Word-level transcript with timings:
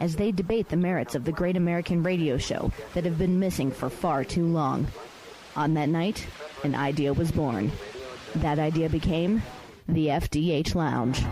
as 0.00 0.16
they 0.16 0.32
debate 0.32 0.68
the 0.70 0.76
merits 0.76 1.14
of 1.14 1.24
the 1.24 1.32
great 1.32 1.56
American 1.56 2.02
radio 2.02 2.38
show 2.38 2.72
that 2.94 3.04
have 3.04 3.18
been 3.18 3.38
missing 3.38 3.70
for 3.70 3.90
far 3.90 4.24
too 4.24 4.46
long. 4.46 4.86
On 5.56 5.74
that 5.74 5.90
night, 5.90 6.26
an 6.64 6.74
idea 6.74 7.12
was 7.12 7.30
born. 7.30 7.70
That 8.36 8.58
idea 8.58 8.88
became 8.88 9.42
the 9.88 10.06
FDH 10.06 10.74
Lounge. 10.74 11.22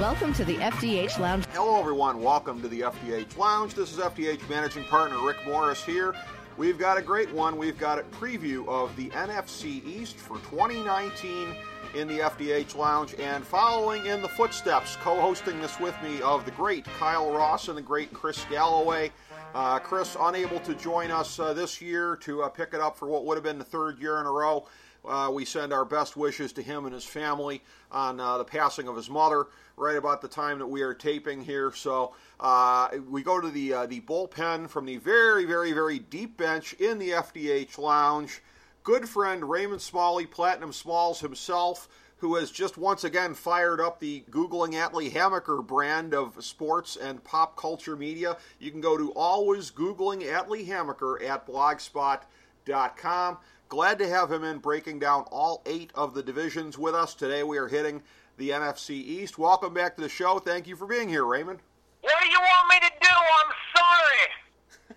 Welcome 0.00 0.32
to 0.34 0.44
the 0.44 0.56
FDH 0.56 1.20
Lounge. 1.20 1.44
Hello, 1.52 1.78
everyone. 1.78 2.20
Welcome 2.20 2.60
to 2.62 2.68
the 2.68 2.80
FDH 2.80 3.36
Lounge. 3.36 3.74
This 3.74 3.92
is 3.92 3.98
FDH 3.98 4.48
Managing 4.50 4.82
Partner 4.84 5.24
Rick 5.24 5.36
Morris 5.46 5.84
here. 5.84 6.14
We've 6.56 6.78
got 6.78 6.98
a 6.98 7.02
great 7.02 7.30
one. 7.30 7.56
We've 7.56 7.78
got 7.78 8.00
a 8.00 8.02
preview 8.02 8.66
of 8.66 8.94
the 8.96 9.10
NFC 9.10 9.84
East 9.86 10.16
for 10.16 10.38
2019 10.38 11.54
in 11.94 12.08
the 12.08 12.20
FDH 12.20 12.76
Lounge, 12.76 13.14
and 13.18 13.44
following 13.44 14.06
in 14.06 14.22
the 14.22 14.28
footsteps, 14.28 14.96
co 14.96 15.20
hosting 15.20 15.60
this 15.60 15.78
with 15.78 15.94
me, 16.02 16.22
of 16.22 16.44
the 16.44 16.50
great 16.52 16.84
Kyle 16.98 17.30
Ross 17.30 17.68
and 17.68 17.76
the 17.76 17.82
great 17.82 18.12
Chris 18.12 18.44
Galloway. 18.50 19.10
Uh, 19.54 19.78
Chris, 19.78 20.16
unable 20.18 20.58
to 20.60 20.74
join 20.74 21.10
us 21.10 21.38
uh, 21.38 21.52
this 21.52 21.82
year 21.82 22.16
to 22.16 22.42
uh, 22.42 22.48
pick 22.48 22.72
it 22.72 22.80
up 22.80 22.96
for 22.96 23.06
what 23.06 23.26
would 23.26 23.36
have 23.36 23.44
been 23.44 23.58
the 23.58 23.64
third 23.64 23.98
year 23.98 24.18
in 24.20 24.26
a 24.26 24.30
row. 24.30 24.66
Uh, 25.04 25.30
we 25.32 25.44
send 25.44 25.72
our 25.72 25.84
best 25.84 26.16
wishes 26.16 26.52
to 26.52 26.62
him 26.62 26.84
and 26.84 26.94
his 26.94 27.04
family 27.04 27.60
on 27.90 28.18
uh, 28.20 28.38
the 28.38 28.44
passing 28.44 28.88
of 28.88 28.96
his 28.96 29.10
mother 29.10 29.48
right 29.76 29.96
about 29.96 30.22
the 30.22 30.28
time 30.28 30.58
that 30.58 30.66
we 30.66 30.80
are 30.80 30.94
taping 30.94 31.42
here. 31.42 31.72
So 31.74 32.14
uh, 32.40 32.88
we 33.10 33.22
go 33.22 33.40
to 33.40 33.50
the 33.50 33.86
the 33.86 34.00
bullpen 34.00 34.70
from 34.70 34.86
the 34.86 34.96
very, 34.98 35.44
very, 35.44 35.72
very 35.72 35.98
deep 35.98 36.36
bench 36.36 36.72
in 36.74 36.98
the 36.98 37.10
FDH 37.10 37.78
Lounge 37.78 38.40
good 38.84 39.08
friend 39.08 39.48
Raymond 39.48 39.80
Smalley, 39.80 40.26
Platinum 40.26 40.72
Smalls 40.72 41.20
himself, 41.20 41.88
who 42.16 42.36
has 42.36 42.50
just 42.50 42.76
once 42.78 43.04
again 43.04 43.34
fired 43.34 43.80
up 43.80 44.00
the 44.00 44.24
Googling 44.30 44.74
Atlee 44.74 45.12
Hammaker 45.12 45.64
brand 45.66 46.14
of 46.14 46.42
sports 46.44 46.96
and 46.96 47.22
pop 47.24 47.56
culture 47.56 47.96
media. 47.96 48.36
You 48.58 48.70
can 48.70 48.80
go 48.80 48.96
to 48.96 49.12
always 49.12 49.70
Googling 49.70 50.22
Atlee 50.22 50.66
Hammaker 50.66 51.22
at 51.28 51.46
blogspot.com. 51.46 53.38
Glad 53.68 53.98
to 53.98 54.08
have 54.08 54.30
him 54.30 54.44
in 54.44 54.58
breaking 54.58 54.98
down 54.98 55.24
all 55.32 55.62
eight 55.66 55.90
of 55.94 56.14
the 56.14 56.22
divisions 56.22 56.78
with 56.78 56.94
us. 56.94 57.14
Today 57.14 57.42
we 57.42 57.58
are 57.58 57.68
hitting 57.68 58.02
the 58.36 58.50
NFC 58.50 58.90
East. 58.90 59.38
Welcome 59.38 59.74
back 59.74 59.96
to 59.96 60.02
the 60.02 60.08
show. 60.08 60.38
Thank 60.38 60.66
you 60.66 60.76
for 60.76 60.86
being 60.86 61.08
here, 61.08 61.24
Raymond. 61.24 61.60
What 62.02 62.14
do 62.22 62.28
you 62.28 62.38
want 62.38 62.68
me 62.68 62.80
to 62.80 62.92
do? 63.00 63.08
I'm 63.40 63.52
sorry. 63.76 64.28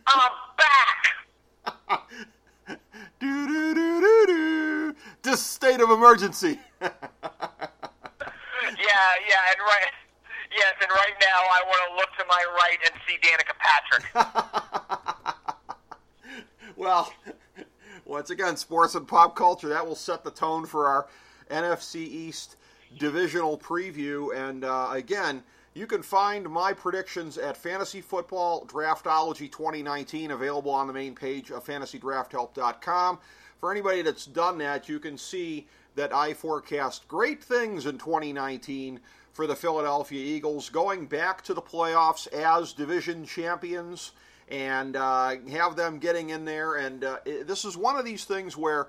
I'm 0.08 0.32
back. 0.58 2.28
do 3.20 3.48
do 3.48 3.74
do 3.74 4.02
do 4.02 4.26
do. 4.28 4.96
This 5.24 5.42
state 5.42 5.82
of 5.82 5.90
emergency. 5.90 6.60
yeah, 6.82 6.90
yeah, 9.28 9.52
and 9.52 9.60
right. 9.60 9.92
Yes, 10.52 10.74
and 10.82 10.90
right 10.90 11.14
now 11.20 11.42
I 11.52 11.64
want 11.68 11.82
to 11.90 11.96
look 11.96 12.10
to 12.18 12.26
my 12.30 12.46
right 12.56 12.78
and 12.86 12.94
see 13.08 13.18
Danica 13.22 13.56
Patrick. 13.60 14.06
well, 16.78 17.12
once 18.06 18.30
again, 18.30 18.56
sports 18.56 18.96
and 18.96 19.08
pop 19.08 19.36
culture 19.36 19.68
that 19.70 19.86
will 19.86 19.96
set 19.96 20.24
the 20.24 20.32
tone 20.32 20.66
for 20.66 20.86
our 20.86 21.08
NFC 21.50 21.96
East 21.96 22.56
divisional 22.98 23.58
preview. 23.58 24.34
And 24.36 24.64
uh, 24.64 24.90
again, 24.92 25.44
you 25.76 25.86
can 25.86 26.02
find 26.02 26.50
my 26.50 26.72
predictions 26.72 27.38
at 27.38 27.58
Fantasy 27.58 28.00
Football 28.00 28.66
Draftology 28.66 29.52
2019, 29.52 30.32
available 30.32 30.72
on 30.72 30.88
the 30.88 30.94
main 30.94 31.14
page 31.14 31.52
of 31.52 31.66
FantasyDraftHelp.com. 31.66 33.20
For 33.60 33.72
anybody 33.72 34.02
that's 34.02 34.26
done 34.26 34.58
that, 34.60 34.88
you 34.88 35.00
can 35.00 35.18
see 35.18 35.68
that 35.96 36.14
I 36.14 36.34
forecast 36.34 37.10
great 37.10 37.44
things 37.44 37.88
in 37.88 37.98
2019 37.98 39.02
for 39.34 39.48
the 39.48 39.56
Philadelphia 39.56 40.24
Eagles, 40.24 40.70
going 40.70 41.08
back 41.08 41.44
to 41.44 41.54
the 41.54 41.62
playoffs 41.62 42.32
as 42.32 42.72
division 42.72 43.26
champions 43.26 44.14
and 44.48 44.96
uh, 44.96 45.36
have 45.52 45.76
them 45.76 46.00
getting 46.00 46.30
in 46.30 46.46
there. 46.46 46.76
And 46.76 47.04
uh, 47.04 47.18
this 47.26 47.66
is 47.66 47.76
one 47.76 47.98
of 47.98 48.06
these 48.06 48.24
things 48.24 48.56
where, 48.56 48.88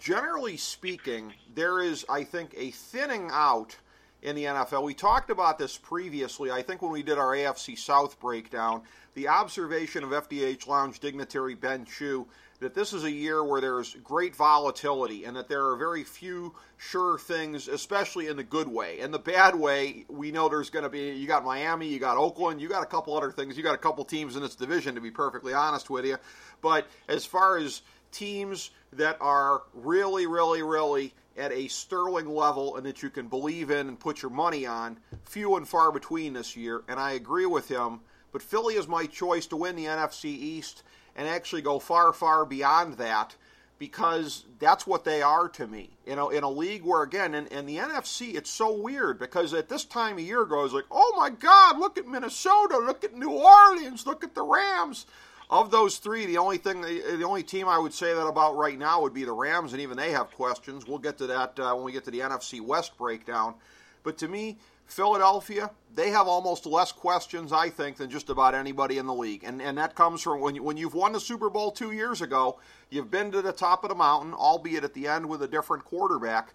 generally 0.00 0.56
speaking, 0.56 1.32
there 1.54 1.80
is, 1.80 2.04
I 2.08 2.24
think, 2.24 2.54
a 2.56 2.72
thinning 2.72 3.28
out 3.30 3.76
in 4.24 4.34
the 4.34 4.44
NFL. 4.44 4.82
We 4.82 4.94
talked 4.94 5.30
about 5.30 5.58
this 5.58 5.76
previously, 5.76 6.50
I 6.50 6.62
think, 6.62 6.82
when 6.82 6.90
we 6.90 7.02
did 7.02 7.18
our 7.18 7.36
AFC 7.36 7.78
South 7.78 8.18
breakdown. 8.18 8.82
The 9.14 9.28
observation 9.28 10.02
of 10.02 10.10
FDH 10.10 10.66
Lounge 10.66 10.98
dignitary 10.98 11.54
Ben 11.54 11.84
Chew 11.84 12.26
that 12.60 12.74
this 12.74 12.94
is 12.94 13.04
a 13.04 13.10
year 13.10 13.44
where 13.44 13.60
there's 13.60 13.94
great 14.02 14.34
volatility 14.34 15.24
and 15.24 15.36
that 15.36 15.48
there 15.48 15.66
are 15.66 15.76
very 15.76 16.02
few 16.02 16.54
sure 16.78 17.18
things, 17.18 17.68
especially 17.68 18.28
in 18.28 18.38
the 18.38 18.42
good 18.42 18.66
way. 18.66 19.00
In 19.00 19.10
the 19.10 19.18
bad 19.18 19.54
way, 19.54 20.06
we 20.08 20.32
know 20.32 20.48
there's 20.48 20.70
going 20.70 20.84
to 20.84 20.88
be, 20.88 21.10
you 21.10 21.26
got 21.26 21.44
Miami, 21.44 21.88
you 21.88 21.98
got 21.98 22.16
Oakland, 22.16 22.62
you 22.62 22.68
got 22.68 22.82
a 22.82 22.86
couple 22.86 23.16
other 23.16 23.30
things, 23.30 23.58
you 23.58 23.62
got 23.62 23.74
a 23.74 23.78
couple 23.78 24.04
teams 24.04 24.36
in 24.36 24.42
this 24.42 24.54
division, 24.54 24.94
to 24.94 25.00
be 25.02 25.10
perfectly 25.10 25.52
honest 25.52 25.90
with 25.90 26.06
you. 26.06 26.16
But 26.62 26.86
as 27.08 27.26
far 27.26 27.58
as 27.58 27.82
teams 28.10 28.70
that 28.94 29.18
are 29.20 29.64
really, 29.74 30.26
really, 30.26 30.62
really 30.62 31.12
at 31.36 31.52
a 31.52 31.68
sterling 31.68 32.28
level 32.28 32.76
and 32.76 32.86
that 32.86 33.02
you 33.02 33.10
can 33.10 33.28
believe 33.28 33.70
in 33.70 33.88
and 33.88 33.98
put 33.98 34.22
your 34.22 34.30
money 34.30 34.66
on, 34.66 34.98
few 35.24 35.56
and 35.56 35.68
far 35.68 35.90
between 35.90 36.32
this 36.32 36.56
year, 36.56 36.82
and 36.88 36.98
I 37.00 37.12
agree 37.12 37.46
with 37.46 37.68
him. 37.68 38.00
But 38.32 38.42
Philly 38.42 38.74
is 38.74 38.88
my 38.88 39.06
choice 39.06 39.46
to 39.46 39.56
win 39.56 39.76
the 39.76 39.84
NFC 39.84 40.26
East 40.26 40.82
and 41.16 41.28
actually 41.28 41.62
go 41.62 41.78
far, 41.78 42.12
far 42.12 42.44
beyond 42.44 42.94
that 42.94 43.36
because 43.78 44.44
that's 44.58 44.86
what 44.86 45.04
they 45.04 45.20
are 45.20 45.48
to 45.48 45.66
me. 45.66 45.90
You 46.06 46.16
know, 46.16 46.30
in 46.30 46.44
a 46.44 46.50
league 46.50 46.84
where, 46.84 47.02
again, 47.02 47.34
in, 47.34 47.46
in 47.48 47.66
the 47.66 47.76
NFC, 47.76 48.34
it's 48.34 48.50
so 48.50 48.72
weird 48.72 49.18
because 49.18 49.52
at 49.52 49.68
this 49.68 49.84
time 49.84 50.14
of 50.14 50.24
year 50.24 50.42
ago, 50.42 50.64
it's 50.64 50.74
like, 50.74 50.84
oh 50.90 51.14
my 51.16 51.30
God, 51.30 51.78
look 51.78 51.98
at 51.98 52.06
Minnesota, 52.06 52.78
look 52.78 53.04
at 53.04 53.16
New 53.16 53.30
Orleans, 53.30 54.06
look 54.06 54.24
at 54.24 54.34
the 54.34 54.42
Rams 54.42 55.06
of 55.50 55.70
those 55.70 55.98
three, 55.98 56.26
the 56.26 56.38
only 56.38 56.58
thing, 56.58 56.80
the 56.80 57.24
only 57.24 57.42
team 57.42 57.68
I 57.68 57.78
would 57.78 57.92
say 57.92 58.14
that 58.14 58.26
about 58.26 58.56
right 58.56 58.78
now 58.78 59.02
would 59.02 59.14
be 59.14 59.24
the 59.24 59.32
Rams, 59.32 59.72
and 59.72 59.82
even 59.82 59.96
they 59.96 60.12
have 60.12 60.30
questions. 60.30 60.86
We'll 60.86 60.98
get 60.98 61.18
to 61.18 61.26
that 61.28 61.58
uh, 61.58 61.74
when 61.74 61.84
we 61.84 61.92
get 61.92 62.04
to 62.04 62.10
the 62.10 62.20
NFC 62.20 62.60
West 62.60 62.96
breakdown. 62.96 63.54
But 64.02 64.18
to 64.18 64.28
me, 64.28 64.58
Philadelphia, 64.86 65.70
they 65.94 66.10
have 66.10 66.28
almost 66.28 66.66
less 66.66 66.92
questions, 66.92 67.52
I 67.52 67.70
think, 67.70 67.96
than 67.96 68.10
just 68.10 68.30
about 68.30 68.54
anybody 68.54 68.98
in 68.98 69.06
the 69.06 69.14
league. 69.14 69.42
And, 69.44 69.60
and 69.62 69.78
that 69.78 69.94
comes 69.94 70.20
from 70.22 70.40
when, 70.40 70.54
you, 70.54 70.62
when 70.62 70.76
you've 70.76 70.94
won 70.94 71.12
the 71.12 71.20
Super 71.20 71.48
Bowl 71.48 71.70
two 71.70 71.92
years 71.92 72.20
ago, 72.20 72.58
you've 72.90 73.10
been 73.10 73.30
to 73.32 73.42
the 73.42 73.52
top 73.52 73.84
of 73.84 73.88
the 73.88 73.94
mountain, 73.94 74.34
albeit 74.34 74.84
at 74.84 74.94
the 74.94 75.08
end 75.08 75.26
with 75.26 75.42
a 75.42 75.48
different 75.48 75.84
quarterback. 75.84 76.54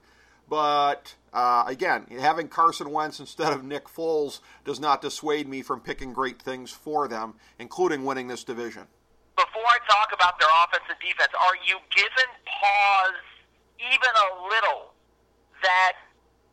But 0.49 1.13
uh, 1.31 1.63
again, 1.67 2.07
having 2.19 2.47
Carson 2.47 2.91
Wentz 2.91 3.19
instead 3.19 3.53
of 3.53 3.63
Nick 3.63 3.85
Foles 3.85 4.39
does 4.65 4.79
not 4.79 5.01
dissuade 5.01 5.47
me 5.47 5.61
from 5.61 5.79
picking 5.79 6.11
great 6.11 6.41
things 6.41 6.71
for 6.71 7.07
them, 7.07 7.35
including 7.59 8.03
winning 8.03 8.27
this 8.27 8.43
division. 8.43 8.87
Before 9.37 9.63
I 9.63 9.77
talk 9.87 10.09
about 10.11 10.39
their 10.39 10.49
offense 10.65 10.83
and 10.89 10.97
defense, 10.99 11.29
are 11.37 11.55
you 11.63 11.77
given 11.95 12.29
pause 12.49 13.23
even 13.77 14.13
a 14.17 14.29
little 14.49 14.91
that 15.61 15.93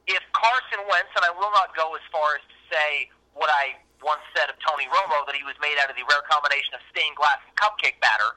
if 0.07 0.23
Carson 0.37 0.85
Wentz, 0.91 1.11
and 1.17 1.25
I 1.25 1.33
will 1.33 1.51
not 1.51 1.75
go 1.75 1.97
as 1.97 2.05
far 2.13 2.37
as 2.37 2.45
to 2.47 2.57
say 2.71 3.09
what 3.35 3.51
I 3.51 3.81
once 4.05 4.23
said 4.37 4.53
of 4.53 4.57
Tony 4.63 4.87
Romo, 4.93 5.25
that 5.27 5.35
he 5.35 5.43
was 5.43 5.57
made 5.59 5.81
out 5.81 5.91
of 5.91 5.97
the 5.97 6.05
rare 6.07 6.23
combination 6.31 6.75
of 6.77 6.85
stained 6.93 7.17
glass 7.17 7.41
and 7.43 7.55
cupcake 7.57 7.99
batter. 7.99 8.37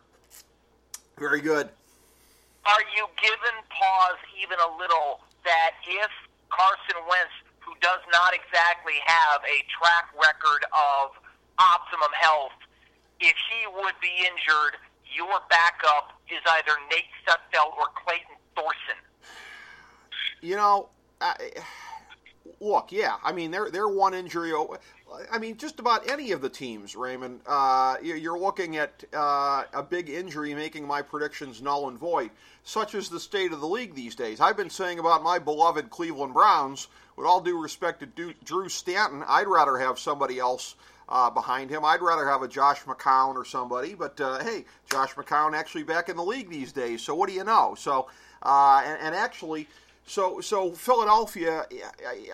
Very 1.20 1.42
good. 1.42 1.70
Are 2.66 2.84
you 2.96 3.06
given 3.22 3.56
pause 3.70 4.18
even 4.40 4.58
a 4.58 4.70
little 4.80 5.22
that 5.50 5.74
if 5.81 6.13
Carson 6.54 7.01
Wentz, 7.10 7.34
who 7.60 7.74
does 7.81 8.06
not 8.13 8.38
exactly 8.38 9.01
have 9.06 9.42
a 9.50 9.66
track 9.74 10.13
record 10.13 10.62
of 10.69 11.18
optimum 11.57 12.13
health, 12.13 12.54
if 13.19 13.34
he 13.50 13.66
would 13.81 13.98
be 14.01 14.13
injured, 14.22 14.78
your 15.10 15.42
backup 15.50 16.13
is 16.30 16.40
either 16.46 16.78
Nate 16.94 17.10
Sudfeld 17.25 17.74
or 17.78 17.90
Clayton 18.06 18.38
Thorson. 18.56 19.01
You 20.42 20.56
know, 20.56 20.90
I, 21.19 21.36
look, 22.62 22.92
yeah, 22.92 23.16
I 23.24 23.31
mean 23.31 23.52
they're 23.52 23.69
they're 23.69 23.88
one 23.90 24.13
injury. 24.13 24.54
I 25.31 25.40
mean, 25.40 25.57
just 25.57 25.80
about 25.80 26.10
any 26.10 26.31
of 26.31 26.42
the 26.42 26.50
teams, 26.50 26.95
Raymond. 26.95 27.42
Uh, 27.45 27.98
you're 28.02 28.40
looking 28.40 28.78
at 28.78 29.04
uh, 29.13 29.63
a 29.74 29.84
big 29.84 30.10
injury 30.10 30.54
making 30.54 30.86
my 30.86 31.02
predictions 31.02 31.62
null 31.62 31.90
and 31.90 31.98
void, 31.98 32.30
such 32.69 32.94
as 32.94 33.10
the 33.10 33.19
state 33.19 33.51
of 33.51 33.62
the 33.62 33.68
league 33.68 33.95
these 33.95 34.13
days. 34.13 34.39
I've 34.39 34.56
been 34.56 34.69
saying 34.69 35.00
about 35.00 35.24
my 35.24 35.39
beloved 35.39 35.89
Cleveland 35.89 36.36
Browns, 36.36 36.88
with 37.16 37.25
all 37.25 37.42
due 37.42 37.60
respect 37.60 38.00
to 38.16 38.33
Drew 38.44 38.69
Stanton, 38.69 39.24
I'd 39.27 39.48
rather 39.48 39.80
have 39.80 39.98
somebody 39.98 40.38
else 40.38 40.75
uh, 41.10 41.31
behind 41.31 41.71
him. 41.71 41.83
I'd 41.83 42.04
rather 42.04 42.27
have 42.27 42.44
a 42.44 42.48
Josh 42.48 42.81
McCown 42.83 43.33
or 43.33 43.44
somebody, 43.44 43.95
but 43.95 44.21
uh, 44.21 44.44
hey, 44.44 44.66
Josh 44.92 45.16
McCown 45.16 45.56
actually 45.56 45.81
back 45.81 46.10
in 46.10 46.16
the 46.16 46.24
league 46.24 46.51
these 46.51 46.71
days, 46.71 47.01
so 47.01 47.16
what 47.16 47.27
do 47.27 47.33
you 47.33 47.44
know? 47.44 47.74
So, 47.75 48.07
uh, 48.44 48.83
and, 48.86 49.01
and 49.01 49.16
actually 49.16 49.68
so, 50.06 50.39
so 50.39 50.71
Philadelphia, 50.71 51.66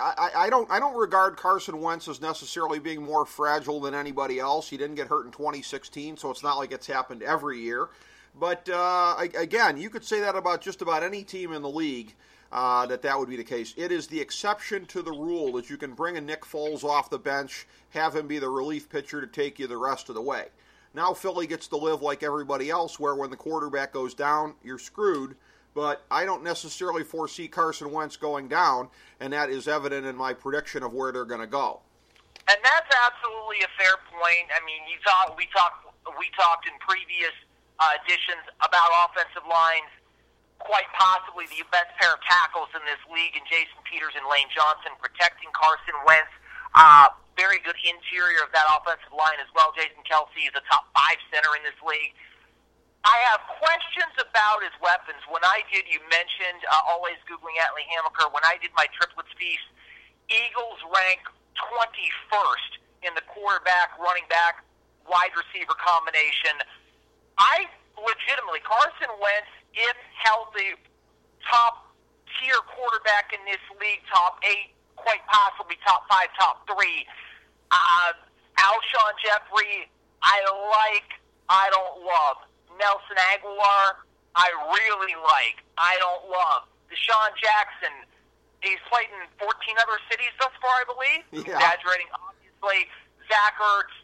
I, 0.02 0.14
I, 0.18 0.32
I, 0.36 0.50
don't, 0.50 0.70
I 0.70 0.80
don't 0.80 0.98
regard 0.98 1.38
Carson 1.38 1.80
Wentz 1.80 2.10
as 2.10 2.20
necessarily 2.20 2.80
being 2.80 3.02
more 3.02 3.26
fragile 3.26 3.80
than 3.80 3.94
anybody 3.94 4.40
else. 4.40 4.70
He 4.70 4.76
didn't 4.76 4.96
get 4.96 5.08
hurt 5.08 5.26
in 5.26 5.32
2016, 5.32 6.18
so 6.18 6.30
it's 6.30 6.44
not 6.44 6.58
like 6.58 6.74
it's 6.74 6.88
happened 6.88 7.24
every 7.24 7.62
year. 7.62 7.88
But 8.38 8.68
uh, 8.70 9.16
again, 9.20 9.78
you 9.78 9.90
could 9.90 10.04
say 10.04 10.20
that 10.22 10.36
about 10.36 10.62
just 10.62 10.82
about 10.82 11.04
any 11.04 11.24
team 11.24 11.54
in 11.54 11.62
the 11.62 11.70
league. 11.70 12.14
Uh, 12.52 12.86
that 12.86 13.02
that 13.02 13.20
would 13.20 13.28
be 13.28 13.36
the 13.36 13.44
case. 13.44 13.74
It 13.76 13.92
is 13.92 14.08
the 14.08 14.22
exception 14.22 14.86
to 14.86 15.02
the 15.02 15.12
rule 15.12 15.52
that 15.54 15.70
you 15.70 15.76
can 15.76 15.94
bring 15.94 16.16
a 16.16 16.22
Nick 16.22 16.44
Foles 16.46 16.86
off 16.86 17.10
the 17.10 17.20
bench, 17.20 17.68
have 17.90 18.16
him 18.16 18.28
be 18.28 18.40
the 18.40 18.48
relief 18.48 18.88
pitcher 18.88 19.20
to 19.20 19.28
take 19.28 19.60
you 19.60 19.68
the 19.68 19.76
rest 19.76 20.08
of 20.08 20.16
the 20.16 20.22
way. 20.22 20.46
Now 20.94 21.14
Philly 21.14 21.48
gets 21.48 21.68
to 21.70 21.78
live 21.78 22.02
like 22.02 22.24
everybody 22.24 22.70
else, 22.70 22.98
where 22.98 23.16
when 23.16 23.30
the 23.30 23.36
quarterback 23.36 23.92
goes 23.92 24.14
down, 24.14 24.54
you're 24.64 24.80
screwed 24.80 25.36
but 25.76 26.06
I 26.10 26.26
don't 26.26 26.42
necessarily 26.42 27.04
foresee 27.04 27.48
Carson 27.48 27.92
Wentz 27.92 28.16
going 28.16 28.48
down, 28.48 28.88
and 29.20 29.34
that 29.34 29.52
is 29.52 29.68
evident 29.68 30.08
in 30.08 30.16
my 30.16 30.34
prediction 30.34 30.82
of 30.82 30.94
where 30.94 31.12
they're 31.12 31.28
going 31.28 31.44
to 31.44 31.52
go. 31.52 31.82
And 32.48 32.58
that's 32.64 32.90
absolutely 32.96 33.60
a 33.60 33.70
fair 33.78 34.00
point. 34.10 34.48
I 34.56 34.64
mean, 34.66 34.82
you 34.90 34.98
thought 35.06 35.36
we 35.38 35.46
talked 35.52 35.86
we 36.18 36.30
talked 36.38 36.66
in 36.66 36.74
previous 36.80 37.34
uh, 37.80 38.00
editions 38.04 38.46
about 38.64 38.90
offensive 39.08 39.44
lines, 39.48 39.92
quite 40.60 40.88
possibly 40.96 41.46
the 41.52 41.64
best 41.70 41.92
pair 42.00 42.16
of 42.16 42.22
tackles 42.24 42.72
in 42.74 42.82
this 42.88 43.00
league, 43.12 43.36
and 43.36 43.44
Jason 43.48 43.78
Peters 43.84 44.16
and 44.16 44.24
Lane 44.28 44.48
Johnson 44.52 44.96
protecting 44.98 45.52
Carson 45.52 45.96
Wentz. 46.08 46.32
Uh, 46.76 47.12
very 47.36 47.60
good 47.68 47.76
interior 47.84 48.44
of 48.44 48.52
that 48.56 48.64
offensive 48.72 49.12
line 49.12 49.40
as 49.44 49.52
well. 49.52 49.76
Jason 49.76 50.00
Kelce 50.08 50.40
is 50.48 50.56
a 50.56 50.64
top 50.72 50.88
five 50.96 51.20
center 51.32 51.52
in 51.60 51.64
this 51.68 51.76
league. 51.84 52.16
I 53.06 53.22
have 53.30 53.44
questions 53.62 54.16
about 54.18 54.66
his 54.66 54.74
weapons. 54.82 55.22
When 55.30 55.46
I 55.46 55.62
did, 55.70 55.86
you 55.86 56.02
mentioned 56.10 56.66
uh, 56.66 56.90
always 56.90 57.20
googling 57.30 57.54
Atlee 57.62 57.86
Hammaker. 57.92 58.34
When 58.34 58.42
I 58.42 58.58
did 58.58 58.74
my 58.74 58.90
triplets 58.98 59.30
feast, 59.38 59.68
Eagles 60.32 60.82
rank 60.90 61.22
21st 61.54 62.82
in 63.06 63.14
the 63.14 63.22
quarterback, 63.30 63.94
running 64.02 64.26
back, 64.26 64.66
wide 65.06 65.30
receiver 65.38 65.78
combination. 65.78 66.58
I 67.38 67.68
legitimately 68.00 68.64
Carson 68.64 69.12
Wentz, 69.20 69.52
if 69.76 69.98
healthy, 70.24 70.80
top 71.50 71.92
tier 72.38 72.60
quarterback 72.76 73.32
in 73.32 73.42
this 73.48 73.62
league, 73.80 74.04
top 74.12 74.40
eight, 74.44 74.76
quite 74.96 75.24
possibly 75.28 75.76
top 75.86 76.08
five, 76.08 76.32
top 76.40 76.68
three. 76.68 77.06
Uh, 77.72 78.12
Alshon 78.60 79.14
Jeffery, 79.24 79.92
I 80.24 80.40
like, 80.72 81.10
I 81.50 81.70
don't 81.72 82.04
love. 82.04 82.38
Nelson 82.80 83.18
Agholor, 83.32 84.04
I 84.36 84.52
really 84.52 85.16
like. 85.20 85.64
I 85.78 85.96
don't 86.00 86.28
love. 86.28 86.68
DeSean 86.92 87.32
Jackson, 87.40 87.94
he's 88.62 88.80
played 88.92 89.08
in 89.12 89.24
14 89.40 89.52
other 89.80 90.00
cities 90.12 90.32
thus 90.40 90.52
far, 90.60 90.84
I 90.84 90.86
believe. 90.88 91.22
Yeah. 91.32 91.56
Exaggerating, 91.56 92.12
obviously. 92.16 92.88
Zach 93.28 93.58
Ertz, 93.58 93.96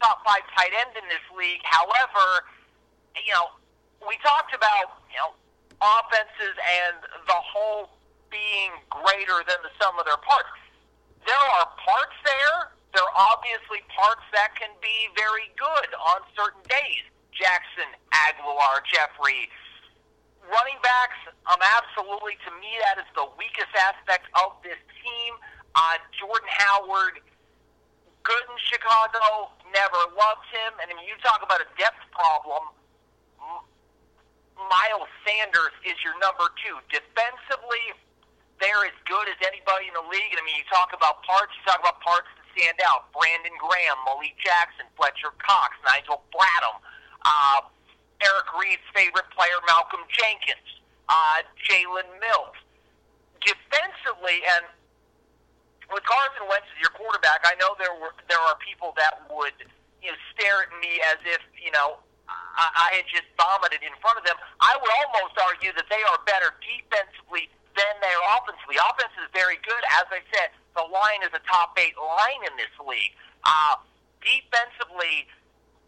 top 0.00 0.24
five 0.26 0.42
tight 0.56 0.72
end 0.72 0.96
in 0.98 1.06
this 1.08 1.22
league. 1.36 1.62
However, 1.64 2.44
you 3.22 3.32
know, 3.32 3.54
we 4.02 4.18
talked 4.20 4.54
about, 4.54 5.00
you 5.08 5.18
know, 5.18 5.32
offenses 5.80 6.54
and 6.58 6.98
the 7.26 7.40
whole 7.40 7.90
being 8.30 8.74
greater 8.90 9.46
than 9.46 9.58
the 9.62 9.70
sum 9.78 9.94
of 9.98 10.04
their 10.04 10.18
parts. 10.20 10.58
There 11.22 11.46
are 11.60 11.70
parts 11.78 12.18
there. 12.26 12.74
There 12.92 13.02
are 13.02 13.16
obviously 13.34 13.82
parts 13.90 14.22
that 14.34 14.54
can 14.58 14.70
be 14.82 15.10
very 15.14 15.50
good 15.58 15.90
on 15.94 16.22
certain 16.36 16.62
days. 16.66 17.04
Jackson, 17.34 17.90
Agholor, 18.14 18.82
Jeffery. 18.86 19.50
Running 20.44 20.78
backs, 20.84 21.18
um, 21.48 21.58
absolutely, 21.58 22.36
to 22.44 22.50
me, 22.60 22.68
that 22.84 23.00
is 23.00 23.08
the 23.16 23.26
weakest 23.40 23.72
aspect 23.74 24.28
of 24.44 24.54
this 24.62 24.78
team. 25.00 25.32
Uh, 25.74 25.98
Jordan 26.14 26.46
Howard, 26.46 27.18
good 28.22 28.44
in 28.46 28.58
Chicago, 28.60 29.50
never 29.72 29.98
loved 30.14 30.46
him. 30.52 30.76
And 30.78 30.86
I 30.86 30.94
mean, 30.94 31.08
you 31.08 31.16
talk 31.24 31.40
about 31.42 31.64
a 31.64 31.68
depth 31.80 32.04
problem. 32.12 32.70
Miles 34.56 35.10
Sanders 35.26 35.74
is 35.84 35.98
your 36.00 36.16
number 36.22 36.48
two. 36.62 36.78
Defensively, 36.88 37.84
they're 38.62 38.86
as 38.86 38.96
good 39.04 39.26
as 39.28 39.38
anybody 39.44 39.90
in 39.90 39.94
the 39.98 40.06
league. 40.08 40.30
And 40.30 40.40
I 40.40 40.44
mean, 40.46 40.56
you 40.56 40.66
talk 40.70 40.94
about 40.94 41.20
parts, 41.26 41.52
you 41.58 41.62
talk 41.66 41.82
about 41.82 42.00
parts 42.00 42.30
that 42.38 42.46
stand 42.54 42.78
out. 42.86 43.10
Brandon 43.10 43.52
Graham, 43.58 43.98
Malik 44.06 44.38
Jackson, 44.38 44.86
Fletcher 44.94 45.34
Cox, 45.42 45.74
Nigel 45.84 46.22
Bradham 46.30 46.78
uh, 47.24 47.60
Eric 48.22 48.48
Reid's 48.56 48.86
favorite 48.94 49.28
player, 49.32 49.58
Malcolm 49.66 50.04
Jenkins, 50.12 50.68
uh, 51.08 51.44
Jalen 51.68 52.08
Mills. 52.20 52.56
Defensively, 53.44 54.40
and 54.56 54.64
with 55.92 56.04
Carson 56.08 56.48
Wentz 56.48 56.64
as 56.72 56.80
your 56.80 56.92
quarterback, 56.96 57.44
I 57.44 57.52
know 57.60 57.76
there 57.76 57.92
were 57.92 58.16
there 58.28 58.40
are 58.40 58.56
people 58.64 58.96
that 58.96 59.20
would 59.28 59.52
you 60.00 60.08
know 60.08 60.16
stare 60.32 60.64
at 60.64 60.72
me 60.80 60.96
as 61.12 61.20
if 61.28 61.44
you 61.60 61.68
know 61.68 62.00
I, 62.28 62.66
I 62.72 62.88
had 63.00 63.06
just 63.10 63.28
vomited 63.36 63.84
in 63.84 63.92
front 64.00 64.16
of 64.16 64.24
them. 64.24 64.38
I 64.60 64.76
would 64.80 64.92
almost 65.04 65.36
argue 65.36 65.72
that 65.76 65.88
they 65.92 66.02
are 66.08 66.18
better 66.24 66.56
defensively 66.62 67.52
than 67.76 67.94
they 68.00 68.12
are 68.14 68.26
offensively. 68.38 68.78
Offense 68.78 69.14
is 69.18 69.28
very 69.34 69.58
good, 69.66 69.84
as 69.98 70.06
I 70.08 70.22
said. 70.32 70.54
The 70.78 70.86
line 70.86 71.22
is 71.26 71.32
a 71.34 71.42
top 71.46 71.74
eight 71.78 71.94
line 71.98 72.42
in 72.46 72.54
this 72.56 72.72
league. 72.82 73.14
Uh, 73.44 73.82
defensively, 74.22 75.28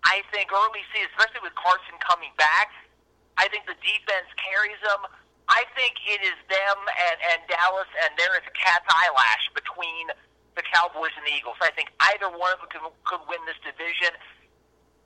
I 0.04 0.22
think 0.30 0.52
early 0.52 0.84
season, 0.94 1.10
especially 1.16 1.42
with 1.42 1.56
Carson 1.58 1.96
coming 2.02 2.30
back, 2.38 2.70
I 3.38 3.48
think 3.48 3.66
the 3.66 3.78
defense 3.82 4.28
carries 4.38 4.78
them. 4.84 5.08
I 5.46 5.62
think 5.78 5.94
it 6.02 6.20
is 6.26 6.38
them 6.50 6.78
and, 6.90 7.18
and 7.34 7.40
Dallas, 7.46 7.90
and 8.02 8.10
there 8.18 8.34
is 8.34 8.44
a 8.46 8.54
cat's 8.54 8.86
eyelash 8.90 9.46
between 9.54 10.10
the 10.58 10.64
Cowboys 10.66 11.14
and 11.14 11.22
the 11.22 11.34
Eagles. 11.36 11.54
I 11.62 11.70
think 11.76 11.92
either 12.14 12.32
one 12.32 12.50
of 12.50 12.58
them 12.64 12.70
could, 12.72 12.82
could 13.06 13.22
win 13.30 13.38
this 13.46 13.60
division. 13.62 14.10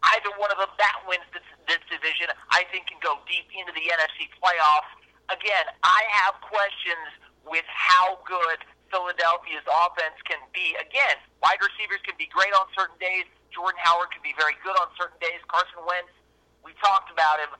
Either 0.02 0.32
one 0.40 0.48
of 0.50 0.58
them 0.58 0.72
that 0.80 0.96
wins 1.04 1.26
this, 1.32 1.44
this 1.68 1.82
division, 1.92 2.32
I 2.50 2.64
think, 2.72 2.88
can 2.88 2.98
go 3.04 3.20
deep 3.28 3.48
into 3.52 3.72
the 3.76 3.84
NFC 3.92 4.32
playoffs. 4.40 4.88
Again, 5.28 5.68
I 5.84 6.00
have 6.24 6.40
questions 6.40 7.20
with 7.44 7.66
how 7.68 8.18
good 8.24 8.64
Philadelphia's 8.90 9.64
offense 9.68 10.18
can 10.26 10.42
be. 10.50 10.74
Again, 10.80 11.20
wide 11.44 11.60
receivers 11.62 12.02
can 12.02 12.18
be 12.18 12.26
great 12.32 12.50
on 12.56 12.66
certain 12.74 12.98
days. 12.98 13.28
Jordan 13.54 13.78
Howard 13.82 14.10
can 14.10 14.22
be 14.22 14.34
very 14.38 14.58
good 14.62 14.74
on 14.78 14.90
certain 14.98 15.18
days. 15.22 15.38
Carson 15.46 15.82
Wentz, 15.86 16.10
we 16.66 16.74
talked 16.82 17.10
about 17.12 17.38
him. 17.38 17.52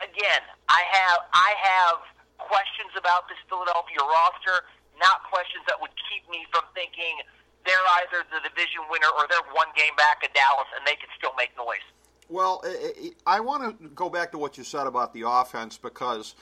Again, 0.00 0.42
I 0.68 0.84
have 0.92 1.20
I 1.32 1.50
have 1.56 1.98
questions 2.36 2.92
about 3.00 3.28
this 3.32 3.40
Philadelphia 3.48 4.00
roster, 4.04 4.68
not 5.00 5.24
questions 5.28 5.64
that 5.68 5.80
would 5.80 5.92
keep 6.08 6.28
me 6.28 6.44
from 6.52 6.68
thinking 6.76 7.24
they're 7.66 7.88
either 8.00 8.24
the 8.30 8.48
division 8.48 8.80
winner 8.90 9.08
or 9.18 9.26
they're 9.28 9.52
one 9.52 9.68
game 9.76 9.94
back 9.96 10.24
of 10.24 10.32
Dallas 10.32 10.68
and 10.76 10.86
they 10.86 10.96
can 10.96 11.08
still 11.18 11.32
make 11.36 11.50
noise. 11.56 11.84
Well, 12.28 12.64
I 13.26 13.40
want 13.40 13.80
to 13.80 13.88
go 13.88 14.10
back 14.10 14.32
to 14.32 14.38
what 14.38 14.58
you 14.58 14.64
said 14.64 14.86
about 14.86 15.12
the 15.12 15.22
offense 15.26 15.78
because 15.78 16.34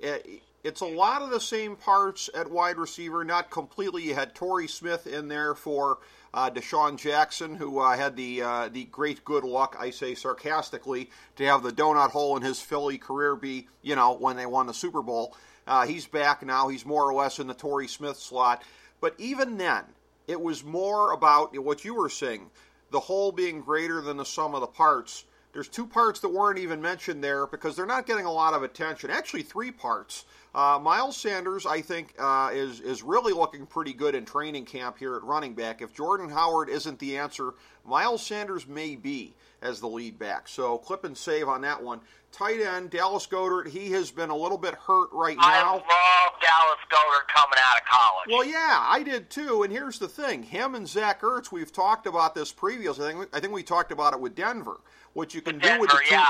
it's 0.00 0.80
a 0.80 0.86
lot 0.86 1.22
of 1.22 1.30
the 1.30 1.40
same 1.40 1.76
parts 1.76 2.28
at 2.34 2.50
wide 2.50 2.76
receiver, 2.76 3.24
not 3.24 3.50
completely. 3.50 4.02
You 4.02 4.14
had 4.14 4.34
Torrey 4.34 4.66
Smith 4.66 5.06
in 5.06 5.28
there 5.28 5.54
for 5.54 5.98
uh, 6.34 6.50
DeSean 6.50 6.98
Jackson, 6.98 7.54
who 7.54 7.78
uh, 7.78 7.96
had 7.96 8.16
the 8.16 8.42
uh, 8.42 8.68
the 8.68 8.84
great 8.84 9.24
good 9.24 9.44
luck, 9.44 9.76
I 9.78 9.90
say 9.90 10.14
sarcastically, 10.14 11.10
to 11.36 11.44
have 11.44 11.62
the 11.62 11.72
donut 11.72 12.10
hole 12.10 12.36
in 12.36 12.42
his 12.42 12.60
Philly 12.60 12.98
career 12.98 13.36
be, 13.36 13.68
you 13.82 13.96
know, 13.96 14.14
when 14.14 14.36
they 14.36 14.46
won 14.46 14.66
the 14.66 14.74
Super 14.74 15.02
Bowl. 15.02 15.36
Uh, 15.66 15.86
he's 15.86 16.06
back 16.06 16.44
now. 16.44 16.68
He's 16.68 16.84
more 16.84 17.04
or 17.04 17.14
less 17.14 17.38
in 17.38 17.46
the 17.46 17.54
Torrey 17.54 17.88
Smith 17.88 18.16
slot. 18.16 18.62
But 19.00 19.14
even 19.18 19.58
then, 19.58 19.84
it 20.28 20.40
was 20.40 20.62
more 20.62 21.12
about 21.12 21.58
what 21.58 21.84
you 21.84 21.94
were 21.94 22.10
saying, 22.10 22.50
the 22.90 23.00
whole 23.00 23.32
being 23.32 23.60
greater 23.60 24.00
than 24.00 24.18
the 24.18 24.24
sum 24.24 24.54
of 24.54 24.60
the 24.60 24.66
parts. 24.66 25.24
There's 25.54 25.68
two 25.68 25.86
parts 25.86 26.20
that 26.20 26.28
weren't 26.28 26.58
even 26.58 26.80
mentioned 26.80 27.24
there 27.24 27.46
because 27.46 27.74
they're 27.74 27.86
not 27.86 28.06
getting 28.06 28.26
a 28.26 28.32
lot 28.32 28.52
of 28.52 28.62
attention. 28.62 29.10
Actually, 29.10 29.42
three 29.42 29.72
parts. 29.72 30.26
Uh, 30.54 30.78
Miles 30.80 31.16
Sanders, 31.16 31.64
I 31.64 31.80
think, 31.80 32.14
uh, 32.18 32.50
is 32.52 32.80
is 32.80 33.02
really 33.02 33.32
looking 33.32 33.64
pretty 33.64 33.94
good 33.94 34.14
in 34.14 34.26
training 34.26 34.66
camp 34.66 34.98
here 34.98 35.16
at 35.16 35.22
running 35.24 35.54
back. 35.54 35.80
If 35.80 35.94
Jordan 35.94 36.28
Howard 36.28 36.68
isn't 36.68 36.98
the 36.98 37.16
answer, 37.16 37.54
Miles 37.88 38.24
Sanders 38.24 38.66
may 38.66 38.96
be 38.96 39.34
as 39.62 39.80
the 39.80 39.88
lead 39.88 40.18
back. 40.18 40.46
So 40.46 40.78
clip 40.78 41.04
and 41.04 41.16
save 41.16 41.48
on 41.48 41.62
that 41.62 41.82
one. 41.82 42.00
tight 42.30 42.60
end 42.60 42.90
Dallas 42.90 43.26
Goedert, 43.26 43.68
he 43.68 43.90
has 43.92 44.10
been 44.10 44.30
a 44.30 44.36
little 44.36 44.58
bit 44.58 44.74
hurt 44.74 45.08
right 45.12 45.36
now. 45.36 45.42
I 45.42 45.62
love 45.72 46.32
Dallas 46.40 46.78
Goedert 46.90 47.26
coming 47.34 47.58
out 47.58 47.80
of 47.80 47.86
college. 47.86 48.28
Well, 48.28 48.44
yeah, 48.44 48.84
I 48.86 49.02
did 49.02 49.30
too. 49.30 49.62
And 49.62 49.72
here's 49.72 49.98
the 49.98 50.08
thing: 50.08 50.42
him 50.42 50.74
and 50.74 50.86
Zach 50.86 51.22
Ertz, 51.22 51.50
we've 51.50 51.72
talked 51.72 52.06
about 52.06 52.34
this 52.34 52.52
previously. 52.52 53.06
I 53.08 53.12
think 53.12 53.28
I 53.32 53.40
think 53.40 53.52
we 53.52 53.62
talked 53.62 53.90
about 53.90 54.12
it 54.12 54.20
with 54.20 54.34
Denver. 54.34 54.80
What 55.14 55.34
you 55.34 55.40
can 55.40 55.58
do 55.58 55.80
with 55.80 55.90
the 55.90 55.96
Denver, 55.96 56.02
two, 56.06 56.14
yeah, 56.14 56.26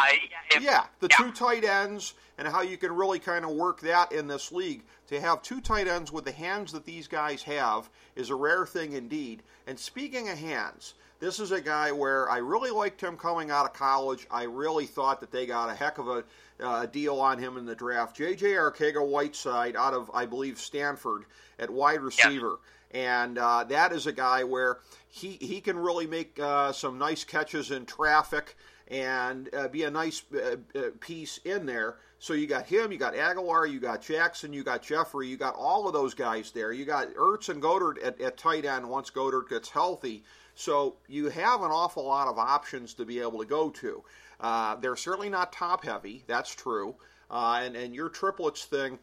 if- 0.57 0.63
yeah, 0.63 0.85
the 1.01 1.09
yeah. 1.11 1.17
two 1.17 1.33
tight 1.33 1.65
ends, 1.65 2.15
and 2.39 2.49
how 2.49 2.63
you 2.63 2.79
can 2.79 2.93
really 2.93 3.19
kind 3.19 3.45
of 3.45 3.51
work 3.51 3.81
that 3.81 4.13
in 4.13 4.29
this 4.29 4.51
league. 4.53 4.85
To 5.09 5.21
have 5.21 5.43
two 5.43 5.61
tight 5.61 5.89
ends 5.89 6.13
with 6.13 6.25
the 6.25 6.33
hands 6.33 6.73
that 6.73 6.85
these 6.87 7.09
guys 7.09 7.43
have 7.43 7.91
is 8.15 8.31
a 8.31 8.35
rare 8.35 8.65
thing 8.65 8.93
indeed. 8.93 9.43
And 9.67 9.79
speaking 9.79 10.29
of 10.29 10.39
hands, 10.39 10.95
this 11.21 11.41
is 11.41 11.51
a 11.51 11.61
guy 11.61 11.91
where 11.91 12.31
I 12.31 12.39
really 12.39 12.71
liked 12.71 13.01
him 13.01 13.17
coming 13.17 13.51
out 13.51 13.67
of 13.67 13.73
college. 13.73 14.27
I 14.31 14.45
really 14.45 14.87
thought 14.87 15.21
that 15.21 15.33
they 15.33 15.47
got 15.47 15.71
a 15.71 15.75
heck 15.75 15.99
of 15.99 16.09
a 16.09 16.25
uh, 16.61 16.87
deal 16.87 17.21
on 17.21 17.39
him 17.39 17.57
in 17.57 17.67
the 17.67 17.75
draft. 17.75 18.17
J.J. 18.17 18.53
Arcega 18.53 19.07
Whiteside 19.07 19.77
out 19.77 19.95
of, 19.95 20.11
I 20.15 20.27
believe, 20.27 20.59
Stanford 20.59 21.25
at 21.59 21.71
wide 21.71 22.01
receiver. 22.01 22.59
And 22.91 23.39
uh, 23.39 23.65
that 23.65 23.93
is 23.93 24.07
a 24.07 24.13
guy 24.13 24.45
where 24.45 24.79
he, 25.09 25.39
he 25.41 25.61
can 25.61 25.79
really 25.79 26.07
make 26.07 26.39
uh, 26.41 26.73
some 26.73 26.99
nice 26.99 27.25
catches 27.25 27.71
in 27.71 27.85
traffic 27.85 28.57
and 28.89 29.51
uh, 29.55 29.69
be 29.69 29.85
a 29.85 29.91
nice 29.91 30.23
uh, 30.35 30.57
uh, 30.75 30.83
piece 31.01 31.39
in 31.45 31.67
there. 31.67 31.97
So 32.19 32.33
you 32.33 32.47
got 32.47 32.67
him, 32.67 32.91
you 32.91 32.99
got 32.99 33.15
Agholor, 33.15 33.71
you 33.71 33.79
got 33.79 34.03
Jackson, 34.03 34.53
you 34.53 34.65
got 34.65 34.83
Jeffery, 34.83 35.29
you 35.29 35.37
got 35.37 35.55
all 35.55 35.87
of 35.87 35.93
those 35.93 36.15
guys 36.15 36.51
there. 36.51 36.73
You 36.73 36.85
got 36.85 37.15
Ertz 37.15 37.49
and 37.49 37.63
Goedert 37.63 38.03
at, 38.03 38.21
at 38.21 38.37
tight 38.37 38.65
end 38.65 38.89
once 38.89 39.11
Goedert 39.11 39.49
gets 39.49 39.69
healthy. 39.69 40.25
So 40.59 40.97
you 41.07 41.29
have 41.29 41.63
an 41.63 41.71
awful 41.71 42.05
lot 42.05 42.27
of 42.27 42.37
options 42.37 42.93
to 42.95 43.05
be 43.05 43.21
able 43.21 43.39
to 43.39 43.45
go 43.45 43.71
to. 43.71 44.03
Uh, 44.41 44.75
they're 44.75 44.97
certainly 44.97 45.29
not 45.29 45.53
top 45.53 45.85
heavy, 45.85 46.25
that's 46.27 46.53
true. 46.53 46.97
Uh, 47.31 47.61
and, 47.63 47.77
and 47.77 47.95
your 47.95 48.09
triplets 48.09 48.65
thing, 48.65 48.99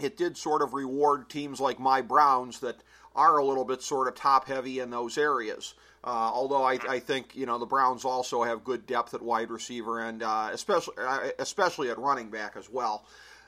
it 0.00 0.16
did 0.16 0.38
sort 0.38 0.62
of 0.62 0.72
reward 0.72 1.28
teams 1.28 1.60
like 1.60 1.78
my 1.78 2.00
Browns 2.00 2.60
that 2.60 2.76
are 3.14 3.36
a 3.36 3.44
little 3.44 3.66
bit 3.66 3.82
sort 3.82 4.08
of 4.08 4.14
top 4.14 4.48
heavy 4.48 4.78
in 4.78 4.88
those 4.88 5.18
areas. 5.18 5.74
Uh, 6.02 6.30
although 6.32 6.64
I, 6.64 6.78
I 6.88 6.98
think 6.98 7.36
you 7.36 7.44
know 7.44 7.58
the 7.58 7.66
Browns 7.66 8.06
also 8.06 8.42
have 8.42 8.64
good 8.64 8.86
depth 8.86 9.12
at 9.12 9.20
wide 9.20 9.50
receiver 9.50 10.00
and 10.00 10.22
uh, 10.22 10.48
especially 10.50 10.94
uh, 10.96 11.28
especially 11.38 11.90
at 11.90 11.98
running 11.98 12.30
back 12.30 12.56
as 12.56 12.70
well. 12.70 13.04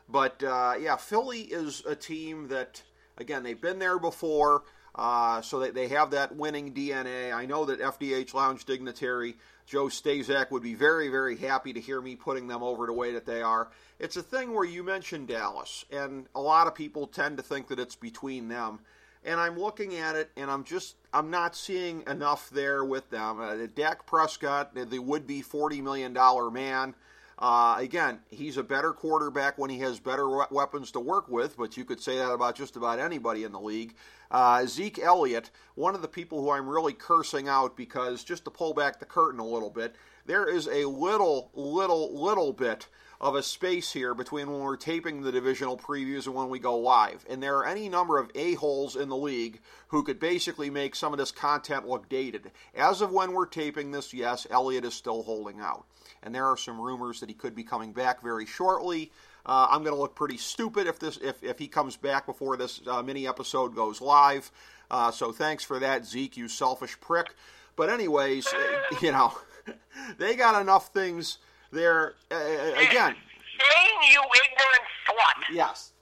But 0.06 0.44
uh, 0.44 0.74
yeah, 0.78 0.96
Philly 0.96 1.40
is 1.40 1.82
a 1.86 1.94
team 1.94 2.48
that 2.48 2.82
again 3.16 3.42
they've 3.42 3.58
been 3.58 3.78
there 3.78 3.98
before, 3.98 4.64
uh, 4.94 5.40
so 5.42 5.60
they, 5.60 5.70
they 5.70 5.88
have 5.88 6.10
that 6.10 6.36
winning 6.36 6.72
DNA. 6.72 7.32
I 7.32 7.46
know 7.46 7.64
that 7.64 7.80
FDH 7.80 8.34
Lounge 8.34 8.64
dignitary 8.64 9.36
Joe 9.66 9.86
Stazak 9.86 10.50
would 10.50 10.62
be 10.62 10.74
very 10.74 11.08
very 11.08 11.36
happy 11.36 11.72
to 11.72 11.80
hear 11.80 12.00
me 12.00 12.16
putting 12.16 12.48
them 12.48 12.62
over 12.62 12.86
the 12.86 12.92
way 12.92 13.12
that 13.12 13.26
they 13.26 13.42
are. 13.42 13.70
It's 13.98 14.16
a 14.16 14.22
thing 14.22 14.52
where 14.54 14.64
you 14.64 14.82
mentioned 14.82 15.28
Dallas, 15.28 15.84
and 15.90 16.26
a 16.34 16.40
lot 16.40 16.66
of 16.66 16.74
people 16.74 17.06
tend 17.06 17.36
to 17.36 17.42
think 17.42 17.68
that 17.68 17.78
it's 17.78 17.96
between 17.96 18.48
them 18.48 18.80
and 19.24 19.38
I'm 19.38 19.58
looking 19.58 19.96
at 19.96 20.16
it, 20.16 20.30
and 20.36 20.50
I'm 20.50 20.64
just 20.64 20.96
I'm 21.12 21.30
not 21.30 21.54
seeing 21.54 22.02
enough 22.06 22.50
there 22.50 22.84
with 22.84 23.10
them. 23.10 23.40
Uh, 23.40 23.66
Dak 23.74 24.06
Prescott, 24.06 24.74
the 24.74 24.98
would-be 24.98 25.42
forty 25.42 25.80
million 25.80 26.12
dollar 26.12 26.50
man. 26.50 26.94
Uh, 27.42 27.74
again, 27.78 28.20
he's 28.30 28.56
a 28.56 28.62
better 28.62 28.92
quarterback 28.92 29.58
when 29.58 29.68
he 29.68 29.80
has 29.80 29.98
better 29.98 30.28
we- 30.28 30.44
weapons 30.52 30.92
to 30.92 31.00
work 31.00 31.28
with, 31.28 31.56
but 31.56 31.76
you 31.76 31.84
could 31.84 32.00
say 32.00 32.16
that 32.16 32.30
about 32.30 32.54
just 32.54 32.76
about 32.76 33.00
anybody 33.00 33.42
in 33.42 33.50
the 33.50 33.58
league. 33.60 33.96
Uh, 34.30 34.64
Zeke 34.64 35.00
Elliott, 35.00 35.50
one 35.74 35.96
of 35.96 36.02
the 36.02 36.08
people 36.08 36.40
who 36.40 36.50
I'm 36.50 36.68
really 36.68 36.92
cursing 36.92 37.48
out 37.48 37.76
because 37.76 38.22
just 38.22 38.44
to 38.44 38.50
pull 38.52 38.74
back 38.74 39.00
the 39.00 39.06
curtain 39.06 39.40
a 39.40 39.44
little 39.44 39.70
bit, 39.70 39.96
there 40.24 40.46
is 40.48 40.68
a 40.68 40.84
little, 40.84 41.50
little, 41.52 42.14
little 42.16 42.52
bit 42.52 42.86
of 43.22 43.36
a 43.36 43.42
space 43.42 43.92
here 43.92 44.14
between 44.14 44.50
when 44.50 44.60
we're 44.60 44.76
taping 44.76 45.22
the 45.22 45.30
divisional 45.30 45.78
previews 45.78 46.26
and 46.26 46.34
when 46.34 46.48
we 46.48 46.58
go 46.58 46.76
live. 46.76 47.24
And 47.30 47.40
there 47.40 47.56
are 47.58 47.66
any 47.66 47.88
number 47.88 48.18
of 48.18 48.32
a-holes 48.34 48.96
in 48.96 49.08
the 49.08 49.16
league 49.16 49.60
who 49.88 50.02
could 50.02 50.18
basically 50.18 50.70
make 50.70 50.96
some 50.96 51.12
of 51.12 51.20
this 51.20 51.30
content 51.30 51.86
look 51.86 52.08
dated. 52.08 52.50
As 52.74 53.00
of 53.00 53.12
when 53.12 53.32
we're 53.32 53.46
taping 53.46 53.92
this, 53.92 54.12
yes, 54.12 54.48
Elliott 54.50 54.84
is 54.84 54.94
still 54.94 55.22
holding 55.22 55.60
out. 55.60 55.86
And 56.24 56.34
there 56.34 56.46
are 56.46 56.56
some 56.56 56.80
rumors 56.80 57.20
that 57.20 57.28
he 57.28 57.34
could 57.34 57.54
be 57.54 57.62
coming 57.62 57.92
back 57.92 58.22
very 58.22 58.44
shortly. 58.44 59.12
Uh, 59.46 59.68
I'm 59.70 59.84
going 59.84 59.94
to 59.94 60.00
look 60.00 60.16
pretty 60.16 60.36
stupid 60.36 60.88
if 60.88 60.98
this 60.98 61.16
if, 61.18 61.42
if 61.44 61.58
he 61.60 61.68
comes 61.68 61.96
back 61.96 62.26
before 62.26 62.56
this 62.56 62.80
uh, 62.88 63.02
mini 63.02 63.28
episode 63.28 63.74
goes 63.74 64.00
live. 64.00 64.50
Uh, 64.90 65.12
so 65.12 65.30
thanks 65.30 65.62
for 65.62 65.78
that, 65.78 66.04
Zeke, 66.06 66.36
you 66.36 66.48
selfish 66.48 67.00
prick. 67.00 67.34
But 67.76 67.88
anyways, 67.88 68.48
you 69.00 69.12
know, 69.12 69.32
they 70.18 70.34
got 70.34 70.60
enough 70.60 70.92
things 70.92 71.38
there. 71.72 72.14
Uh, 72.30 72.36
again, 72.36 73.16
Shane, 73.58 74.12
you 74.12 74.20
ignorant 74.20 74.82
slut. 75.08 75.54
yes, 75.54 75.92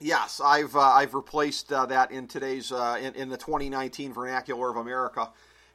yes, 0.00 0.40
I've 0.44 0.76
uh, 0.76 0.80
I've 0.80 1.14
replaced 1.14 1.72
uh, 1.72 1.86
that 1.86 2.10
in 2.10 2.28
today's 2.28 2.70
uh, 2.70 2.98
in, 3.00 3.14
in 3.14 3.28
the 3.28 3.36
2019 3.36 4.12
vernacular 4.12 4.70
of 4.70 4.76
America. 4.76 5.30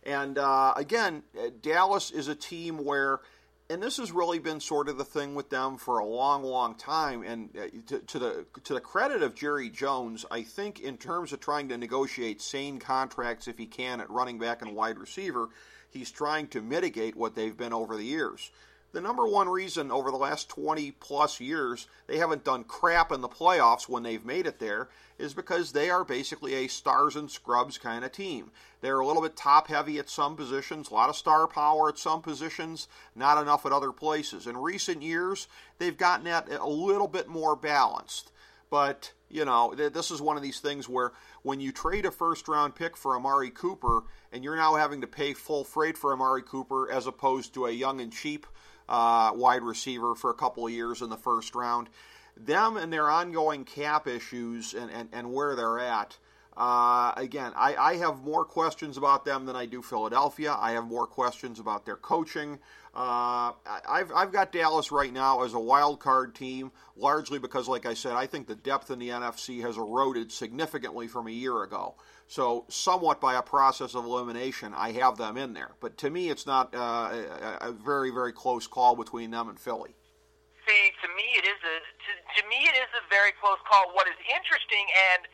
And 0.06 0.38
uh, 0.38 0.74
again, 0.75 1.24
uh, 1.38 1.50
Dallas 1.62 2.12
is 2.12 2.28
a 2.28 2.36
team 2.36 2.84
where 2.84 3.22
and 3.70 3.82
this 3.82 3.98
has 3.98 4.12
really 4.12 4.40
been 4.40 4.60
sort 4.60 4.90
of 4.90 4.98
the 4.98 5.06
thing 5.06 5.36
with 5.36 5.50
them 5.50 5.78
for 5.78 6.00
a 6.00 6.06
long, 6.06 6.44
long 6.44 6.75
time. 6.75 7.24
And 7.24 7.50
uh, 7.58 7.68
to, 7.88 8.00
to, 8.00 8.20
the 8.20 8.46
to 8.66 8.74
the 8.74 8.82
credit 8.82 9.24
of 9.24 9.36
Jerry 9.36 9.70
Jones, 9.70 10.25
I 10.30 10.44
think 10.44 10.82
in 10.82 10.98
terms 10.98 11.34
of 11.34 11.40
trying 11.40 11.70
to 11.70 11.78
negotiate 11.78 12.42
sane 12.42 12.78
contracts 12.78 13.48
if 13.48 13.58
he 13.58 13.66
can 13.66 14.02
at 14.02 14.10
running 14.10 14.38
back 14.38 14.62
and 14.62 14.75
wide 14.75 15.00
receiver, 15.00 15.50
he's 15.90 16.12
trying 16.12 16.48
to 16.50 16.62
mitigate 16.62 17.16
what 17.16 17.36
they've 17.36 17.56
been 17.56 17.74
over 17.74 17.96
the 17.96 18.04
years. 18.04 18.52
The 18.94 19.02
number 19.02 19.26
one 19.26 19.50
reason 19.50 19.92
over 19.92 20.12
the 20.12 20.18
last 20.18 20.50
20 20.50 20.92
plus 20.92 21.40
years 21.40 21.88
they 22.06 22.20
haven't 22.20 22.44
done 22.44 22.64
crap 22.64 23.12
in 23.12 23.22
the 23.22 23.28
playoffs 23.28 23.90
when 23.90 24.04
they've 24.04 24.24
made 24.24 24.46
it 24.46 24.60
there 24.60 24.88
is 25.18 25.34
because 25.34 25.72
they 25.72 25.90
are 25.90 26.06
basically 26.06 26.54
a 26.54 26.68
stars 26.68 27.16
and 27.16 27.30
scrubs 27.30 27.80
kind 27.80 28.06
of 28.06 28.12
team. 28.12 28.52
They're 28.82 29.00
a 29.00 29.06
little 29.06 29.24
bit 29.24 29.36
top 29.36 29.68
heavy 29.68 29.98
at 29.98 30.10
some 30.10 30.36
positions, 30.36 30.92
a 30.92 30.94
lot 30.94 31.10
of 31.10 31.16
star 31.16 31.48
power 31.48 31.90
at 31.90 31.98
some 31.98 32.22
positions, 32.22 32.88
not 33.16 33.42
enough 33.42 33.66
at 33.66 33.72
other 33.72 33.92
places. 33.92 34.46
In 34.46 34.58
recent 34.58 35.02
years, 35.02 35.48
they've 35.80 35.98
gotten 35.98 36.26
that 36.26 36.48
a 36.52 36.70
little 36.70 37.08
bit 37.08 37.28
more 37.28 37.56
balanced. 37.56 38.32
But, 38.70 39.14
you 39.28 39.44
know, 39.44 39.74
this 39.76 40.12
is 40.12 40.22
one 40.22 40.38
of 40.38 40.44
these 40.44 40.60
things 40.60 40.88
where 40.88 41.14
when 41.42 41.60
you 41.60 41.72
trade 41.72 42.06
a 42.06 42.12
first 42.12 42.48
round 42.48 42.76
pick 42.76 42.96
for 42.96 43.16
Amari 43.16 43.50
Cooper 43.50 44.04
and 44.32 44.44
you're 44.44 44.56
now 44.56 44.76
having 44.76 45.02
to 45.02 45.08
pay 45.08 45.34
full 45.34 45.64
freight 45.64 45.98
for 45.98 46.14
Amari 46.14 46.44
Cooper 46.44 46.92
as 46.92 47.08
opposed 47.08 47.56
to 47.56 47.66
a 47.66 47.72
young 47.72 48.00
and 48.00 48.14
cheap 48.14 48.46
uh, 48.90 49.32
wide 49.34 49.63
receiver 49.63 50.16
for 50.16 50.30
a 50.30 50.34
couple 50.34 50.66
of 50.66 50.72
years 50.72 51.02
in 51.02 51.10
the 51.10 51.18
first 51.18 51.56
round, 51.56 51.90
them 52.36 52.78
and 52.78 52.92
their 52.92 53.10
ongoing 53.10 53.63
cap 53.63 54.08
issues 54.08 54.74
and, 54.74 54.90
and, 54.92 55.10
and 55.12 55.32
where 55.32 55.56
they're 55.56 55.80
at. 55.80 56.18
Uh, 56.56 57.13
again, 57.18 57.52
I, 57.56 57.75
I 57.75 57.96
have 57.98 58.24
more 58.24 58.46
questions 58.46 58.98
about 58.98 59.25
them 59.25 59.46
than 59.46 59.56
I 59.56 59.66
do 59.66 59.82
Philadelphia. 59.82 60.56
I 60.58 60.74
have 60.74 60.86
more 60.86 61.08
questions 61.08 61.60
about 61.60 61.86
their 61.86 61.96
coaching. 61.96 62.60
Uh, 62.96 63.54
I've, 63.90 64.12
I've 64.12 64.32
got 64.32 64.52
Dallas 64.52 64.92
right 64.92 65.12
now 65.12 65.42
as 65.42 65.56
a 65.56 65.60
wild 65.60 66.00
card 66.00 66.36
team, 66.36 66.72
largely 66.96 67.40
because, 67.40 67.68
like 67.68 67.88
I 67.88 67.96
said, 67.96 68.14
I 68.14 68.28
think 68.28 68.46
the 68.48 68.56
depth 68.56 68.92
in 68.92 69.00
the 69.00 69.10
NFC 69.10 69.62
has 69.62 69.78
eroded 69.78 70.32
significantly 70.32 71.08
from 71.08 71.26
a 71.26 71.32
year 71.32 71.64
ago. 71.64 71.96
So, 72.28 72.66
somewhat 72.70 73.20
by 73.20 73.34
a 73.34 73.42
process 73.42 73.96
of 73.96 74.06
elimination, 74.06 74.74
I 74.78 74.92
have 74.94 75.18
them 75.18 75.38
in 75.38 75.54
there. 75.54 75.72
But 75.82 75.98
to 76.00 76.10
me, 76.12 76.30
it's 76.30 76.46
not 76.46 76.74
uh, 76.76 77.10
a, 77.62 77.70
a 77.70 77.72
very, 77.72 78.12
very 78.12 78.32
close 78.32 78.68
call 78.68 78.96
between 78.96 79.32
them 79.32 79.50
and 79.50 79.60
Philly. 79.60 79.96
See, 80.68 80.92
to 81.02 81.08
me, 81.18 81.28
it 81.36 81.46
is 81.50 81.60
a 81.66 81.76
to, 81.82 82.12
to 82.42 82.42
me 82.48 82.62
it 82.70 82.78
is 82.78 82.92
a 82.94 83.04
very 83.10 83.34
close 83.42 83.60
call. 83.68 83.90
What 83.98 84.08
is 84.08 84.16
interesting, 84.30 84.86
and 85.12 85.26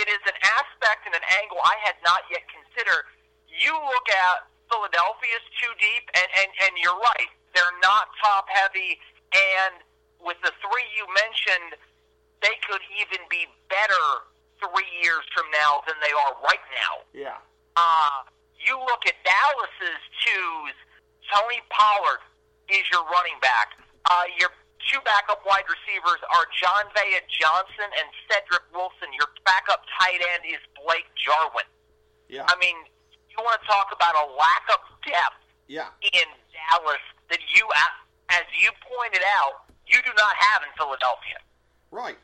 it 0.00 0.08
is 0.08 0.22
an 0.24 0.38
aspect 0.42 1.04
and 1.04 1.14
an 1.14 1.22
angle 1.38 1.60
I 1.60 1.76
had 1.84 1.94
not 2.02 2.24
yet 2.32 2.42
considered. 2.48 3.04
You 3.46 3.76
look 3.76 4.08
at 4.10 4.48
Philadelphia's 4.72 5.44
too 5.60 5.68
deep, 5.76 6.08
and, 6.16 6.28
and, 6.40 6.48
and 6.64 6.72
you're 6.80 6.96
right. 6.96 7.30
They're 7.52 7.76
not 7.84 8.08
top 8.24 8.48
heavy, 8.48 8.96
and 9.36 9.84
with 10.16 10.40
the 10.40 10.56
three 10.64 10.88
you 10.96 11.04
mentioned, 11.12 11.76
they 12.40 12.56
could 12.64 12.80
even 12.96 13.20
be 13.28 13.44
better 13.68 14.24
three 14.56 14.88
years 15.04 15.20
from 15.36 15.44
now 15.52 15.84
than 15.84 16.00
they 16.00 16.14
are 16.16 16.32
right 16.40 16.64
now. 16.72 17.04
Yeah. 17.12 17.36
Uh, 17.76 18.24
you 18.56 18.78
look 18.80 19.04
at 19.04 19.18
Dallas's 19.26 20.02
twos. 20.24 20.74
Tony 21.28 21.60
Pollard 21.68 22.24
is 22.72 22.82
your 22.88 23.04
running 23.12 23.36
back. 23.44 23.76
Uh, 24.08 24.24
your 24.38 24.50
two 24.90 25.00
backup 25.04 25.44
wide 25.46 25.66
receivers 25.68 26.20
are 26.32 26.46
Jon'Vea 26.56 27.20
Johnson 27.28 27.88
and 28.00 28.06
Cedric 28.26 28.64
Wilson. 28.72 29.12
Your 29.14 29.28
backup 29.44 29.84
tight 29.98 30.22
end 30.34 30.46
is 30.48 30.62
Blake 30.80 31.06
Jarwin. 31.18 31.68
Yeah. 32.28 32.46
I 32.48 32.56
mean, 32.58 32.76
you 33.36 33.42
want 33.42 33.60
to 33.60 33.66
talk 33.66 33.88
about 33.94 34.14
a 34.14 34.26
lack 34.36 34.64
of 34.72 34.80
depth 35.04 35.42
yeah. 35.68 35.88
in 36.02 36.28
Dallas 36.52 37.00
that 37.30 37.38
you, 37.54 37.68
as 38.30 38.42
you 38.60 38.70
pointed 38.96 39.22
out, 39.40 39.64
you 39.86 39.98
do 40.04 40.10
not 40.16 40.34
have 40.36 40.62
in 40.62 40.68
Philadelphia. 40.76 41.38
Right, 41.90 42.18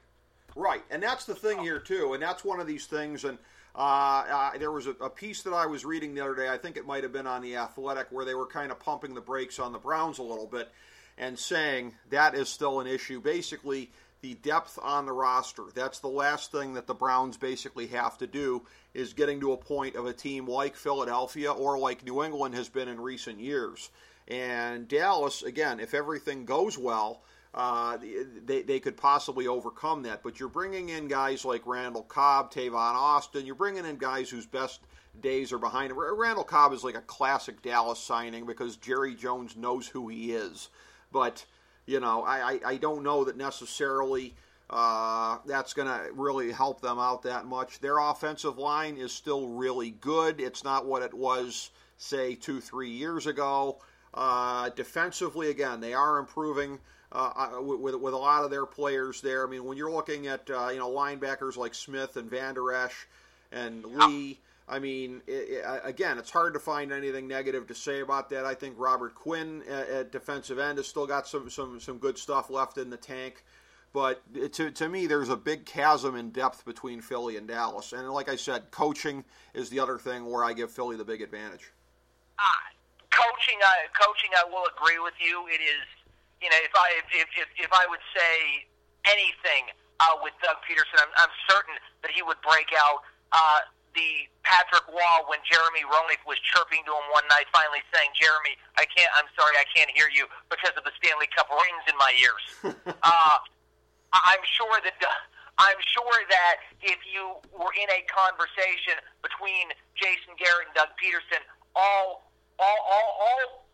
right, 0.54 0.82
and 0.90 1.02
that's 1.02 1.24
the 1.24 1.34
thing 1.34 1.60
here 1.60 1.78
too, 1.80 2.14
and 2.14 2.22
that's 2.22 2.44
one 2.44 2.60
of 2.60 2.66
these 2.66 2.86
things. 2.86 3.24
And 3.24 3.38
uh, 3.74 4.24
uh, 4.30 4.58
there 4.58 4.72
was 4.72 4.86
a, 4.86 4.92
a 5.00 5.10
piece 5.10 5.42
that 5.42 5.52
I 5.52 5.66
was 5.66 5.84
reading 5.84 6.14
the 6.14 6.22
other 6.22 6.34
day. 6.34 6.48
I 6.48 6.58
think 6.58 6.76
it 6.76 6.86
might 6.86 7.02
have 7.02 7.12
been 7.12 7.26
on 7.26 7.42
the 7.42 7.56
Athletic, 7.56 8.08
where 8.10 8.24
they 8.24 8.34
were 8.34 8.46
kind 8.46 8.70
of 8.70 8.78
pumping 8.80 9.14
the 9.14 9.20
brakes 9.20 9.58
on 9.58 9.72
the 9.72 9.78
Browns 9.78 10.18
a 10.18 10.22
little 10.22 10.46
bit. 10.46 10.70
and 11.18 11.38
saying 11.38 11.94
that 12.10 12.34
is 12.34 12.48
still 12.48 12.80
an 12.80 12.86
issue. 12.86 13.20
Basically, 13.20 13.90
the 14.20 14.34
depth 14.34 14.78
on 14.82 15.06
the 15.06 15.12
roster. 15.12 15.64
That's 15.74 16.00
the 16.00 16.08
last 16.08 16.50
thing 16.50 16.74
that 16.74 16.86
the 16.86 16.94
Browns 16.94 17.36
basically 17.36 17.86
have 17.88 18.18
to 18.18 18.26
do 18.26 18.62
is 18.94 19.12
getting 19.12 19.40
to 19.40 19.52
a 19.52 19.56
point 19.56 19.96
of 19.96 20.06
a 20.06 20.12
team 20.12 20.46
like 20.46 20.74
Philadelphia 20.74 21.52
or 21.52 21.78
like 21.78 22.04
New 22.04 22.24
England 22.24 22.54
has 22.54 22.68
been 22.68 22.88
in 22.88 23.00
recent 23.00 23.38
years. 23.38 23.90
And 24.26 24.88
Dallas, 24.88 25.42
again, 25.42 25.80
if 25.80 25.94
everything 25.94 26.44
goes 26.44 26.76
well, 26.76 27.22
uh, 27.54 27.96
they, 28.44 28.62
they 28.62 28.80
could 28.80 28.96
possibly 28.96 29.46
overcome 29.46 30.02
that. 30.02 30.22
But 30.22 30.38
you're 30.38 30.48
bringing 30.48 30.90
in 30.90 31.08
guys 31.08 31.44
like 31.44 31.66
Randall 31.66 32.02
Cobb, 32.02 32.52
Tavon 32.52 32.94
Austin. 32.94 33.46
You're 33.46 33.54
bringing 33.54 33.86
in 33.86 33.96
guys 33.96 34.28
whose 34.28 34.46
best 34.46 34.80
days 35.20 35.52
are 35.52 35.58
behind 35.58 35.90
him. 35.90 35.98
Randall 35.98 36.44
Cobb 36.44 36.72
is 36.72 36.84
like 36.84 36.96
a 36.96 37.00
classic 37.02 37.62
Dallas 37.62 37.98
signing 37.98 38.46
because 38.46 38.76
Jerry 38.76 39.14
Jones 39.14 39.56
knows 39.56 39.88
who 39.88 40.08
he 40.08 40.32
is. 40.32 40.68
But 41.10 41.44
you 41.88 42.00
know, 42.00 42.22
I, 42.22 42.52
I, 42.52 42.60
I 42.66 42.76
don't 42.76 43.02
know 43.02 43.24
that 43.24 43.38
necessarily 43.38 44.34
uh, 44.68 45.38
that's 45.46 45.72
going 45.72 45.88
to 45.88 46.12
really 46.12 46.52
help 46.52 46.82
them 46.82 46.98
out 46.98 47.22
that 47.22 47.46
much. 47.46 47.80
Their 47.80 47.98
offensive 47.98 48.58
line 48.58 48.98
is 48.98 49.10
still 49.10 49.48
really 49.48 49.92
good. 49.92 50.38
It's 50.38 50.62
not 50.62 50.84
what 50.84 51.02
it 51.02 51.14
was, 51.14 51.70
say, 51.96 52.34
two, 52.34 52.60
three 52.60 52.90
years 52.90 53.26
ago. 53.26 53.78
Uh, 54.12 54.68
defensively, 54.70 55.48
again, 55.48 55.80
they 55.80 55.94
are 55.94 56.18
improving. 56.18 56.78
Uh, 57.10 57.32
uh 57.56 57.62
with, 57.62 57.94
with 57.94 58.12
a 58.12 58.18
lot 58.18 58.44
of 58.44 58.50
their 58.50 58.66
players 58.66 59.22
there. 59.22 59.46
I 59.46 59.50
mean, 59.50 59.64
when 59.64 59.78
you're 59.78 59.90
looking 59.90 60.26
at 60.26 60.50
uh, 60.50 60.68
you 60.68 60.78
know 60.78 60.90
linebackers 60.90 61.56
like 61.56 61.74
Smith 61.74 62.18
and 62.18 62.28
Vander 62.28 62.70
Esch 62.70 63.06
and 63.50 63.82
Lee, 63.82 64.38
I 64.68 64.78
mean, 64.78 65.22
it, 65.26 65.64
it, 65.64 65.80
again, 65.82 66.18
it's 66.18 66.30
hard 66.30 66.52
to 66.54 66.60
find 66.60 66.92
anything 66.92 67.26
negative 67.26 67.66
to 67.68 67.74
say 67.74 68.00
about 68.00 68.28
that. 68.30 68.44
I 68.44 68.54
think 68.54 68.74
Robert 68.76 69.14
Quinn 69.14 69.62
at, 69.68 69.88
at, 69.88 70.12
defensive 70.12 70.58
end 70.58 70.78
has 70.78 70.86
still 70.86 71.06
got 71.06 71.26
some, 71.26 71.48
some, 71.48 71.80
some 71.80 71.98
good 71.98 72.18
stuff 72.18 72.50
left 72.50 72.76
in 72.76 72.90
the 72.90 72.96
tank. 72.96 73.44
But 73.94 74.22
to, 74.52 74.70
to 74.70 74.88
me, 74.88 75.06
there's 75.06 75.30
a 75.30 75.36
big 75.36 75.64
chasm 75.64 76.14
in 76.14 76.30
depth 76.30 76.66
between 76.66 77.00
Philly 77.00 77.36
and 77.36 77.48
Dallas. 77.48 77.94
And 77.94 78.08
like 78.10 78.28
I 78.28 78.36
said, 78.36 78.70
coaching 78.70 79.24
is 79.54 79.70
the 79.70 79.80
other 79.80 79.96
thing 79.96 80.26
where 80.26 80.44
I 80.44 80.52
give 80.52 80.70
Philly 80.70 80.96
the 80.96 81.04
big 81.04 81.22
advantage. 81.22 81.72
Uh, 82.38 82.68
coaching, 83.10 83.58
I, 83.64 83.88
coaching, 83.98 84.30
I 84.36 84.44
will 84.44 84.64
agree 84.76 84.98
with 84.98 85.14
you. 85.18 85.48
It 85.48 85.64
is, 85.64 85.86
you 86.42 86.50
know, 86.50 86.60
if 86.62 86.70
I 86.76 87.00
if 87.16 87.28
if, 87.34 87.48
if 87.64 87.72
I 87.72 87.86
would 87.88 88.04
say 88.14 88.68
anything 89.06 89.72
uh, 90.00 90.20
with 90.22 90.34
Doug 90.44 90.56
Pederson, 90.68 91.02
I'm, 91.02 91.10
I'm 91.16 91.34
certain 91.48 91.74
that 92.02 92.12
he 92.12 92.22
would 92.22 92.38
break 92.46 92.68
out. 92.78 93.02
Uh, 93.32 93.60
the 93.94 94.28
Patrick 94.42 94.86
Wall 94.88 95.28
when 95.28 95.40
Jeremy 95.44 95.84
Roenick 95.84 96.22
was 96.24 96.40
chirping 96.40 96.84
to 96.88 96.92
him 96.92 97.06
one 97.12 97.24
night, 97.28 97.46
finally 97.52 97.84
saying, 97.92 98.10
"Jeremy, 98.16 98.56
I 98.76 98.84
can't. 98.88 99.10
I'm 99.16 99.28
sorry, 99.36 99.56
I 99.56 99.66
can't 99.70 99.90
hear 99.92 100.08
you 100.08 100.26
because 100.48 100.72
of 100.76 100.84
the 100.84 100.94
Stanley 101.00 101.28
Cup 101.32 101.48
rings 101.52 101.84
in 101.88 101.96
my 101.96 102.12
ears." 102.16 102.44
uh, 103.02 103.36
I'm 104.12 104.44
sure 104.44 104.76
that. 104.84 104.96
Uh, 105.00 105.12
I'm 105.58 105.82
sure 105.90 106.18
that 106.30 106.62
if 106.86 107.02
you 107.02 107.34
were 107.50 107.74
in 107.74 107.90
a 107.90 108.06
conversation 108.06 108.94
between 109.26 109.74
Jason 109.98 110.38
Garrett 110.38 110.70
and 110.70 110.74
Doug 110.78 110.94
Pederson, 111.02 111.42
all 111.74 112.30
all 112.62 112.80
all, 112.86 113.10
all 113.18 113.68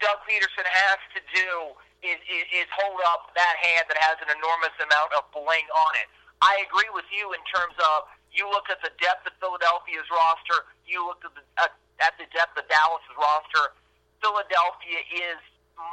Doug 0.00 0.20
Pederson 0.28 0.68
has 0.68 1.00
to 1.16 1.20
do 1.32 1.72
is, 2.04 2.20
is, 2.28 2.44
is 2.52 2.68
hold 2.76 3.00
up 3.08 3.32
that 3.32 3.56
hand 3.64 3.88
that 3.88 3.96
has 3.96 4.20
an 4.20 4.28
enormous 4.28 4.76
amount 4.76 5.16
of 5.16 5.24
bling 5.32 5.64
on 5.72 5.92
it. 5.96 6.08
I 6.44 6.60
agree 6.68 6.88
with 6.92 7.08
you 7.08 7.32
in 7.32 7.40
terms 7.48 7.76
of 7.80 8.04
you 8.36 8.44
look 8.52 8.68
at 8.68 8.78
the 8.84 8.92
depth 9.00 9.24
of 9.24 9.32
Philadelphia's 9.40 10.06
roster. 10.12 10.68
You 10.84 11.08
look 11.08 11.24
at 11.24 11.32
the, 11.32 11.44
uh, 11.56 11.72
at 12.04 12.14
the 12.20 12.28
depth 12.36 12.54
of 12.60 12.68
Dallas's 12.68 13.16
roster. 13.16 13.72
Philadelphia 14.20 15.00
is 15.08 15.40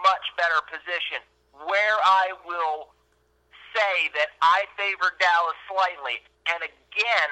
much 0.04 0.26
better 0.36 0.60
positioned. 0.68 1.24
Where 1.56 1.98
I 2.04 2.36
will 2.44 2.92
say 3.72 4.12
that 4.20 4.36
I 4.44 4.68
favor 4.76 5.16
Dallas 5.18 5.58
slightly, 5.72 6.20
and 6.52 6.60
again, 6.62 7.32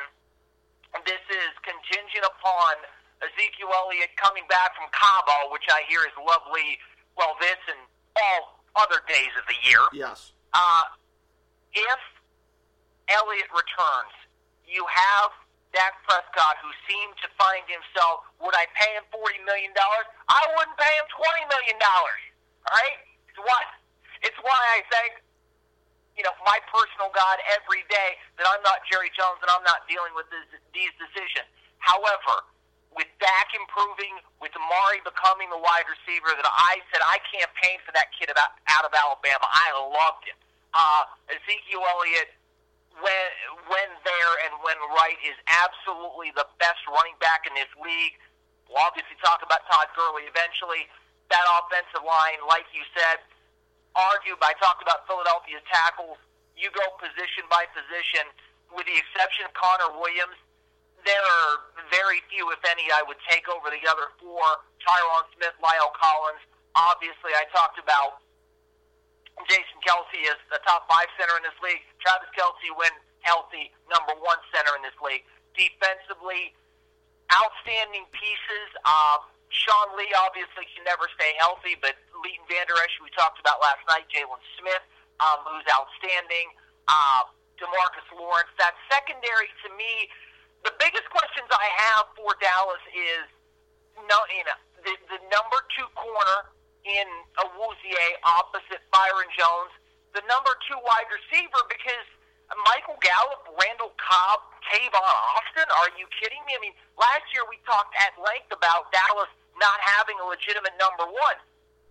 this 1.03 1.21
is 1.27 1.51
contingent 1.61 2.23
upon 2.23 2.79
Ezekiel 3.19 3.69
Elliott 3.69 4.15
coming 4.15 4.47
back 4.47 4.73
from 4.79 4.87
Cabo, 4.95 5.51
which 5.51 5.67
I 5.69 5.83
hear 5.91 6.01
is 6.07 6.15
lovely. 6.17 6.79
Well, 7.19 7.35
this 7.43 7.59
and 7.67 7.81
all 8.15 8.63
other 8.75 9.03
days 9.07 9.31
of 9.35 9.45
the 9.51 9.59
year. 9.67 9.83
Yes. 9.93 10.31
Uh, 10.53 10.83
if 11.73 12.01
Elliott 13.09 13.51
returns, 13.51 14.15
you 14.71 14.87
have 14.87 15.35
Dak 15.75 15.99
Prescott, 16.07 16.59
who 16.63 16.71
seemed 16.87 17.15
to 17.23 17.27
find 17.39 17.63
himself, 17.67 18.27
would 18.39 18.55
I 18.55 18.67
pay 18.75 18.91
him 18.95 19.07
$40 19.11 19.43
million? 19.43 19.71
I 19.75 20.41
wouldn't 20.55 20.75
pay 20.79 20.93
him 20.95 21.07
$20 21.11 21.47
million. 21.51 21.77
All 21.79 22.07
right? 22.71 22.99
It's 23.27 23.39
why, 23.39 23.59
it's 24.23 24.39
why 24.43 24.59
I 24.75 24.79
thank, 24.91 25.23
you 26.19 26.23
know, 26.27 26.35
my 26.43 26.59
personal 26.67 27.11
God 27.15 27.39
every 27.55 27.87
day 27.87 28.19
that 28.35 28.47
I'm 28.47 28.59
not 28.67 28.83
Jerry 28.91 29.11
Jones 29.15 29.39
and 29.39 29.51
I'm 29.51 29.63
not 29.63 29.87
dealing 29.87 30.11
with 30.15 30.27
this, 30.27 30.43
these 30.75 30.91
decisions. 30.99 31.47
However, 31.79 32.43
with 32.91 33.07
Dak 33.23 33.55
improving, 33.55 34.19
with 34.43 34.51
Amari 34.51 34.99
becoming 35.07 35.47
the 35.47 35.59
wide 35.59 35.87
receiver 35.87 36.35
that 36.35 36.47
I 36.47 36.83
said 36.91 36.99
I 36.99 37.23
campaigned 37.31 37.79
for 37.87 37.95
that 37.95 38.11
kid 38.11 38.27
about, 38.27 38.59
out 38.67 38.83
of 38.83 38.91
Alabama. 38.91 39.47
I 39.47 39.71
loved 39.71 40.27
him. 40.27 40.35
Uh, 40.75 41.07
Ezekiel 41.31 41.87
Elliott 41.87 42.35
when 42.99 43.27
when 43.71 43.89
there 44.03 44.33
and 44.47 44.53
when 44.65 44.75
right 44.99 45.19
is 45.23 45.37
absolutely 45.47 46.35
the 46.35 46.47
best 46.59 46.83
running 46.91 47.15
back 47.23 47.47
in 47.47 47.53
this 47.55 47.71
league. 47.79 48.15
We'll 48.67 48.83
obviously 48.83 49.15
talk 49.23 49.43
about 49.43 49.63
Todd 49.67 49.91
Gurley 49.95 50.27
eventually. 50.27 50.87
That 51.31 51.43
offensive 51.47 52.03
line, 52.03 52.43
like 52.47 52.67
you 52.75 52.83
said, 52.91 53.23
argued 53.95 54.39
by 54.39 54.55
talking 54.59 54.83
about 54.83 55.07
Philadelphia's 55.07 55.63
tackles. 55.71 56.19
You 56.55 56.71
go 56.71 56.83
position 56.99 57.47
by 57.47 57.67
position, 57.71 58.27
with 58.71 58.87
the 58.87 58.95
exception 58.95 59.47
of 59.47 59.51
Connor 59.55 59.95
Williams. 59.95 60.35
There 61.03 61.17
are 61.17 61.51
very 61.89 62.21
few, 62.29 62.51
if 62.53 62.61
any, 62.67 62.85
I 62.93 63.01
would 63.01 63.17
take 63.25 63.49
over 63.49 63.73
the 63.73 63.81
other 63.89 64.13
four. 64.21 64.45
Tyron 64.83 65.25
Smith, 65.33 65.55
La'el 65.57 65.89
Collins. 65.97 66.43
Obviously, 66.77 67.33
I 67.33 67.49
talked 67.49 67.81
about 67.81 68.20
Jason 69.47 69.79
Kelce 69.85 70.19
is 70.25 70.39
the 70.49 70.59
top 70.67 70.85
five 70.89 71.09
center 71.15 71.37
in 71.37 71.43
this 71.45 71.57
league. 71.63 71.81
Travis 72.01 72.29
Kelce, 72.35 72.69
when 72.75 72.91
healthy, 73.21 73.69
number 73.89 74.17
one 74.19 74.41
center 74.53 74.73
in 74.77 74.81
this 74.81 74.97
league. 75.01 75.25
Defensively, 75.53 76.53
outstanding 77.29 78.09
pieces. 78.11 78.69
Um, 78.83 79.25
Sean 79.51 79.93
Lee 79.99 80.09
obviously 80.15 80.65
can 80.71 80.87
never 80.87 81.11
stay 81.13 81.35
healthy, 81.37 81.75
but 81.77 81.99
Leighton 82.23 82.45
Vander 82.47 82.77
Esch, 82.81 82.95
we 83.03 83.11
talked 83.13 83.37
about 83.37 83.59
last 83.59 83.83
night, 83.85 84.07
Jaylon 84.07 84.39
Smith, 84.57 84.83
um, 85.19 85.43
who's 85.47 85.67
outstanding. 85.69 86.49
Uh, 86.87 87.29
Demarcus 87.61 88.09
Lawrence. 88.17 88.49
That 88.57 88.73
secondary, 88.89 89.45
to 89.61 89.69
me, 89.77 90.09
the 90.65 90.73
biggest 90.81 91.05
questions 91.13 91.45
I 91.53 91.69
have 91.85 92.09
for 92.17 92.33
Dallas 92.41 92.81
is 92.89 93.29
no, 94.09 94.17
you 94.33 94.41
know, 94.49 94.57
the, 94.81 94.93
the 95.13 95.19
number 95.29 95.61
two 95.77 95.85
corner 95.93 96.49
in 96.85 97.07
Awuzie 97.37 97.95
opposite 98.25 98.81
Byron 98.89 99.29
Jones, 99.37 99.73
the 100.13 100.23
number 100.27 100.51
two 100.67 100.77
wide 100.81 101.07
receiver, 101.09 101.61
because 101.71 102.07
Michael 102.67 102.99
Gallup, 102.99 103.47
Randall 103.55 103.95
Cobb, 103.95 104.43
Tavon 104.67 104.99
Austin, 105.37 105.67
are 105.81 105.91
you 105.95 106.03
kidding 106.19 106.41
me? 106.43 106.55
I 106.55 106.59
mean, 106.59 106.75
last 106.99 107.23
year 107.31 107.47
we 107.47 107.61
talked 107.63 107.95
at 107.95 108.11
length 108.19 108.51
about 108.51 108.91
Dallas 108.91 109.31
not 109.55 109.79
having 109.79 110.19
a 110.19 110.25
legitimate 110.27 110.75
number 110.75 111.07
one. 111.07 111.37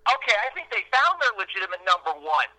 Okay, 0.09 0.37
I 0.43 0.53
think 0.53 0.69
they 0.73 0.85
found 0.93 1.21
their 1.21 1.33
legitimate 1.37 1.81
number 1.85 2.13
one. 2.13 2.51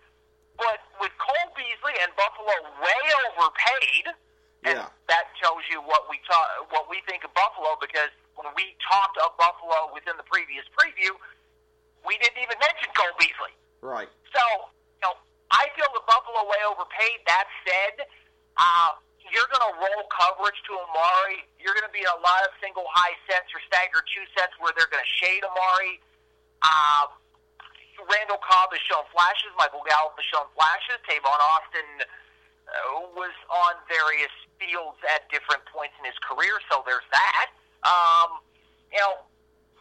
But 0.58 0.82
with 0.98 1.10
Cole 1.18 1.50
Beasley 1.54 1.96
and 2.02 2.10
Buffalo 2.14 2.54
way 2.80 3.02
overpaid, 3.32 4.04
and 4.62 4.78
yeah. 4.78 4.88
that 5.10 5.34
tells 5.42 5.62
you 5.66 5.82
what 5.82 6.06
we 6.06 6.22
talk, 6.22 6.46
what 6.70 6.86
we 6.86 7.02
think 7.10 7.26
of 7.26 7.34
Buffalo 7.34 7.74
because 7.82 8.14
when 8.38 8.46
we 8.54 8.78
talked 8.78 9.18
of 9.18 9.34
Buffalo 9.34 9.90
within 9.90 10.14
the 10.14 10.26
previous 10.30 10.62
preview, 10.70 11.10
we 12.06 12.18
didn't 12.18 12.38
even 12.38 12.58
mention 12.58 12.88
Cole 12.94 13.14
Beasley. 13.18 13.54
Right. 13.82 14.10
So, 14.34 14.42
you 14.98 15.02
know, 15.06 15.14
I 15.50 15.68
feel 15.74 15.88
the 15.94 16.04
Buffalo 16.06 16.46
way 16.46 16.62
overpaid. 16.66 17.22
That 17.26 17.46
said, 17.66 18.06
uh, 18.56 18.90
you're 19.30 19.48
going 19.48 19.66
to 19.70 19.74
roll 19.78 20.02
coverage 20.10 20.58
to 20.68 20.72
Amari. 20.76 21.46
You're 21.62 21.74
going 21.74 21.86
to 21.86 21.94
be 21.94 22.04
in 22.04 22.12
a 22.12 22.22
lot 22.22 22.42
of 22.44 22.52
single 22.58 22.86
high 22.90 23.14
sets 23.30 23.48
or 23.54 23.60
stagger 23.66 24.02
two 24.10 24.24
sets 24.34 24.52
where 24.58 24.74
they're 24.74 24.90
going 24.90 25.02
to 25.02 25.14
shade 25.22 25.42
Amari. 25.46 26.02
Uh, 26.62 27.10
Randall 28.10 28.42
Cobb 28.42 28.74
has 28.74 28.82
shown 28.82 29.06
flashes. 29.14 29.50
Michael 29.54 29.84
Gallup 29.86 30.18
has 30.18 30.26
shown 30.26 30.46
flashes. 30.58 30.98
Tavon 31.06 31.38
Austin 31.38 32.02
uh, 32.02 33.08
was 33.14 33.34
on 33.46 33.78
various 33.86 34.32
fields 34.58 34.98
at 35.06 35.26
different 35.30 35.62
points 35.70 35.94
in 36.02 36.06
his 36.06 36.18
career, 36.22 36.58
so 36.70 36.82
there's 36.86 37.06
that. 37.14 37.50
Um, 37.86 38.42
you 38.90 39.00
know, 39.00 39.22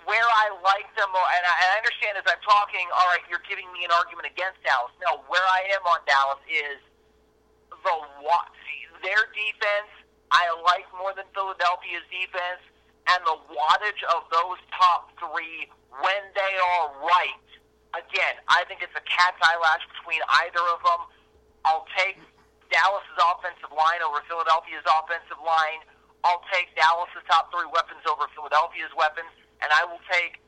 where 0.06 0.26
I 0.26 0.54
like 0.62 0.90
them, 0.98 1.10
and 1.12 1.44
I, 1.46 1.78
understand 1.78 2.18
as 2.18 2.26
I'm 2.26 2.42
talking, 2.42 2.86
all 2.94 3.08
right, 3.14 3.24
you're 3.30 3.44
giving 3.46 3.70
me 3.74 3.86
an 3.86 3.94
argument 3.94 4.30
against 4.30 4.62
Dallas. 4.66 4.94
No, 5.02 5.22
where 5.30 5.46
I 5.46 5.66
am 5.76 5.84
on 5.86 6.02
Dallas 6.06 6.42
is 6.50 6.80
the 7.70 7.96
their 9.02 9.26
defense. 9.34 9.92
I 10.30 10.46
like 10.62 10.86
more 10.94 11.12
than 11.18 11.26
Philadelphia's 11.34 12.06
defense, 12.14 12.62
and 13.10 13.20
the 13.26 13.38
wattage 13.52 14.02
of 14.14 14.30
those 14.30 14.62
top 14.72 15.10
three 15.18 15.68
when 16.00 16.24
they 16.38 16.54
are 16.56 16.88
right 17.04 17.48
again, 17.98 18.40
I 18.48 18.64
think 18.68 18.80
it's 18.80 18.96
a 18.96 19.04
cat's 19.04 19.40
eyelash 19.44 19.84
between 20.00 20.24
either 20.48 20.64
of 20.72 20.80
them. 20.84 21.02
I'll 21.68 21.88
take 22.00 22.18
Dallas's 22.72 23.20
offensive 23.20 23.72
line 23.76 24.00
over 24.00 24.24
Philadelphia's 24.26 24.88
offensive 24.88 25.40
line. 25.44 25.84
I'll 26.24 26.44
take 26.54 26.72
Dallas's 26.78 27.26
top 27.28 27.52
three 27.52 27.68
weapons 27.68 28.06
over 28.08 28.30
Philadelphia's 28.32 28.94
weapons, 28.96 29.32
and 29.62 29.70
I 29.72 29.86
will 29.86 30.02
take 30.10 30.42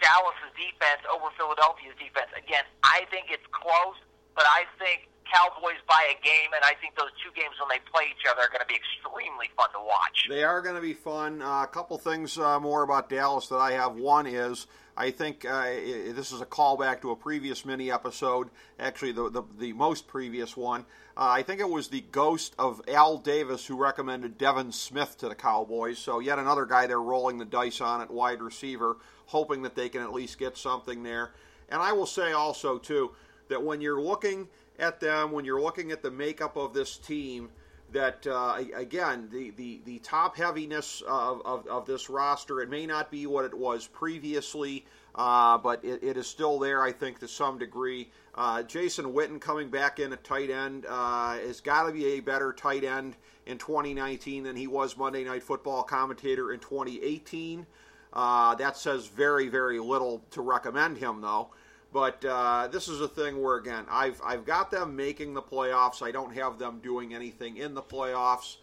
Dallas's 0.00 0.52
defense 0.56 1.04
over 1.12 1.28
Philadelphia's 1.36 1.94
defense. 2.00 2.32
Again, 2.32 2.64
I 2.82 3.04
think 3.10 3.28
it's 3.28 3.46
close, 3.52 3.98
but 4.34 4.46
I 4.48 4.64
think 4.80 5.10
Cowboys 5.32 5.80
by 5.88 6.10
a 6.10 6.24
game, 6.24 6.50
and 6.54 6.64
I 6.64 6.74
think 6.80 6.96
those 6.96 7.10
two 7.24 7.30
games 7.34 7.54
when 7.60 7.68
they 7.68 7.80
play 7.92 8.04
each 8.10 8.26
other 8.30 8.42
are 8.42 8.48
going 8.48 8.60
to 8.60 8.66
be 8.66 8.74
extremely 8.74 9.46
fun 9.56 9.70
to 9.72 9.80
watch. 9.80 10.26
They 10.28 10.44
are 10.44 10.60
going 10.60 10.74
to 10.74 10.80
be 10.80 10.94
fun. 10.94 11.42
Uh, 11.42 11.62
a 11.62 11.66
couple 11.66 11.98
things 11.98 12.38
uh, 12.38 12.58
more 12.60 12.82
about 12.82 13.08
Dallas 13.08 13.48
that 13.48 13.58
I 13.58 13.72
have. 13.72 13.96
One 13.96 14.26
is 14.26 14.66
I 14.96 15.10
think 15.10 15.44
uh, 15.44 15.62
this 15.62 16.30
is 16.30 16.40
a 16.40 16.46
callback 16.46 17.00
to 17.02 17.10
a 17.10 17.16
previous 17.16 17.64
mini 17.64 17.90
episode, 17.90 18.50
actually 18.78 19.12
the 19.12 19.30
the, 19.30 19.42
the 19.58 19.72
most 19.72 20.06
previous 20.06 20.56
one. 20.56 20.84
Uh, 21.16 21.28
I 21.28 21.42
think 21.42 21.60
it 21.60 21.68
was 21.68 21.88
the 21.88 22.04
ghost 22.12 22.54
of 22.58 22.82
Al 22.88 23.16
Davis 23.18 23.66
who 23.66 23.76
recommended 23.76 24.36
Devin 24.36 24.72
Smith 24.72 25.16
to 25.18 25.28
the 25.28 25.34
Cowboys. 25.34 25.98
So 25.98 26.18
yet 26.18 26.38
another 26.38 26.66
guy 26.66 26.86
they're 26.86 27.00
rolling 27.00 27.38
the 27.38 27.44
dice 27.44 27.80
on 27.80 28.00
at 28.00 28.10
wide 28.10 28.42
receiver, 28.42 28.96
hoping 29.26 29.62
that 29.62 29.74
they 29.74 29.88
can 29.88 30.02
at 30.02 30.12
least 30.12 30.38
get 30.38 30.56
something 30.56 31.02
there. 31.02 31.30
And 31.68 31.80
I 31.80 31.92
will 31.92 32.06
say 32.06 32.32
also 32.32 32.78
too 32.78 33.12
that 33.48 33.62
when 33.62 33.80
you're 33.80 34.00
looking 34.00 34.48
at 34.80 35.00
them, 35.00 35.32
when 35.32 35.44
you're 35.44 35.60
looking 35.60 35.92
at 35.92 36.02
the 36.02 36.10
makeup 36.10 36.56
of 36.56 36.72
this 36.72 36.96
team, 36.96 37.50
that 37.92 38.26
uh, 38.26 38.58
again 38.74 39.28
the, 39.32 39.50
the, 39.50 39.80
the 39.84 39.98
top 40.00 40.36
heaviness 40.36 41.02
of, 41.06 41.42
of, 41.44 41.66
of, 41.66 41.86
this 41.86 42.08
roster 42.08 42.60
it 42.60 42.70
may 42.70 42.86
not 42.86 43.10
be 43.10 43.26
what 43.26 43.44
it 43.44 43.54
was 43.54 43.86
previously 43.86 44.84
uh, 45.14 45.58
but 45.58 45.84
it, 45.84 46.02
it 46.02 46.16
is 46.16 46.26
still 46.26 46.58
there 46.58 46.82
I 46.82 46.92
think 46.92 47.18
to 47.20 47.28
some 47.28 47.58
degree. 47.58 48.10
Uh, 48.34 48.62
Jason 48.62 49.06
Witten 49.06 49.40
coming 49.40 49.70
back 49.70 49.98
in 49.98 50.12
at 50.12 50.22
tight 50.22 50.50
end 50.50 50.86
uh, 50.88 51.36
has 51.38 51.60
got 51.60 51.86
to 51.86 51.92
be 51.92 52.06
a 52.06 52.20
better 52.20 52.52
tight 52.52 52.84
end 52.84 53.16
in 53.46 53.58
2019 53.58 54.44
than 54.44 54.56
he 54.56 54.66
was 54.66 54.96
Monday 54.96 55.24
Night 55.24 55.42
Football 55.42 55.82
commentator 55.82 56.52
in 56.52 56.60
2018 56.60 57.66
uh, 58.12 58.54
that 58.54 58.76
says 58.76 59.06
very 59.06 59.48
very 59.48 59.80
little 59.80 60.22
to 60.30 60.42
recommend 60.42 60.96
him 60.96 61.20
though 61.20 61.50
but 61.92 62.24
uh, 62.24 62.68
this 62.68 62.88
is 62.88 63.00
a 63.00 63.08
thing 63.08 63.42
where 63.42 63.56
again, 63.56 63.84
I've 63.90 64.20
I've 64.24 64.44
got 64.44 64.70
them 64.70 64.96
making 64.96 65.34
the 65.34 65.42
playoffs. 65.42 66.02
I 66.02 66.10
don't 66.10 66.34
have 66.34 66.58
them 66.58 66.80
doing 66.82 67.14
anything 67.14 67.56
in 67.56 67.74
the 67.74 67.82
playoffs. 67.82 68.56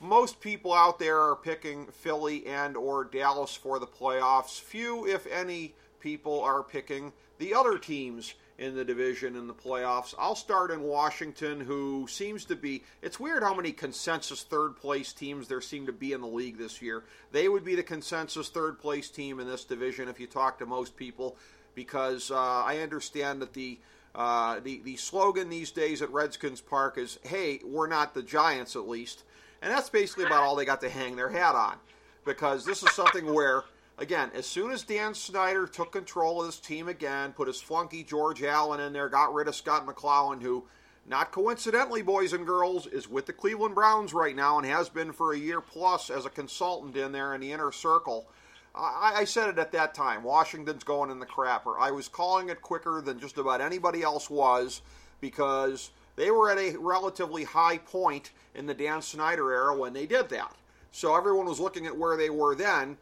Most 0.00 0.40
people 0.40 0.72
out 0.72 0.98
there 0.98 1.18
are 1.18 1.36
picking 1.36 1.86
Philly 1.86 2.46
and 2.46 2.76
or 2.76 3.04
Dallas 3.04 3.54
for 3.54 3.78
the 3.78 3.86
playoffs. 3.86 4.60
Few, 4.60 5.06
if 5.06 5.26
any, 5.26 5.74
people 6.00 6.42
are 6.42 6.62
picking 6.62 7.12
the 7.38 7.54
other 7.54 7.78
teams 7.78 8.34
in 8.58 8.74
the 8.74 8.84
division 8.84 9.34
in 9.34 9.46
the 9.46 9.54
playoffs. 9.54 10.14
I'll 10.18 10.36
start 10.36 10.70
in 10.70 10.82
Washington, 10.82 11.60
who 11.60 12.06
seems 12.08 12.44
to 12.46 12.56
be. 12.56 12.84
It's 13.02 13.18
weird 13.18 13.42
how 13.42 13.54
many 13.54 13.72
consensus 13.72 14.42
third 14.42 14.76
place 14.76 15.12
teams 15.12 15.48
there 15.48 15.60
seem 15.60 15.86
to 15.86 15.92
be 15.92 16.12
in 16.12 16.20
the 16.20 16.26
league 16.26 16.58
this 16.58 16.80
year. 16.80 17.04
They 17.32 17.48
would 17.48 17.64
be 17.64 17.74
the 17.74 17.82
consensus 17.82 18.48
third 18.48 18.78
place 18.78 19.10
team 19.10 19.40
in 19.40 19.48
this 19.48 19.64
division 19.64 20.08
if 20.08 20.20
you 20.20 20.26
talk 20.26 20.58
to 20.58 20.66
most 20.66 20.96
people 20.96 21.36
because 21.74 22.30
uh, 22.30 22.36
I 22.36 22.78
understand 22.78 23.42
that 23.42 23.52
the, 23.52 23.78
uh, 24.14 24.60
the 24.60 24.80
the 24.84 24.96
slogan 24.96 25.48
these 25.48 25.70
days 25.70 26.02
at 26.02 26.10
Redskins 26.10 26.60
Park 26.60 26.98
is 26.98 27.18
"Hey, 27.22 27.60
we're 27.64 27.86
not 27.86 28.14
the 28.14 28.22
Giants, 28.22 28.76
at 28.76 28.88
least," 28.88 29.24
and 29.62 29.72
that's 29.72 29.90
basically 29.90 30.24
about 30.24 30.42
all 30.42 30.56
they 30.56 30.64
got 30.64 30.80
to 30.82 30.88
hang 30.88 31.16
their 31.16 31.30
hat 31.30 31.54
on. 31.54 31.76
Because 32.24 32.64
this 32.64 32.82
is 32.82 32.90
something 32.92 33.34
where, 33.34 33.64
again, 33.98 34.30
as 34.34 34.46
soon 34.46 34.70
as 34.70 34.82
Dan 34.82 35.12
Snyder 35.12 35.66
took 35.66 35.92
control 35.92 36.40
of 36.40 36.46
this 36.46 36.58
team 36.58 36.88
again, 36.88 37.32
put 37.32 37.48
his 37.48 37.60
flunky 37.60 38.02
George 38.02 38.42
Allen 38.42 38.80
in 38.80 38.92
there, 38.94 39.10
got 39.10 39.34
rid 39.34 39.46
of 39.46 39.54
Scot 39.54 39.86
McCloughan, 39.86 40.40
who, 40.40 40.64
not 41.06 41.32
coincidentally, 41.32 42.00
boys 42.00 42.32
and 42.32 42.46
girls, 42.46 42.86
is 42.86 43.10
with 43.10 43.26
the 43.26 43.32
Cleveland 43.34 43.74
Browns 43.74 44.14
right 44.14 44.34
now 44.34 44.56
and 44.56 44.66
has 44.66 44.88
been 44.88 45.12
for 45.12 45.34
a 45.34 45.38
year 45.38 45.60
plus 45.60 46.08
as 46.08 46.24
a 46.24 46.30
consultant 46.30 46.96
in 46.96 47.12
there 47.12 47.34
in 47.34 47.42
the 47.42 47.52
inner 47.52 47.72
circle. 47.72 48.26
I, 48.74 49.12
I, 49.16 49.24
said 49.24 49.50
it 49.50 49.58
at 49.58 49.72
that 49.72 49.94
time. 49.94 50.24
Washington's 50.24 50.82
going 50.82 51.10
in 51.10 51.20
the 51.20 51.26
crapper. 51.26 51.74
I 51.78 51.92
was 51.92 52.08
calling 52.08 52.48
it 52.48 52.60
quicker 52.60 53.00
than 53.00 53.20
just 53.20 53.38
about 53.38 53.60
anybody 53.60 54.02
else 54.02 54.28
was 54.28 54.82
because 55.20 55.90
they 56.16 56.30
were 56.30 56.50
at 56.50 56.58
a 56.58 56.76
relatively 56.78 57.44
high 57.44 57.78
point 57.78 58.32
in 58.54 58.66
the 58.66 58.74
Dan 58.74 59.00
Snyder 59.00 59.52
era 59.52 59.76
when 59.76 59.92
they 59.92 60.06
did 60.06 60.28
that. 60.30 60.54
So 60.90 61.16
everyone 61.16 61.46
was 61.46 61.60
looking 61.60 61.86
at 61.86 61.96
where 61.96 62.16
they 62.16 62.30
were 62.30 62.54
then. 62.54 62.96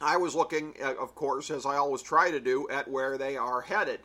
I 0.00 0.16
was 0.16 0.34
looking, 0.34 0.74
at, 0.78 0.96
of 0.98 1.14
course, 1.14 1.50
as 1.50 1.64
I 1.64 1.76
always 1.76 2.02
try 2.02 2.30
to 2.30 2.40
do, 2.40 2.68
at 2.68 2.88
where 2.88 3.16
they 3.16 3.36
are 3.36 3.62
headed. 3.62 4.00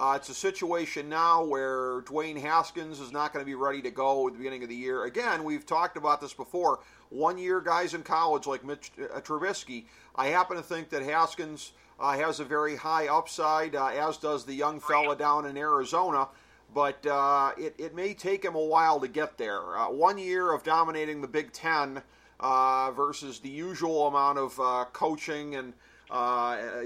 Uh, 0.00 0.14
it's 0.14 0.30
a 0.30 0.34
situation 0.34 1.10
now 1.10 1.44
where 1.44 2.00
Dwayne 2.00 2.40
Haskins 2.40 3.00
is 3.00 3.12
not 3.12 3.34
going 3.34 3.44
to 3.44 3.46
be 3.46 3.54
ready 3.54 3.82
to 3.82 3.90
go 3.90 4.26
at 4.26 4.32
the 4.32 4.38
beginning 4.38 4.62
of 4.62 4.70
the 4.70 4.74
year. 4.74 5.04
Again, 5.04 5.44
we've 5.44 5.66
talked 5.66 5.98
about 5.98 6.22
this 6.22 6.32
before. 6.32 6.80
One 7.10 7.36
year 7.36 7.60
guys 7.60 7.92
in 7.92 8.02
college 8.02 8.46
like 8.46 8.64
Mitch 8.64 8.92
uh, 8.98 9.20
Trubisky 9.20 9.84
I 10.16 10.28
happen 10.28 10.56
to 10.56 10.62
think 10.62 10.88
that 10.88 11.02
Haskins 11.02 11.72
uh, 11.98 12.12
has 12.12 12.40
a 12.40 12.44
very 12.44 12.76
high 12.76 13.08
upside, 13.08 13.76
uh, 13.76 13.88
as 13.88 14.16
does 14.16 14.46
the 14.46 14.54
young 14.54 14.80
fella 14.80 15.14
down 15.16 15.44
in 15.44 15.58
Arizona. 15.58 16.28
But 16.74 17.04
uh, 17.04 17.52
it, 17.58 17.74
it 17.76 17.94
may 17.94 18.14
take 18.14 18.42
him 18.42 18.54
a 18.54 18.64
while 18.64 19.00
to 19.00 19.08
get 19.08 19.36
there. 19.36 19.76
Uh, 19.76 19.90
one 19.90 20.16
year 20.16 20.54
of 20.54 20.62
dominating 20.62 21.20
the 21.20 21.28
Big 21.28 21.52
Ten 21.52 22.00
versus 22.40 23.38
the 23.40 23.50
usual 23.50 24.06
amount 24.06 24.38
of 24.38 24.92
coaching 24.94 25.56
and 25.56 25.74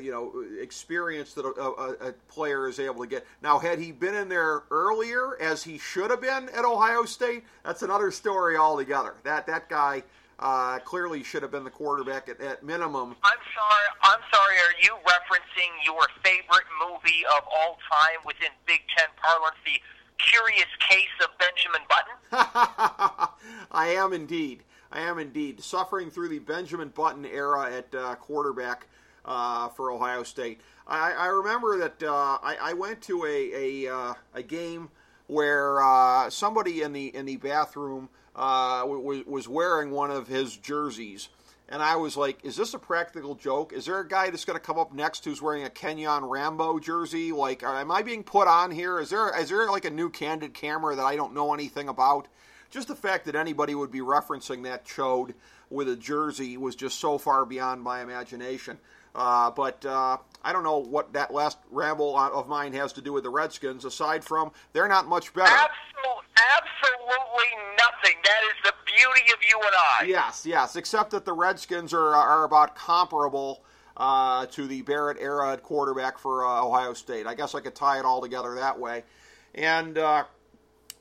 you 0.03 0.11
know 0.11 0.45
experience 0.61 1.33
that 1.35 1.45
a, 1.47 1.61
a, 1.61 2.09
a, 2.09 2.13
player 2.29 2.69
is 2.69 2.79
able 2.79 3.03
to 3.03 3.07
get. 3.07 3.27
Now, 3.43 3.59
had 3.59 3.79
he 3.79 3.91
been 3.91 4.15
in 4.15 4.29
there 4.29 4.65
earlier, 4.71 5.41
as 5.41 5.63
he 5.63 5.79
should 5.79 6.11
have 6.11 6.21
been 6.21 6.49
at 6.51 6.65
Ohio 6.65 7.05
State, 7.05 7.45
that's 7.65 7.83
another 7.83 8.11
story 8.11 8.57
altogether. 8.57 9.15
That 9.25 9.47
that 9.47 9.69
guy 9.69 10.03
uh, 10.39 10.79
clearly 10.81 11.23
should 11.23 11.43
have 11.43 11.51
been 11.51 11.65
the 11.65 11.71
quarterback 11.71 12.29
at, 12.29 12.41
at 12.41 12.63
minimum. 12.63 13.17
I'm 13.23 13.39
sorry. 13.55 13.87
I'm 14.03 14.21
sorry. 14.33 14.57
Are 14.57 14.75
you 14.83 14.97
referencing 15.07 15.71
your 15.85 16.03
favorite 16.23 16.67
movie 16.87 17.25
of 17.37 17.45
all 17.57 17.79
time 17.91 18.21
within 18.27 18.51
Big 18.67 18.81
Ten 18.97 19.09
parlance, 19.17 19.57
the 19.65 19.81
Curious 20.19 20.69
Case 20.89 21.09
of 21.23 21.29
Benjamin 21.39 21.87
Button? 21.89 23.29
I 23.71 23.89
am 23.97 24.13
indeed. 24.13 24.65
I 24.93 25.01
am 25.01 25.19
indeed 25.19 25.63
suffering 25.63 26.11
through 26.11 26.29
the 26.29 26.39
Benjamin 26.39 26.89
Button 26.89 27.25
era 27.25 27.73
at 27.73 27.95
uh, 27.95 28.15
quarterback 28.17 28.87
uh, 29.25 29.69
for 29.69 29.91
Ohio 29.91 30.23
State. 30.23 30.61
I, 30.87 31.13
I 31.13 31.27
remember 31.27 31.79
that 31.79 32.03
uh, 32.03 32.39
I, 32.43 32.57
I, 32.61 32.73
went 32.75 33.01
to 33.03 33.25
a 33.25 33.87
a, 33.87 33.95
uh, 33.95 34.15
a 34.35 34.43
game 34.43 34.91
where 35.27 35.83
uh, 35.83 36.29
somebody 36.31 36.83
in 36.83 36.93
the 36.93 37.15
in 37.15 37.27
the 37.27 37.37
bathroom 37.37 38.11
uh, 38.37 38.85
was, 38.87 39.25
was 39.27 39.49
wearing 39.49 39.91
one 39.91 40.11
of 40.11 40.29
his 40.29 40.57
jerseys. 40.57 41.29
And 41.67 41.83
I 41.83 41.97
was 41.97 42.15
like, 42.15 42.45
is 42.45 42.57
this 42.57 42.75
a 42.75 42.79
practical 42.79 43.35
joke? 43.35 43.73
Is 43.73 43.87
there 43.87 43.99
a 43.99 44.07
guy 44.07 44.29
that's 44.29 44.45
going 44.45 44.59
to 44.59 44.65
come 44.65 44.79
up 44.79 44.93
next 44.93 45.25
who's 45.25 45.41
wearing 45.41 45.65
a 45.65 45.71
Kenyon 45.71 46.27
Rambo 46.27 46.79
jersey? 46.79 47.33
Like, 47.33 47.63
am 47.63 47.91
I 47.91 48.03
being 48.03 48.23
put 48.23 48.47
on 48.47 48.71
here? 48.71 49.01
Is 49.01 49.09
there 49.09 49.37
is 49.39 49.49
there 49.49 49.71
like 49.71 49.87
a 49.87 49.91
new 49.91 50.11
candid 50.11 50.53
camera 50.53 50.95
that 50.95 51.05
I 51.05 51.17
don't 51.17 51.33
know 51.33 51.55
anything 51.55 51.89
about? 51.89 52.29
Just 52.71 52.89
the 52.89 52.97
fact 52.97 53.25
that 53.27 53.35
anybody 53.35 53.75
would 53.75 53.91
be 53.91 54.01
referencing 54.01 54.65
that 54.65 54.85
chode 54.85 55.33
with 55.71 55.89
a 55.89 55.97
jersey 55.97 56.57
was 56.57 56.77
just 56.77 56.99
so 56.99 57.19
far 57.19 57.47
beyond 57.47 57.83
my 57.83 58.03
imagination. 58.03 58.79
Uh, 59.15 59.51
but 59.51 59.85
uh, 59.87 60.17
I 60.43 60.53
don't 60.53 60.65
know 60.65 60.79
what 60.79 61.13
that 61.13 61.33
last 61.33 61.59
ramble 61.71 62.17
of 62.19 62.49
mine 62.49 62.73
has 62.73 62.93
to 62.95 63.01
do 63.01 63.13
with 63.13 63.25
the 63.25 63.31
Redskins, 63.31 63.85
aside 63.85 64.25
from 64.25 64.51
they're 64.73 64.89
not 64.89 65.07
much 65.07 65.33
better. 65.33 65.55
Absolutely, 65.55 66.27
absolutely 66.57 67.51
nothing. 67.79 68.17
That 68.25 68.43
is 68.45 68.55
the 68.65 68.73
beauty 68.85 69.33
of 69.33 69.39
you 69.49 69.57
and 69.57 69.75
I. 69.77 70.05
Yes, 70.07 70.45
yes, 70.45 70.77
except 70.77 71.11
that 71.13 71.25
the 71.25 71.33
Redskins 71.33 71.93
are, 71.93 72.15
are 72.15 72.45
about 72.45 72.75
comparable 72.75 73.65
uh, 73.97 74.47
to 74.47 74.67
the 74.67 74.83
Barrett 74.83 75.19
era 75.21 75.53
at 75.53 75.63
quarterback 75.63 76.19
for 76.19 76.45
uh, 76.45 76.65
Ohio 76.65 76.93
State. 76.95 77.27
I 77.27 77.35
guess 77.35 77.55
I 77.55 77.61
could 77.61 77.75
tie 77.75 77.99
it 77.99 78.05
all 78.05 78.21
together 78.21 78.55
that 78.57 78.79
way. 78.79 79.05
And 79.55 79.97
uh, 79.97 80.25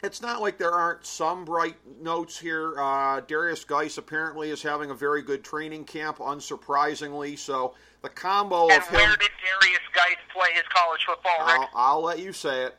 it's 0.03 0.21
not 0.21 0.41
like 0.41 0.57
there 0.57 0.71
aren't 0.71 1.05
some 1.05 1.45
bright 1.45 1.77
notes 2.01 2.37
here. 2.37 2.75
Uh, 2.77 3.21
Derrius 3.21 3.65
Guice 3.65 3.97
apparently 3.97 4.51
is 4.51 4.61
having 4.61 4.91
a 4.91 4.93
very 4.93 5.23
good 5.23 5.43
training 5.43 5.85
camp, 5.85 6.17
unsurprisingly. 6.17 7.39
So 7.39 7.73
the 8.03 8.09
combo 8.09 8.67
and 8.67 8.77
of 8.77 8.87
him. 8.87 8.99
And 8.99 9.07
where 9.09 9.17
did 9.17 9.31
Derrius 9.41 9.87
Guice 9.95 10.21
play 10.29 10.51
his 10.53 10.67
college 10.69 11.01
football, 11.07 11.39
Rick? 11.47 11.69
I'll, 11.73 11.97
I'll 11.97 12.03
let 12.03 12.19
you 12.19 12.31
say 12.31 12.67
it. 12.67 12.75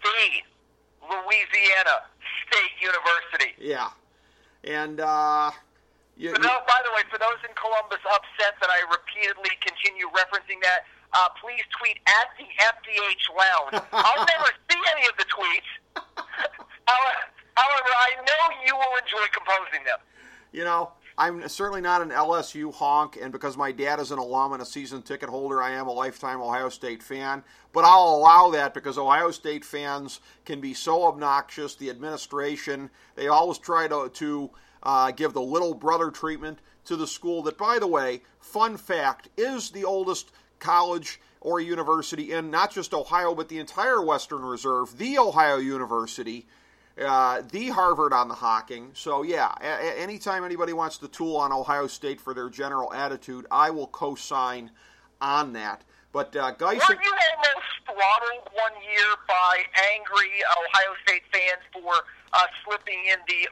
The 0.00 1.10
Louisiana 1.10 2.06
State 2.46 2.74
University. 2.80 3.52
Yeah, 3.58 3.90
and 4.64 5.00
uh, 5.00 5.50
you, 6.16 6.30
for 6.30 6.40
those, 6.40 6.62
by 6.64 6.80
the 6.86 6.94
way, 6.94 7.02
for 7.10 7.18
those 7.18 7.42
in 7.42 7.52
Columbus 7.58 7.98
upset 8.06 8.54
that 8.62 8.70
I 8.70 8.86
repeatedly 8.86 9.50
continue 9.60 10.06
referencing 10.14 10.62
that, 10.62 10.86
uh, 11.12 11.28
please 11.42 11.66
tweet 11.74 11.98
at 12.06 12.30
the 12.38 12.46
FDH 12.46 13.26
Lounge. 13.34 13.82
I'll 13.90 14.26
never 14.38 14.50
see 14.70 14.80
any 14.94 15.04
of 15.10 15.18
the 15.18 15.26
tweets. 15.26 15.70
However, 17.58 17.90
I 17.90 18.22
know 18.22 18.42
you 18.64 18.74
will 18.78 18.94
enjoy 19.02 19.26
composing 19.34 19.82
them. 19.82 19.98
You 20.52 20.64
know, 20.64 20.92
I'm 21.18 21.48
certainly 21.48 21.80
not 21.80 22.00
an 22.00 22.10
LSU 22.10 22.72
honk, 22.72 23.18
and 23.20 23.32
because 23.32 23.56
my 23.56 23.72
dad 23.72 23.98
is 23.98 24.12
an 24.12 24.20
alum 24.20 24.52
and 24.52 24.62
a 24.62 24.64
season 24.64 25.02
ticket 25.02 25.28
holder, 25.28 25.60
I 25.60 25.72
am 25.72 25.88
a 25.88 25.92
lifetime 25.92 26.40
Ohio 26.40 26.68
State 26.68 27.02
fan. 27.02 27.42
But 27.72 27.84
I'll 27.84 28.14
allow 28.14 28.52
that 28.52 28.72
because 28.72 28.96
Ohio 28.96 29.32
State 29.32 29.64
fans 29.64 30.20
can 30.44 30.60
be 30.60 30.74
so 30.74 31.06
obnoxious. 31.06 31.74
The 31.74 31.90
administration, 31.90 32.88
they 33.16 33.26
always 33.26 33.58
try 33.58 33.88
to, 33.88 34.10
to 34.14 34.50
uh, 34.84 35.10
give 35.10 35.32
the 35.32 35.42
little 35.42 35.74
brother 35.74 36.12
treatment 36.12 36.60
to 36.84 36.94
the 36.94 37.06
school 37.06 37.42
that, 37.42 37.58
by 37.58 37.80
the 37.80 37.88
way, 37.88 38.22
fun 38.38 38.76
fact, 38.76 39.28
is 39.36 39.70
the 39.70 39.84
oldest 39.84 40.30
college 40.60 41.20
or 41.40 41.58
university 41.58 42.32
in 42.32 42.48
not 42.48 42.70
just 42.70 42.94
Ohio, 42.94 43.34
but 43.34 43.48
the 43.48 43.58
entire 43.58 44.00
Western 44.00 44.42
Reserve, 44.42 44.96
the 44.98 45.18
Ohio 45.18 45.56
University 45.56 46.46
uh, 47.04 47.42
the 47.50 47.68
Harvard 47.68 48.12
on 48.12 48.28
the 48.28 48.34
Hocking. 48.34 48.90
So 48.94 49.22
yeah, 49.22 49.52
a- 49.60 50.00
anytime 50.00 50.44
anybody 50.44 50.72
wants 50.72 50.98
to 50.98 51.08
tool 51.08 51.36
on 51.36 51.52
Ohio 51.52 51.86
State 51.86 52.20
for 52.20 52.34
their 52.34 52.48
general 52.50 52.92
attitude, 52.92 53.46
I 53.50 53.70
will 53.70 53.86
co-sign 53.88 54.70
on 55.20 55.52
that. 55.54 55.82
But 56.12 56.34
uh, 56.34 56.52
Guice, 56.52 56.80
Weren't 56.88 57.00
you 57.04 57.12
almost 57.12 57.66
throttled 57.84 58.48
one 58.54 58.82
year 58.82 59.06
by 59.28 59.62
angry 59.94 60.30
Ohio 60.58 60.94
State 61.06 61.22
fans 61.32 61.62
for 61.72 61.92
uh, 62.32 62.46
slipping 62.64 62.98
in 63.10 63.18
the 63.28 63.48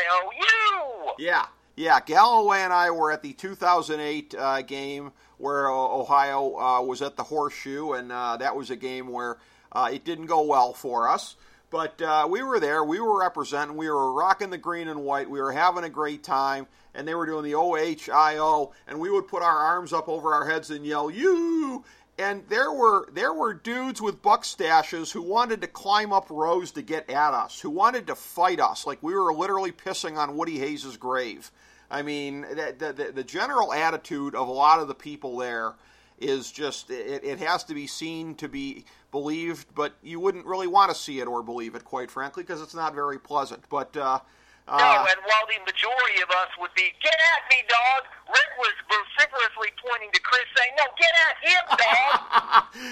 OHIOU? 0.00 1.12
yeah, 1.18 1.46
yeah, 1.76 2.00
Galloway 2.00 2.60
and 2.60 2.72
I 2.72 2.90
were 2.90 3.12
at 3.12 3.22
the 3.22 3.32
2008 3.34 4.34
uh, 4.34 4.62
game 4.62 5.12
where 5.38 5.70
uh, 5.70 5.74
Ohio 5.74 6.56
uh, 6.56 6.80
was 6.82 7.02
at 7.02 7.16
the 7.16 7.22
Horseshoe, 7.24 7.92
and 7.92 8.10
uh, 8.10 8.36
that 8.38 8.56
was 8.56 8.70
a 8.70 8.76
game 8.76 9.08
where 9.08 9.36
uh, 9.72 9.90
it 9.92 10.04
didn't 10.04 10.26
go 10.26 10.42
well 10.42 10.72
for 10.72 11.08
us. 11.08 11.36
But 11.70 12.00
uh, 12.00 12.28
we 12.30 12.42
were 12.42 12.60
there, 12.60 12.84
we 12.84 13.00
were 13.00 13.18
representing, 13.18 13.76
we 13.76 13.90
were 13.90 14.12
rocking 14.12 14.50
the 14.50 14.58
green 14.58 14.86
and 14.86 15.02
white, 15.02 15.28
we 15.28 15.40
were 15.40 15.52
having 15.52 15.82
a 15.82 15.88
great 15.88 16.22
time, 16.22 16.68
and 16.94 17.06
they 17.06 17.14
were 17.14 17.26
doing 17.26 17.44
the 17.44 17.54
OHIO, 17.54 18.72
and 18.86 19.00
we 19.00 19.10
would 19.10 19.26
put 19.26 19.42
our 19.42 19.58
arms 19.58 19.92
up 19.92 20.08
over 20.08 20.32
our 20.32 20.48
heads 20.48 20.70
and 20.70 20.86
yell, 20.86 21.10
"You!" 21.10 21.84
And 22.18 22.44
there 22.48 22.72
were 22.72 23.08
there 23.12 23.34
were 23.34 23.52
dudes 23.52 24.00
with 24.00 24.22
buck 24.22 24.44
stashes 24.44 25.12
who 25.12 25.20
wanted 25.20 25.60
to 25.60 25.66
climb 25.66 26.12
up 26.12 26.28
rows 26.30 26.70
to 26.72 26.82
get 26.82 27.10
at 27.10 27.34
us, 27.34 27.60
who 27.60 27.68
wanted 27.68 28.06
to 28.06 28.14
fight 28.14 28.60
us, 28.60 28.86
like 28.86 29.02
we 29.02 29.14
were 29.14 29.34
literally 29.34 29.72
pissing 29.72 30.16
on 30.16 30.36
Woody 30.36 30.58
Hayes' 30.58 30.96
grave. 30.96 31.50
I 31.90 32.02
mean, 32.02 32.42
the, 32.42 32.92
the, 32.96 33.12
the 33.12 33.24
general 33.24 33.72
attitude 33.72 34.34
of 34.34 34.48
a 34.48 34.52
lot 34.52 34.80
of 34.80 34.88
the 34.88 34.94
people 34.94 35.36
there 35.36 35.74
is 36.18 36.50
just 36.50 36.90
it, 36.90 37.24
it 37.24 37.38
has 37.38 37.64
to 37.64 37.74
be 37.74 37.86
seen 37.86 38.34
to 38.36 38.48
be 38.48 38.84
believed, 39.10 39.66
but 39.74 39.94
you 40.02 40.20
wouldn't 40.20 40.46
really 40.46 40.66
want 40.66 40.90
to 40.90 40.96
see 40.96 41.20
it 41.20 41.26
or 41.26 41.42
believe 41.42 41.74
it, 41.74 41.84
quite 41.84 42.10
frankly, 42.10 42.42
because 42.42 42.62
it's 42.62 42.74
not 42.74 42.94
very 42.94 43.18
pleasant. 43.18 43.64
But 43.68 43.96
uh, 43.96 44.20
uh, 44.68 44.76
No, 44.76 45.06
and 45.10 45.20
while 45.24 45.46
the 45.46 45.58
majority 45.64 46.22
of 46.22 46.30
us 46.30 46.48
would 46.58 46.74
be, 46.74 46.92
get 47.02 47.14
at 47.14 47.50
me, 47.50 47.62
dog, 47.68 48.04
Rick 48.28 48.50
was 48.58 48.72
vociferously 48.88 49.68
pointing 49.86 50.10
to 50.12 50.20
Chris 50.20 50.44
saying, 50.56 50.72
no, 50.76 50.84
get 50.98 51.14
at 51.26 51.36
him, 51.50 51.64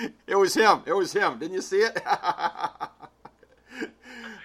dog. 0.00 0.12
it 0.26 0.36
was 0.36 0.54
him. 0.54 0.82
It 0.86 0.92
was 0.92 1.12
him. 1.12 1.38
Didn't 1.38 1.54
you 1.54 1.62
see 1.62 1.78
it? 1.80 2.00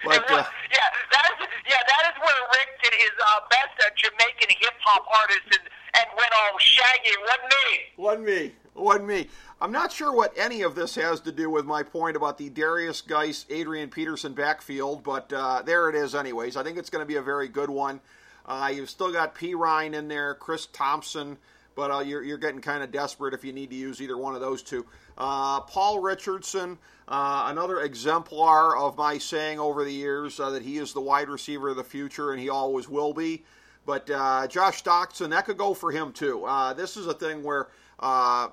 But 0.04 0.24
uh, 0.30 0.44
yeah, 0.72 0.88
that 1.12 1.30
is 1.36 1.39
yeah, 1.70 1.82
that 1.86 2.10
is 2.10 2.16
where 2.18 2.42
Rick 2.50 2.82
did 2.82 2.94
his 2.98 3.14
uh, 3.24 3.40
best 3.48 3.78
at 3.86 3.96
Jamaican 3.96 4.56
hip 4.58 4.74
hop 4.80 5.06
artist 5.22 5.46
and, 5.46 5.70
and 5.94 6.06
went 6.16 6.32
all 6.34 6.58
shaggy. 6.58 7.14
Wasn't 7.22 7.46
me. 7.46 7.78
Wasn't 7.96 8.26
me. 8.26 8.52
Wasn't 8.74 9.06
me. 9.06 9.28
I'm 9.60 9.70
not 9.70 9.92
sure 9.92 10.12
what 10.12 10.36
any 10.36 10.62
of 10.62 10.74
this 10.74 10.96
has 10.96 11.20
to 11.20 11.32
do 11.32 11.48
with 11.48 11.64
my 11.66 11.84
point 11.84 12.16
about 12.16 12.38
the 12.38 12.50
Derrius 12.50 13.06
Guice, 13.06 13.46
Adrian 13.50 13.88
Peterson 13.88 14.32
backfield, 14.32 15.04
but 15.04 15.32
uh, 15.32 15.62
there 15.62 15.88
it 15.88 15.94
is, 15.94 16.14
anyways. 16.14 16.56
I 16.56 16.64
think 16.64 16.76
it's 16.76 16.90
going 16.90 17.02
to 17.02 17.06
be 17.06 17.16
a 17.16 17.22
very 17.22 17.46
good 17.46 17.70
one. 17.70 18.00
Uh, 18.46 18.72
you've 18.74 18.90
still 18.90 19.12
got 19.12 19.36
Perine 19.36 19.92
in 19.92 20.08
there, 20.08 20.34
Chris 20.34 20.66
Thompson, 20.66 21.38
but 21.76 21.90
uh, 21.92 22.00
you're, 22.00 22.22
you're 22.24 22.38
getting 22.38 22.60
kind 22.60 22.82
of 22.82 22.90
desperate 22.90 23.32
if 23.32 23.44
you 23.44 23.52
need 23.52 23.70
to 23.70 23.76
use 23.76 24.00
either 24.00 24.16
one 24.16 24.34
of 24.34 24.40
those 24.40 24.62
two. 24.62 24.86
Uh, 25.20 25.60
Paul 25.60 26.00
Richardson, 26.00 26.78
uh, 27.06 27.44
another 27.48 27.82
exemplar 27.82 28.74
of 28.74 28.96
my 28.96 29.18
saying 29.18 29.60
over 29.60 29.84
the 29.84 29.92
years 29.92 30.40
uh, 30.40 30.48
that 30.48 30.62
he 30.62 30.78
is 30.78 30.94
the 30.94 31.00
wide 31.00 31.28
receiver 31.28 31.68
of 31.68 31.76
the 31.76 31.84
future, 31.84 32.32
and 32.32 32.40
he 32.40 32.48
always 32.48 32.88
will 32.88 33.12
be. 33.12 33.44
But 33.84 34.08
uh, 34.10 34.46
Josh 34.46 34.82
Doctson, 34.82 35.28
that 35.28 35.44
could 35.44 35.58
go 35.58 35.74
for 35.74 35.92
him 35.92 36.12
too. 36.12 36.46
Uh, 36.46 36.72
this 36.72 36.96
is 36.96 37.06
a 37.06 37.12
thing 37.12 37.42
where 37.42 37.68
uh, 37.98 38.48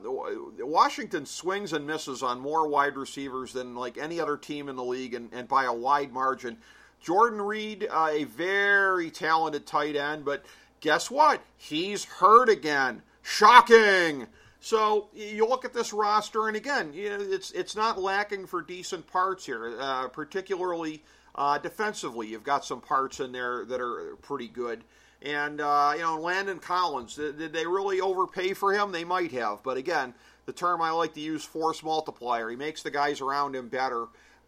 Washington 0.59 1.25
swings 1.25 1.71
and 1.71 1.87
misses 1.87 2.21
on 2.21 2.37
more 2.37 2.67
wide 2.67 2.97
receivers 2.97 3.53
than 3.53 3.73
like 3.73 3.97
any 3.97 4.19
other 4.19 4.35
team 4.35 4.67
in 4.67 4.75
the 4.75 4.83
league, 4.83 5.13
and, 5.13 5.29
and 5.31 5.47
by 5.47 5.63
a 5.63 5.73
wide 5.73 6.11
margin. 6.11 6.57
Jordan 6.99 7.41
Reed, 7.41 7.87
a 7.93 8.25
very 8.25 9.09
talented 9.09 9.65
tight 9.65 9.95
end, 9.95 10.25
but 10.25 10.43
guess 10.81 11.09
what? 11.09 11.41
He's 11.55 12.03
hurt 12.03 12.49
again. 12.49 13.03
Shocking. 13.21 14.27
So 14.59 15.09
you 15.13 15.47
look 15.47 15.65
at 15.65 15.73
this 15.73 15.93
roster, 15.93 16.47
and 16.47 16.57
again, 16.57 16.93
you 16.93 17.09
know, 17.09 17.17
it's 17.19 17.51
it's 17.51 17.75
not 17.75 17.99
lacking 17.99 18.47
for 18.47 18.61
decent 18.61 19.05
parts 19.07 19.45
here, 19.45 19.77
uh, 19.79 20.07
particularly 20.07 21.03
uh, 21.35 21.57
defensively. 21.59 22.27
You've 22.27 22.43
got 22.43 22.65
some 22.65 22.81
parts 22.81 23.19
in 23.19 23.31
there 23.31 23.65
that 23.65 23.79
are 23.79 24.15
pretty 24.21 24.47
good. 24.47 24.83
And 25.21 25.61
uh, 25.61 25.93
you 25.95 26.01
know, 26.01 26.19
Landon 26.19 26.59
Collins, 26.59 27.15
did, 27.15 27.37
did 27.37 27.53
they 27.53 27.65
really 27.65 28.01
overpay 28.01 28.53
for 28.53 28.73
him? 28.73 28.91
They 28.91 29.03
might 29.03 29.31
have, 29.31 29.63
but 29.63 29.77
again, 29.77 30.13
the 30.45 30.53
term 30.53 30.81
I 30.81 30.91
like 30.91 31.13
to 31.13 31.21
use, 31.21 31.43
force 31.43 31.83
multiplier. 31.83 32.49
He 32.49 32.55
makes 32.55 32.81
the 32.81 32.91
guys 32.91 33.21
around 33.21 33.55
him 33.55 33.67
better. 33.67 34.07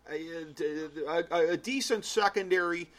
A, 0.09 1.23
a, 1.31 1.49
a 1.51 1.57
decent 1.57 2.03
secondary. 2.03 2.89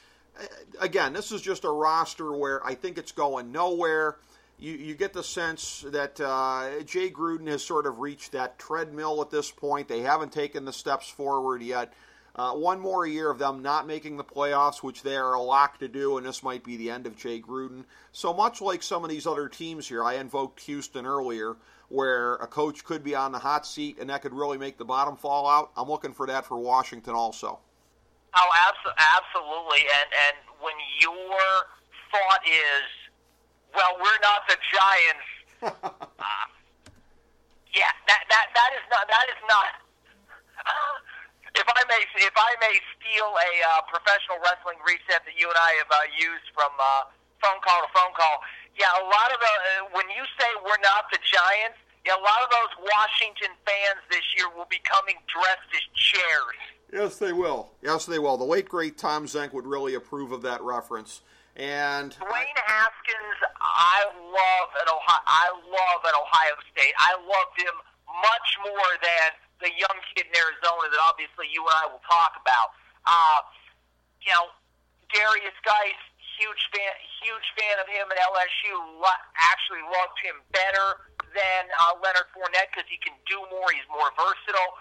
Again, 0.81 1.13
this 1.13 1.33
is 1.33 1.43
just 1.43 1.65
a 1.65 1.71
roster 1.71 2.33
where 2.33 2.65
I 2.65 2.75
think 2.75 2.99
it's 2.99 3.13
going 3.13 3.51
nowhere. 3.51 4.17
You, 4.61 4.75
you 4.75 4.95
get 4.95 5.15
the 5.15 5.23
sense 5.23 5.87
that 5.89 6.21
uh, 6.21 6.83
Jay 6.85 7.11
Gruden 7.11 7.49
has 7.49 7.65
sort 7.65 7.87
of 7.87 7.99
reached 7.99 8.33
that 8.33 8.59
treadmill 8.59 9.23
at 9.23 9.31
this 9.31 9.51
point. 9.51 9.89
They 9.89 10.01
haven't 10.01 10.33
taken 10.33 10.67
the 10.67 10.73
steps 10.73 11.09
forward 11.09 11.63
yet. 11.63 11.95
Uh, 12.37 12.53
one 12.53 12.79
more 12.79 13.07
year 13.07 13.31
of 13.31 13.39
them 13.39 13.63
not 13.63 13.87
making 13.87 14.19
the 14.19 14.25
playoffs, 14.25 14.83
which 14.83 15.03
they 15.03 15.17
are 15.17 15.33
a 15.33 15.41
lock 15.41 15.79
to 15.79 15.89
do, 15.89 16.19
and 16.19 16.27
this 16.27 16.43
might 16.43 16.63
be 16.63 16.77
the 16.77 16.91
end 16.91 17.07
of 17.07 17.17
Jay 17.17 17.41
Gruden. 17.41 17.85
So 18.13 18.35
much 18.35 18.61
like 18.61 18.83
some 18.83 19.03
of 19.03 19.09
these 19.09 19.27
other 19.27 19.49
teams 19.49 19.89
here, 19.89 20.05
I 20.05 20.15
invoked 20.15 20.61
Houston 20.61 21.07
earlier, 21.07 21.57
where 21.89 22.35
a 22.35 22.47
coach 22.47 22.85
could 22.85 23.03
be 23.03 23.15
on 23.15 23.33
the 23.33 23.39
hot 23.39 23.67
seat 23.67 23.99
and 23.99 24.11
that 24.11 24.23
could 24.23 24.35
really 24.35 24.59
make 24.59 24.77
the 24.79 24.85
bottom 24.85 25.17
fall 25.17 25.49
out. 25.49 25.73
I'm 25.77 25.89
looking 25.89 26.13
for 26.13 26.27
that 26.27 26.45
for 26.45 26.59
Washington 26.59 27.15
also. 27.15 27.59
Oh, 28.37 28.49
abso- 28.55 28.95
absolutely. 28.97 29.81
And 29.81 30.09
and 30.29 30.37
when 30.61 30.75
your 31.01 31.41
thought 32.13 32.47
is, 32.47 33.00
well, 33.75 33.99
we're 33.99 34.23
not 34.23 34.47
the 34.49 34.57
Giants. 34.71 35.29
uh, 35.63 35.71
yeah, 37.77 37.93
that 38.09 38.23
that 38.29 38.47
that 38.55 38.71
is 38.75 38.87
not 38.91 39.09
that 39.09 39.27
is 39.31 39.43
not. 39.47 39.73
if 41.61 41.67
I 41.67 41.83
may, 41.89 42.03
if 42.23 42.37
I 42.37 42.53
may 42.61 42.75
steal 42.97 43.31
a 43.31 43.51
uh, 43.65 43.83
professional 43.91 44.39
wrestling 44.43 44.79
reset 44.87 45.25
that 45.25 45.37
you 45.37 45.49
and 45.49 45.59
I 45.59 45.73
have 45.83 45.91
uh, 45.91 45.99
used 46.15 46.49
from 46.55 46.71
uh, 46.79 47.11
phone 47.43 47.61
call 47.65 47.83
to 47.83 47.91
phone 47.93 48.15
call, 48.15 48.41
yeah, 48.79 48.93
a 48.97 49.05
lot 49.05 49.29
of 49.35 49.39
the 49.41 49.53
uh, 49.53 49.97
when 49.97 50.07
you 50.13 50.23
say 50.39 50.49
we're 50.63 50.81
not 50.83 51.11
the 51.11 51.19
Giants, 51.21 51.81
yeah, 52.07 52.17
a 52.17 52.23
lot 52.23 52.41
of 52.41 52.49
those 52.49 52.73
Washington 52.87 53.53
fans 53.67 54.01
this 54.11 54.25
year 54.37 54.49
will 54.55 54.69
be 54.71 54.81
coming 54.87 55.19
dressed 55.29 55.69
as 55.75 55.85
chairs. 55.93 56.59
Yes, 56.93 57.19
they 57.19 57.33
will. 57.33 57.71
Yes, 57.83 58.07
they 58.07 58.19
will. 58.19 58.37
The 58.37 58.45
late 58.45 58.69
great 58.69 58.99
Tom 58.99 59.27
Zenk 59.27 59.53
would 59.53 59.67
really 59.67 59.95
approve 59.95 60.33
of 60.33 60.43
that 60.43 60.63
reference. 60.63 61.23
And 61.61 62.17
Dwayne 62.17 62.61
Haskins, 62.65 63.39
I 63.61 64.09
love 64.17 64.69
at 64.81 64.89
Ohio. 64.89 65.25
I 65.29 65.53
love 65.69 66.01
at 66.09 66.17
Ohio 66.17 66.57
State. 66.73 66.97
I 66.97 67.13
loved 67.21 67.61
him 67.61 67.77
much 68.09 68.49
more 68.65 68.93
than 69.05 69.29
the 69.61 69.69
young 69.77 69.99
kid 70.17 70.25
in 70.25 70.33
Arizona 70.41 70.89
that 70.89 71.01
obviously 71.05 71.53
you 71.53 71.61
and 71.61 71.77
I 71.77 71.87
will 71.93 72.01
talk 72.09 72.33
about. 72.41 72.73
Uh, 73.05 73.45
you 74.25 74.33
know, 74.33 74.49
Derrius 75.13 75.53
Guice, 75.61 76.01
huge 76.41 76.65
fan, 76.73 76.97
huge 77.21 77.49
fan 77.53 77.77
of 77.77 77.85
him 77.93 78.09
at 78.09 78.17
LSU. 78.25 78.97
Lo- 78.97 79.25
actually 79.37 79.85
loved 79.85 80.17
him 80.25 80.41
better 80.57 81.13
than 81.37 81.69
uh, 81.77 82.01
Leonard 82.01 82.33
Fournette 82.33 82.73
because 82.73 82.89
he 82.89 82.97
can 83.05 83.13
do 83.29 83.37
more. 83.53 83.69
He's 83.69 83.85
more 83.93 84.09
versatile. 84.17 84.81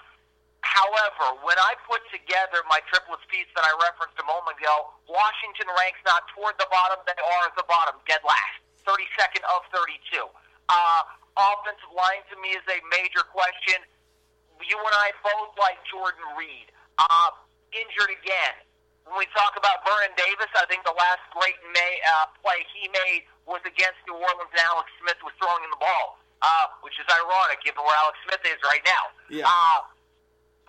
However, 0.62 1.40
when 1.44 1.56
I 1.56 1.76
put 1.88 2.04
together 2.12 2.64
my 2.68 2.84
triplets 2.92 3.24
piece 3.32 3.48
that 3.56 3.64
I 3.64 3.72
referenced 3.80 4.20
a 4.20 4.28
moment 4.28 4.60
ago, 4.60 4.92
Washington 5.08 5.72
ranks 5.80 6.00
not 6.04 6.28
toward 6.36 6.60
the 6.60 6.68
bottom, 6.68 7.00
they 7.08 7.16
are 7.16 7.44
at 7.48 7.56
the 7.56 7.68
bottom, 7.68 7.96
dead 8.08 8.24
last, 8.28 8.60
32nd 8.84 9.44
of 9.48 9.64
32. 9.72 10.28
Uh, 10.68 11.02
offensive 11.40 11.94
line 11.96 12.24
to 12.28 12.36
me 12.44 12.54
is 12.54 12.66
a 12.68 12.80
major 12.92 13.24
question. 13.32 13.80
You 14.60 14.76
and 14.76 14.96
I 15.00 15.16
both 15.24 15.56
like 15.56 15.80
Jordan 15.88 16.28
Reed. 16.36 16.68
Uh, 17.00 17.32
injured 17.72 18.12
again. 18.12 18.56
When 19.08 19.18
we 19.18 19.28
talk 19.34 19.58
about 19.58 19.82
Vernon 19.88 20.14
Davis, 20.14 20.52
I 20.54 20.68
think 20.70 20.86
the 20.86 20.94
last 20.94 21.24
great 21.34 21.58
may, 21.74 21.94
uh, 22.06 22.30
play 22.44 22.62
he 22.76 22.92
made 22.92 23.26
was 23.50 23.64
against 23.66 23.98
New 24.06 24.20
Orleans, 24.20 24.52
and 24.54 24.62
Alex 24.70 24.92
Smith 25.02 25.18
was 25.26 25.34
throwing 25.42 25.66
him 25.66 25.74
the 25.74 25.82
ball, 25.82 26.22
uh, 26.46 26.70
which 26.86 26.94
is 27.02 27.08
ironic 27.10 27.64
given 27.66 27.82
where 27.82 27.98
Alex 27.98 28.20
Smith 28.28 28.44
is 28.46 28.60
right 28.62 28.86
now. 28.86 29.04
Yeah. 29.32 29.50
Uh, 29.50 29.82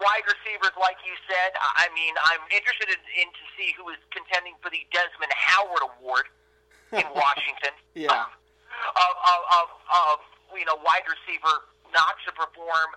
wide 0.00 0.26
receivers, 0.26 0.72
like 0.80 0.98
you 1.04 1.14
said, 1.28 1.52
I 1.60 1.92
mean, 1.92 2.16
I'm 2.26 2.42
interested 2.50 2.88
in, 2.88 3.00
in 3.20 3.28
to 3.28 3.44
see 3.54 3.76
who 3.76 3.92
is 3.92 4.00
contending 4.10 4.56
for 4.64 4.72
the 4.72 4.82
Desmond 4.90 5.32
Howard 5.36 5.84
Award. 5.84 6.26
in 6.92 7.06
Washington. 7.14 7.74
Yeah. 7.94 8.10
Um, 8.10 8.30
of, 8.96 9.14
of, 9.14 9.40
of, 9.60 9.68
of 9.92 10.16
you 10.56 10.64
know 10.64 10.78
wide 10.82 11.06
receiver 11.06 11.68
not 11.92 12.16
to 12.26 12.30
perform. 12.34 12.90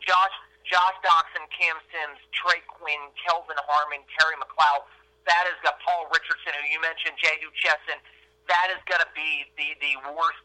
Josh 0.00 0.36
Josh 0.64 0.96
Doctson, 1.04 1.44
Cam 1.52 1.76
Sims, 1.92 2.20
Trey 2.32 2.64
Quinn, 2.68 3.12
Kelvin 3.20 3.58
Harmon, 3.68 4.00
Terry 4.16 4.36
McLeod. 4.40 4.88
That 5.28 5.44
has 5.48 5.56
got 5.64 5.80
Paul 5.84 6.08
Richardson, 6.12 6.52
who 6.56 6.64
you 6.68 6.80
mentioned, 6.80 7.16
Jehu 7.20 7.48
Chesson. 7.56 8.00
That 8.48 8.68
is 8.72 8.80
going 8.88 9.00
to 9.00 9.12
be 9.16 9.48
the 9.56 9.76
the 9.80 9.94
worst 10.12 10.40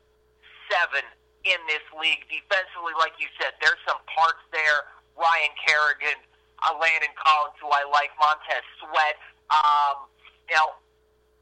seven 0.71 1.03
in 1.47 1.59
this 1.71 1.83
league 1.95 2.23
defensively. 2.27 2.95
Like 2.99 3.15
you 3.19 3.27
said, 3.39 3.55
there's 3.63 3.79
some 3.87 3.99
parts 4.11 4.43
there. 4.51 4.87
Ryan 5.19 5.53
Kerrigan, 5.59 6.19
uh, 6.63 6.73
Landon 6.79 7.11
Collins, 7.19 7.59
who 7.59 7.67
I 7.67 7.83
like, 7.91 8.09
Montez 8.17 8.63
Sweat. 8.79 9.19
Um, 9.51 10.07
you 10.47 10.55
know, 10.55 10.73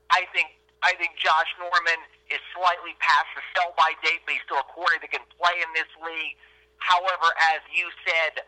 I 0.09 0.25
think 0.33 0.57
I 0.81 0.97
think 0.97 1.15
Josh 1.17 1.49
Norman 1.61 2.01
is 2.29 2.41
slightly 2.53 2.97
past 2.99 3.29
the 3.37 3.41
sell 3.55 3.71
by 3.77 3.93
date, 4.03 4.25
but 4.25 4.35
he's 4.35 4.45
still 4.45 4.61
a 4.61 4.67
quarterback 4.67 5.09
that 5.09 5.13
can 5.13 5.25
play 5.37 5.57
in 5.61 5.69
this 5.73 5.89
league. 6.01 6.37
However, 6.77 7.33
as 7.55 7.61
you 7.73 7.89
said 8.05 8.45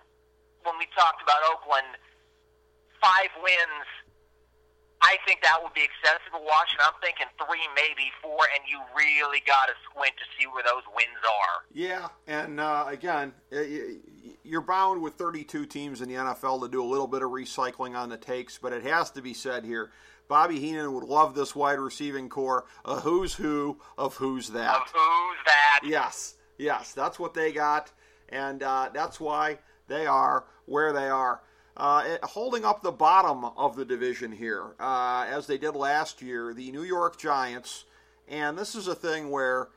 when 0.63 0.75
we 0.77 0.87
talked 0.95 1.23
about 1.23 1.39
Oakland, 1.47 1.87
five 2.99 3.31
wins. 3.39 3.87
I 5.01 5.17
think 5.25 5.41
that 5.43 5.57
would 5.63 5.73
be 5.73 5.81
excessive 5.81 6.31
to 6.33 6.39
watch, 6.39 6.69
and 6.73 6.81
I'm 6.81 6.99
thinking 7.01 7.27
three, 7.38 7.63
maybe 7.75 8.12
four, 8.21 8.39
and 8.53 8.63
you 8.67 8.79
really 8.95 9.41
got 9.45 9.67
to 9.67 9.73
squint 9.89 10.13
to 10.17 10.25
see 10.38 10.45
where 10.47 10.63
those 10.63 10.83
wins 10.93 11.23
are. 11.23 11.63
Yeah, 11.73 12.07
and 12.27 12.59
uh, 12.59 12.85
again, 12.88 13.33
you're 14.43 14.62
bound 14.62 15.01
with 15.01 15.13
32 15.13 15.65
teams 15.67 16.01
in 16.01 16.09
the 16.09 16.15
NFL 16.15 16.62
to 16.62 16.67
do 16.67 16.83
a 16.83 16.85
little 16.85 17.07
bit 17.07 17.21
of 17.21 17.31
recycling 17.31 17.95
on 17.95 18.09
the 18.09 18.17
takes, 18.17 18.57
but 18.57 18.73
it 18.73 18.83
has 18.83 19.12
to 19.12 19.21
be 19.21 19.33
said 19.33 19.63
here. 19.63 19.91
Bobby 20.27 20.59
Heenan 20.59 20.93
would 20.93 21.05
love 21.05 21.33
this 21.33 21.55
wide 21.55 21.79
receiving 21.79 22.29
corps, 22.29 22.65
a 22.85 22.99
who's 22.99 23.33
who 23.33 23.79
of 23.97 24.15
who's 24.15 24.49
that. 24.49 24.75
Of 24.75 24.91
who's 24.93 25.38
that? 25.45 25.79
Yes, 25.83 26.35
yes, 26.57 26.93
that's 26.93 27.17
what 27.17 27.33
they 27.33 27.51
got, 27.51 27.91
and 28.27 28.62
uh, 28.62 28.89
that's 28.93 29.19
why 29.19 29.59
they 29.88 30.05
are 30.05 30.45
where 30.65 30.93
they 30.93 31.09
are. 31.09 31.41
Uh, 31.79 32.17
holding 32.23 32.65
up 32.65 32.81
the 32.81 32.91
bottom 32.91 33.45
of 33.45 33.77
the 33.77 33.85
division 33.85 34.33
here, 34.33 34.75
uh, 34.81 35.25
as 35.29 35.47
they 35.47 35.57
did 35.57 35.75
last 35.77 36.21
year, 36.21 36.53
the 36.53 36.71
New 36.73 36.83
York 36.83 37.17
Giants. 37.17 37.85
And 38.27 38.57
this 38.57 38.75
is 38.75 38.89
a 38.89 38.95
thing 38.95 39.29
where, 39.29 39.69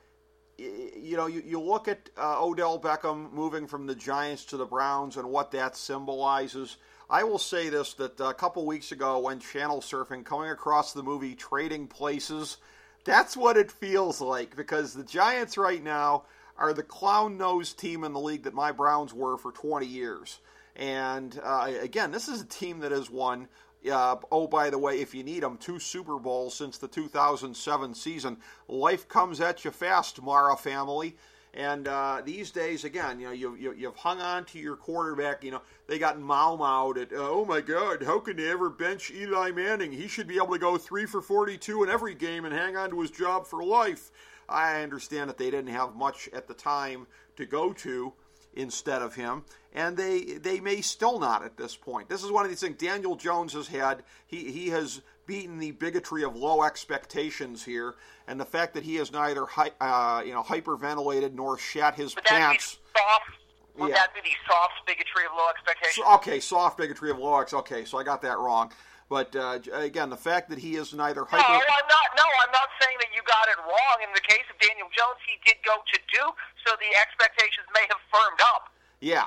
you 0.59 1.17
know, 1.17 1.27
you, 1.27 1.45
you 1.47 1.61
look 1.61 1.87
at 1.87 2.11
uh, 2.19 2.45
Odell 2.45 2.81
Beckham 2.81 3.33
moving 3.33 3.69
from 3.69 3.87
the 3.87 3.95
Giants 3.95 4.45
to 4.47 4.57
the 4.57 4.67
Browns 4.67 5.17
and 5.17 5.31
what 5.31 5.53
that 5.53 5.77
symbolizes. 5.77 6.77
I 7.09 7.23
will 7.23 7.39
say 7.39 7.69
this 7.69 7.95
that 7.95 8.19
a 8.19 8.35
couple 8.35 8.67
weeks 8.67 8.91
ago, 8.91 9.21
when 9.21 9.39
channel 9.39 9.81
surfing, 9.81 10.25
coming 10.25 10.51
across 10.51 10.93
the 10.93 11.05
movie 11.05 11.37
Trading 11.37 11.87
Places, 11.87 12.57
that's 13.05 13.37
what 13.37 13.57
it 13.57 13.71
feels 13.71 14.21
like 14.21 14.57
because 14.57 14.93
the 14.93 15.05
Giants 15.05 15.57
right 15.57 15.83
now 15.83 16.25
are 16.57 16.73
the 16.73 16.83
clown 16.83 17.39
nosed 17.39 17.79
team 17.79 18.03
in 18.03 18.13
the 18.13 18.19
league 18.19 18.43
that 18.43 18.55
my 18.55 18.73
Browns 18.73 19.15
were 19.15 19.37
for 19.37 19.53
20 19.53 19.87
years. 19.87 20.41
And 20.77 21.39
uh, 21.43 21.71
again, 21.81 22.11
this 22.11 22.29
is 22.29 22.41
a 22.41 22.47
team 22.47 22.81
that 22.81 22.93
has 22.93 23.11
won. 23.11 23.49
Uh, 23.91 24.17
oh, 24.31 24.47
by 24.47 24.71
the 24.71 24.79
way, 24.79 25.01
if 25.01 25.15
you 25.15 25.25
need 25.25 25.43
them, 25.43 25.57
two 25.57 25.79
Super 25.79 26.19
Bowls 26.19 26.55
since 26.55 26.79
the 26.79 26.89
2007 26.89 27.95
season. 27.95 28.39
Life 28.69 29.09
comes 29.09 29.41
at 29.41 29.65
you 29.65 29.71
fast, 29.71 30.23
Mara 30.23 30.57
family. 30.57 31.17
And 31.55 31.87
uh, 31.87 32.23
these 32.25 32.51
days, 32.51 32.85
again, 32.85 33.21
you 33.21 33.27
know, 33.27 33.33
you, 33.33 33.55
you, 33.57 33.75
you've 33.75 33.97
hung 33.97 34.21
on 34.21 34.47
to 34.47 34.59
your 34.59 34.77
quarterback. 34.77 35.45
You 35.45 35.51
know, 35.51 35.63
they 35.87 35.99
got 35.99 36.19
mau 36.19 36.57
mau 36.57 36.93
at, 36.93 37.09
oh 37.15 37.45
my 37.45 37.61
God, 37.61 38.03
how 38.03 38.21
can 38.21 38.37
they 38.37 38.49
ever 38.49 38.71
bench 38.71 39.11
Eli 39.11 39.51
Manning? 39.51 39.93
He 39.93 40.09
should 40.09 40.27
be 40.27 40.37
able 40.37 40.53
to 40.53 40.59
go 40.59 40.79
three 40.79 41.05
for 41.05 41.21
42 41.21 41.83
in 41.83 41.91
every 41.91 42.15
game 42.15 42.47
and 42.47 42.55
hang 42.55 42.77
on 42.77 42.91
to 42.91 43.01
his 43.01 43.11
job 43.11 43.47
for 43.47 43.63
life. 43.63 44.11
I 44.49 44.83
understand 44.83 45.29
that 45.29 45.37
they 45.37 45.51
didn't 45.51 45.75
have 45.75 45.95
much 45.95 46.29
at 46.33 46.49
the 46.49 46.55
time 46.55 47.07
to 47.37 47.45
go 47.45 47.75
to 47.75 48.15
instead 48.55 49.03
of 49.03 49.15
him, 49.15 49.45
and 49.73 49.97
they 49.97 50.21
they 50.21 50.61
may 50.61 50.81
still 50.81 51.19
not 51.19 51.45
at 51.45 51.57
this 51.57 51.77
point. 51.77 52.09
This 52.09 52.23
is 52.23 52.31
one 52.31 52.45
of 52.45 52.51
these 52.51 52.61
things 52.61 52.77
Daniel 52.77 53.17
Jones 53.17 53.53
has 53.55 53.69
had. 53.69 54.03
He 54.27 54.51
he 54.51 54.69
has 54.69 55.01
beaten 55.27 55.59
the 55.59 55.71
bigotry 55.73 56.25
of 56.25 56.37
low 56.37 56.63
expectations 56.63 57.65
here, 57.65 57.95
and 58.27 58.39
the 58.39 58.45
fact 58.45 58.75
that 58.75 58.83
he 58.83 58.97
has 58.97 59.13
neither 59.13 59.47
uh, 59.81 60.23
you 60.25 60.33
know 60.33 60.43
hyperventilated 60.43 61.35
nor 61.35 61.59
shat 61.59 61.95
his 61.95 62.15
Would 62.15 62.25
pants. 62.25 62.79
That 62.95 62.95
be 62.95 63.01
soft? 63.01 63.43
Would 63.79 63.89
yeah. 63.89 63.95
that 63.95 64.15
be 64.15 64.21
the 64.21 64.37
soft 64.47 64.75
bigotry 64.87 65.25
of 65.25 65.33
low 65.37 65.49
expectations? 65.49 66.05
So, 66.05 66.15
okay, 66.17 66.41
soft 66.41 66.77
bigotry 66.77 67.11
of 67.11 67.19
low 67.19 67.41
ex. 67.41 67.55
Okay, 67.55 67.85
so 67.85 67.99
I 67.99 68.05
got 68.05 68.21
that 68.23 68.39
wrong. 68.39 68.71
But 69.13 69.37
uh, 69.37 69.59
again, 69.75 70.09
the 70.09 70.17
fact 70.17 70.49
that 70.49 70.59
he 70.59 70.77
is 70.77 70.95
neither 70.95 71.27
hyper. 71.27 71.37
No, 71.37 71.55
I'm 71.55 71.61
not. 71.61 72.09
No, 72.17 72.25
I'm 72.47 72.51
not 72.51 72.69
saying 72.81 72.97
that 72.99 73.09
you 73.15 73.21
got 73.27 73.47
it 73.47 73.59
wrong. 73.59 73.97
In 74.03 74.09
the 74.15 74.23
case 74.23 74.41
of 74.51 74.59
Daniel 74.59 74.87
Jones, 74.97 75.21
he 75.29 75.37
did 75.45 75.59
go 75.67 75.75
to 75.93 75.99
Duke, 76.11 76.35
so 76.67 76.75
the 76.81 76.97
expectations 76.99 77.67
may 77.75 77.83
have 77.91 77.99
firmed 78.11 78.41
up. 78.41 78.73
Yeah, 79.01 79.27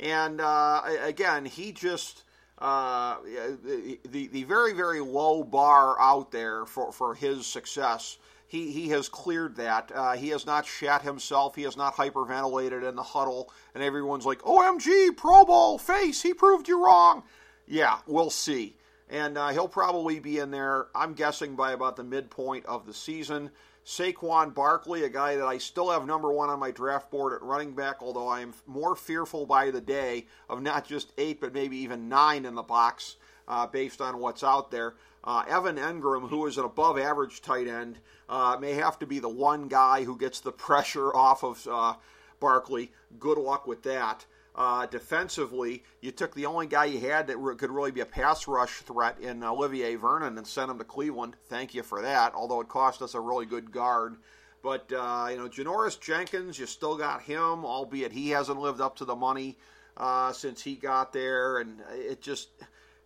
and 0.00 0.40
uh, 0.40 0.80
again, 1.02 1.44
he 1.44 1.72
just 1.72 2.22
uh, 2.60 3.16
the 3.22 3.98
the 4.32 4.44
very 4.44 4.72
very 4.72 5.00
low 5.00 5.44
bar 5.44 6.00
out 6.00 6.32
there 6.32 6.64
for 6.64 6.90
for 6.90 7.14
his 7.14 7.46
success. 7.46 8.16
He, 8.48 8.72
he 8.72 8.88
has 8.88 9.10
cleared 9.10 9.56
that. 9.56 9.92
Uh, 9.94 10.12
he 10.12 10.30
has 10.30 10.46
not 10.46 10.64
shat 10.64 11.02
himself. 11.02 11.56
He 11.56 11.64
has 11.64 11.76
not 11.76 11.94
hyperventilated 11.94 12.88
in 12.88 12.96
the 12.96 13.02
huddle, 13.02 13.52
and 13.74 13.84
everyone's 13.84 14.24
like, 14.24 14.38
"OMG, 14.38 15.14
Pro 15.14 15.44
Bowl 15.44 15.76
face! 15.76 16.22
He 16.22 16.32
proved 16.32 16.68
you 16.68 16.82
wrong." 16.82 17.22
Yeah, 17.66 17.98
we'll 18.06 18.30
see 18.30 18.76
and 19.08 19.38
uh, 19.38 19.48
he'll 19.48 19.68
probably 19.68 20.18
be 20.18 20.38
in 20.38 20.50
there, 20.50 20.88
I'm 20.94 21.14
guessing, 21.14 21.56
by 21.56 21.72
about 21.72 21.96
the 21.96 22.04
midpoint 22.04 22.66
of 22.66 22.86
the 22.86 22.94
season. 22.94 23.50
Saquon 23.84 24.52
Barkley, 24.52 25.04
a 25.04 25.08
guy 25.08 25.36
that 25.36 25.46
I 25.46 25.58
still 25.58 25.90
have 25.90 26.06
number 26.06 26.32
one 26.32 26.50
on 26.50 26.58
my 26.58 26.72
draft 26.72 27.08
board 27.08 27.32
at 27.32 27.42
running 27.42 27.72
back, 27.72 27.98
although 28.00 28.26
I 28.26 28.40
am 28.40 28.52
more 28.66 28.96
fearful 28.96 29.46
by 29.46 29.70
the 29.70 29.80
day 29.80 30.26
of 30.50 30.60
not 30.60 30.88
just 30.88 31.12
eight, 31.18 31.40
but 31.40 31.54
maybe 31.54 31.76
even 31.78 32.08
nine 32.08 32.44
in 32.44 32.56
the 32.56 32.64
box 32.64 33.14
uh, 33.46 33.68
based 33.68 34.00
on 34.00 34.18
what's 34.18 34.42
out 34.42 34.72
there. 34.72 34.94
Uh, 35.22 35.44
Evan 35.48 35.76
Engram, 35.76 36.28
who 36.28 36.46
is 36.46 36.58
an 36.58 36.64
above 36.64 36.98
average 36.98 37.42
tight 37.42 37.68
end, 37.68 37.98
uh, 38.28 38.56
may 38.60 38.72
have 38.72 38.98
to 38.98 39.06
be 39.06 39.20
the 39.20 39.28
one 39.28 39.68
guy 39.68 40.02
who 40.02 40.18
gets 40.18 40.40
the 40.40 40.52
pressure 40.66 41.14
off 41.14 41.44
of 41.44 41.66
uh, 41.70 41.94
Barkley. 42.40 42.90
Good 43.20 43.38
luck 43.38 43.68
with 43.68 43.84
that. 43.84 44.26
Uh, 44.56 44.86
defensively, 44.86 45.82
you 46.00 46.10
took 46.10 46.34
the 46.34 46.46
only 46.46 46.66
guy 46.66 46.86
you 46.86 46.98
had 46.98 47.26
that 47.26 47.36
re- 47.36 47.54
could 47.56 47.70
really 47.70 47.90
be 47.90 48.00
a 48.00 48.06
pass 48.06 48.48
rush 48.48 48.76
threat 48.76 49.20
in 49.20 49.44
Olivier 49.44 49.96
Vernon 49.96 50.38
and 50.38 50.46
sent 50.46 50.70
him 50.70 50.78
to 50.78 50.84
Cleveland. 50.84 51.36
Thank 51.50 51.74
you 51.74 51.82
for 51.82 52.00
that, 52.00 52.34
although 52.34 52.62
it 52.62 52.68
cost 52.68 53.02
us 53.02 53.14
a 53.14 53.20
really 53.20 53.44
good 53.44 53.70
guard. 53.70 54.16
But, 54.62 54.90
uh, 54.90 55.28
you 55.30 55.36
know, 55.36 55.48
Janoris 55.48 56.00
Jenkins, 56.00 56.58
you 56.58 56.64
still 56.64 56.96
got 56.96 57.20
him, 57.20 57.66
albeit 57.66 58.12
he 58.12 58.30
hasn't 58.30 58.58
lived 58.58 58.80
up 58.80 58.96
to 58.96 59.04
the 59.04 59.14
money 59.14 59.58
uh, 59.98 60.32
since 60.32 60.62
he 60.62 60.74
got 60.74 61.12
there. 61.12 61.58
And 61.58 61.82
it 61.90 62.22
just, 62.22 62.48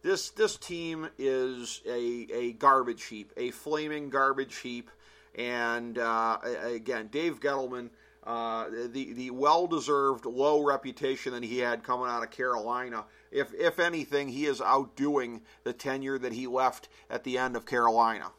this, 0.03 0.31
this 0.31 0.57
team 0.57 1.09
is 1.19 1.83
a, 1.85 2.29
a 2.33 2.53
garbage 2.53 3.05
heap, 3.07 3.33
a 3.37 3.51
flaming 3.51 4.09
garbage 4.09 4.57
heap. 4.59 4.89
And 5.35 5.99
uh, 5.99 6.39
again, 6.63 7.09
Dave 7.09 7.41
Gettleman 7.41 7.91
uh, 8.25 8.69
the 8.69 9.13
the 9.15 9.31
well 9.31 9.67
deserved 9.67 10.27
low 10.27 10.63
reputation 10.63 11.33
that 11.33 11.43
he 11.43 11.59
had 11.59 11.83
coming 11.83 12.09
out 12.09 12.23
of 12.23 12.31
Carolina. 12.31 13.05
If 13.31 13.55
if 13.55 13.79
anything, 13.79 14.29
he 14.29 14.45
is 14.45 14.61
outdoing 14.61 15.41
the 15.65 15.73
tenure 15.73 16.19
that 16.19 16.33
he 16.33 16.47
left 16.47 16.89
at 17.09 17.25
the 17.25 17.39
end 17.39 17.57
of 17.57 17.65
Carolina. 17.65 18.33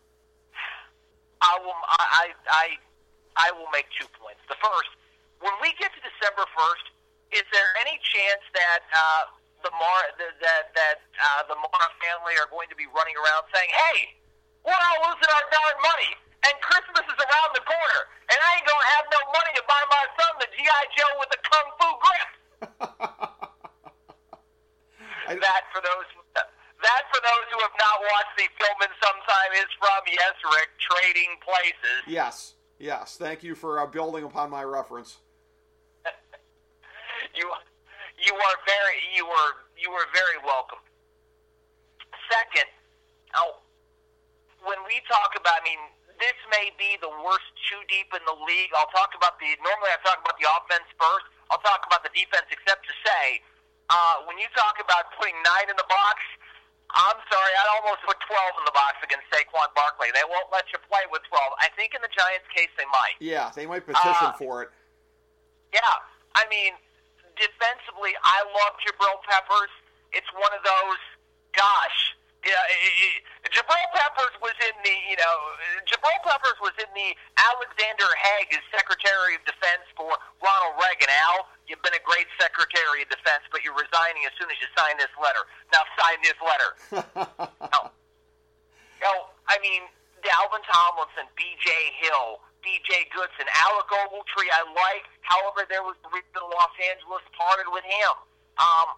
I 1.42 1.58
will 1.66 1.74
I 1.90 2.30
I 2.46 2.68
I 3.38 3.52
will 3.58 3.70
make 3.74 3.90
two 3.98 4.06
points. 4.22 4.42
The 4.48 4.60
first, 4.62 4.90
when 5.42 5.54
we 5.62 5.74
get 5.80 5.90
to 5.98 6.02
December 6.06 6.46
first, 6.54 6.86
is 7.34 7.44
there 7.50 7.74
any 7.82 7.98
chance 8.06 8.44
that 8.54 8.86
uh, 8.94 9.34
the 9.66 9.72
Mar 9.82 10.02
that 10.20 10.70
that 10.78 10.98
uh, 11.18 11.42
the 11.50 11.58
Mara 11.58 11.90
family 12.06 12.38
are 12.38 12.50
going 12.54 12.70
to 12.70 12.78
be 12.78 12.86
running 12.94 13.18
around 13.18 13.50
saying, 13.50 13.74
"Hey, 13.74 14.14
we're 14.62 14.78
all 14.78 15.10
losing 15.10 15.32
our 15.34 15.46
darn 15.50 15.78
mon"? 15.82 16.31
And 16.48 16.54
Christmas 16.62 17.06
is 17.06 17.20
around 17.22 17.52
the 17.54 17.64
corner, 17.66 18.02
and 18.30 18.38
I 18.38 18.50
ain't 18.58 18.68
gonna 18.68 18.92
have 18.98 19.06
no 19.14 19.22
money 19.30 19.54
to 19.62 19.64
buy 19.70 19.82
my 19.94 20.06
son 20.18 20.32
the 20.42 20.50
GI 20.50 20.82
Joe 20.98 21.14
with 21.22 21.30
the 21.30 21.42
kung 21.46 21.68
fu 21.78 21.88
grip. 22.02 22.30
that 25.40 25.64
for 25.72 25.82
those 25.86 26.08
that 26.82 27.02
for 27.14 27.22
those 27.22 27.46
who 27.54 27.60
have 27.62 27.78
not 27.78 28.02
watched 28.02 28.36
the 28.38 28.48
film 28.58 28.78
in 28.82 28.94
some 28.98 29.20
time 29.30 29.52
is 29.54 29.70
from 29.78 30.02
yes, 30.10 30.34
Rick, 30.58 30.70
Trading 30.82 31.38
Places. 31.46 32.02
Yes, 32.08 32.56
yes. 32.80 33.18
Thank 33.18 33.44
you 33.44 33.54
for 33.54 33.80
uh, 33.80 33.86
building 33.86 34.24
upon 34.24 34.50
my 34.50 34.64
reference. 34.64 35.22
you 37.38 37.46
you 38.18 38.34
are 38.34 38.58
very 38.66 38.98
you 39.16 39.26
were 39.26 39.52
you 39.78 39.92
were 39.92 40.10
very 40.14 40.42
welcome. 40.44 40.82
Second, 42.30 42.70
oh, 43.36 43.62
when 44.66 44.78
we 44.88 45.02
talk 45.08 45.38
about, 45.38 45.62
I 45.62 45.64
mean 45.66 45.80
this 46.22 46.38
may 46.54 46.70
be 46.78 46.96
the 47.02 47.10
worst 47.26 47.50
two 47.68 47.82
deep 47.90 48.14
in 48.14 48.22
the 48.30 48.38
league. 48.46 48.70
I'll 48.78 48.90
talk 48.94 49.18
about 49.18 49.42
the 49.42 49.50
normally 49.66 49.90
I 49.90 49.98
talk 50.06 50.22
about 50.22 50.38
the 50.38 50.46
offense 50.46 50.86
first. 51.02 51.26
I'll 51.50 51.62
talk 51.66 51.84
about 51.90 52.06
the 52.06 52.14
defense, 52.16 52.48
except 52.54 52.86
to 52.88 52.94
say, 53.04 53.42
uh, 53.92 54.24
when 54.30 54.40
you 54.40 54.48
talk 54.56 54.80
about 54.80 55.12
putting 55.20 55.36
nine 55.44 55.68
in 55.68 55.76
the 55.76 55.90
box, 55.92 56.22
I'm 56.96 57.20
sorry, 57.28 57.54
I 57.60 57.64
almost 57.82 58.04
put 58.08 58.16
12 58.24 58.62
in 58.62 58.66
the 58.68 58.76
box 58.76 59.00
against 59.04 59.28
Saquon 59.32 59.68
Barkley. 59.76 60.12
They 60.16 60.24
won't 60.28 60.48
let 60.52 60.68
you 60.72 60.80
play 60.88 61.04
with 61.12 61.24
12. 61.28 61.36
I 61.60 61.68
think 61.76 61.92
in 61.92 62.00
the 62.00 62.12
Giants' 62.12 62.48
case, 62.56 62.72
they 62.80 62.88
might. 62.88 63.20
Yeah, 63.20 63.52
they 63.52 63.68
might 63.68 63.84
petition 63.84 64.32
Uh, 64.32 64.36
for 64.40 64.64
it. 64.64 64.70
Yeah, 65.76 65.84
I 66.36 66.44
mean, 66.52 66.76
defensively, 67.40 68.16
I 68.24 68.44
love 68.48 68.76
Jabril 68.84 69.20
Peppers. 69.28 69.72
It's 70.12 70.28
one 70.36 70.52
of 70.52 70.64
those, 70.64 71.00
gosh, 71.56 72.16
yeah. 72.46 73.52
Jabril 73.52 73.88
Peppers 73.94 74.36
was 74.42 74.56
in 74.64 74.76
the, 74.82 74.96
you 75.10 75.18
know, 75.20 75.36
Jabril 75.86 76.20
Peppers 76.24 76.58
was 76.64 76.74
in 76.80 76.90
the 76.96 77.14
Alexander 77.38 78.08
Haig 78.16 78.50
as 78.56 78.64
Secretary 78.72 79.36
of 79.36 79.44
Defense 79.44 79.86
for 79.94 80.10
Ronald 80.42 80.80
Reagan. 80.80 81.12
Al, 81.28 81.52
you've 81.68 81.84
been 81.84 81.98
a 81.98 82.06
great 82.08 82.32
Secretary 82.40 83.04
of 83.04 83.10
Defense, 83.12 83.46
but 83.52 83.62
you're 83.62 83.78
resigning 83.78 84.26
as 84.26 84.34
soon 84.40 84.50
as 84.50 84.58
you 84.58 84.70
sign 84.74 84.96
this 84.98 85.12
letter. 85.20 85.44
Now 85.76 85.84
sign 86.00 86.18
this 86.24 86.40
letter. 86.40 86.72
no. 87.76 87.92
No, 89.02 89.14
I 89.50 89.58
mean, 89.66 89.90
Dalvin 90.22 90.62
Tomlinson, 90.70 91.26
B.J. 91.34 91.70
Hill, 92.06 92.38
B.J. 92.62 93.10
Goodson, 93.10 93.50
Alec 93.66 93.90
Ogletree, 93.90 94.50
I 94.54 94.62
like. 94.78 95.06
However, 95.26 95.66
there 95.66 95.82
was 95.82 95.98
the 96.06 96.14
reason 96.14 96.38
Los 96.38 96.76
Angeles 96.78 97.26
parted 97.34 97.66
with 97.74 97.86
him. 97.86 98.14
Um, 98.62 98.94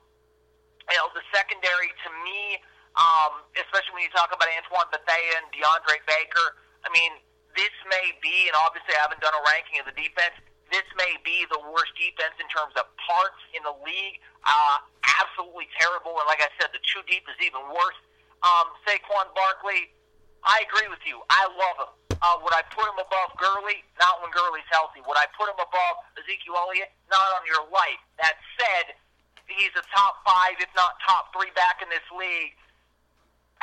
you 0.91 0.99
know, 0.99 1.07
the 1.15 1.23
secondary 1.31 1.95
to 2.03 2.09
me, 2.27 2.59
um, 2.95 3.41
especially 3.57 3.93
when 3.97 4.05
you 4.05 4.13
talk 4.13 4.29
about 4.29 4.45
Antoine 4.49 4.89
Bethea 4.93 5.41
and 5.41 5.49
DeAndre 5.49 6.01
Baker, 6.05 6.61
I 6.85 6.89
mean, 6.93 7.17
this 7.57 7.73
may 7.89 8.13
be, 8.21 8.49
and 8.49 8.55
obviously 8.57 8.97
I 8.97 9.01
haven't 9.05 9.21
done 9.21 9.33
a 9.33 9.43
ranking 9.49 9.81
of 9.81 9.85
the 9.89 9.95
defense, 9.97 10.37
this 10.73 10.85
may 10.97 11.21
be 11.21 11.45
the 11.53 11.61
worst 11.69 11.93
defense 11.93 12.33
in 12.41 12.49
terms 12.49 12.73
of 12.81 12.89
parts 12.97 13.37
in 13.53 13.61
the 13.61 13.75
league. 13.85 14.17
Uh, 14.41 14.81
absolutely 15.21 15.69
terrible. 15.77 16.17
And 16.17 16.25
like 16.25 16.41
I 16.41 16.49
said, 16.57 16.73
the 16.73 16.81
two 16.81 17.05
deep 17.05 17.29
is 17.29 17.37
even 17.45 17.61
worse. 17.69 17.99
Um, 18.41 18.73
Saquon 18.81 19.29
Barkley, 19.37 19.93
I 20.41 20.65
agree 20.65 20.89
with 20.89 21.05
you. 21.05 21.21
I 21.29 21.45
love 21.45 21.77
him. 21.77 21.91
Uh, 22.25 22.41
would 22.41 22.57
I 22.57 22.65
put 22.73 22.89
him 22.89 22.97
above 22.97 23.37
Gurley? 23.37 23.85
Not 24.01 24.23
when 24.25 24.33
Gurley's 24.33 24.65
healthy. 24.73 25.05
Would 25.05 25.19
I 25.19 25.29
put 25.37 25.45
him 25.45 25.59
above 25.61 25.95
Ezekiel 26.17 26.57
Elliott? 26.57 26.89
Not 27.11 27.37
on 27.37 27.43
your 27.45 27.63
life. 27.69 28.01
That 28.17 28.39
said, 28.57 28.97
he's 29.45 29.71
a 29.77 29.83
top 29.93 30.25
five, 30.25 30.57
if 30.57 30.71
not 30.73 30.97
top 31.05 31.35
three 31.35 31.53
back 31.53 31.85
in 31.85 31.87
this 31.91 32.03
league. 32.15 32.57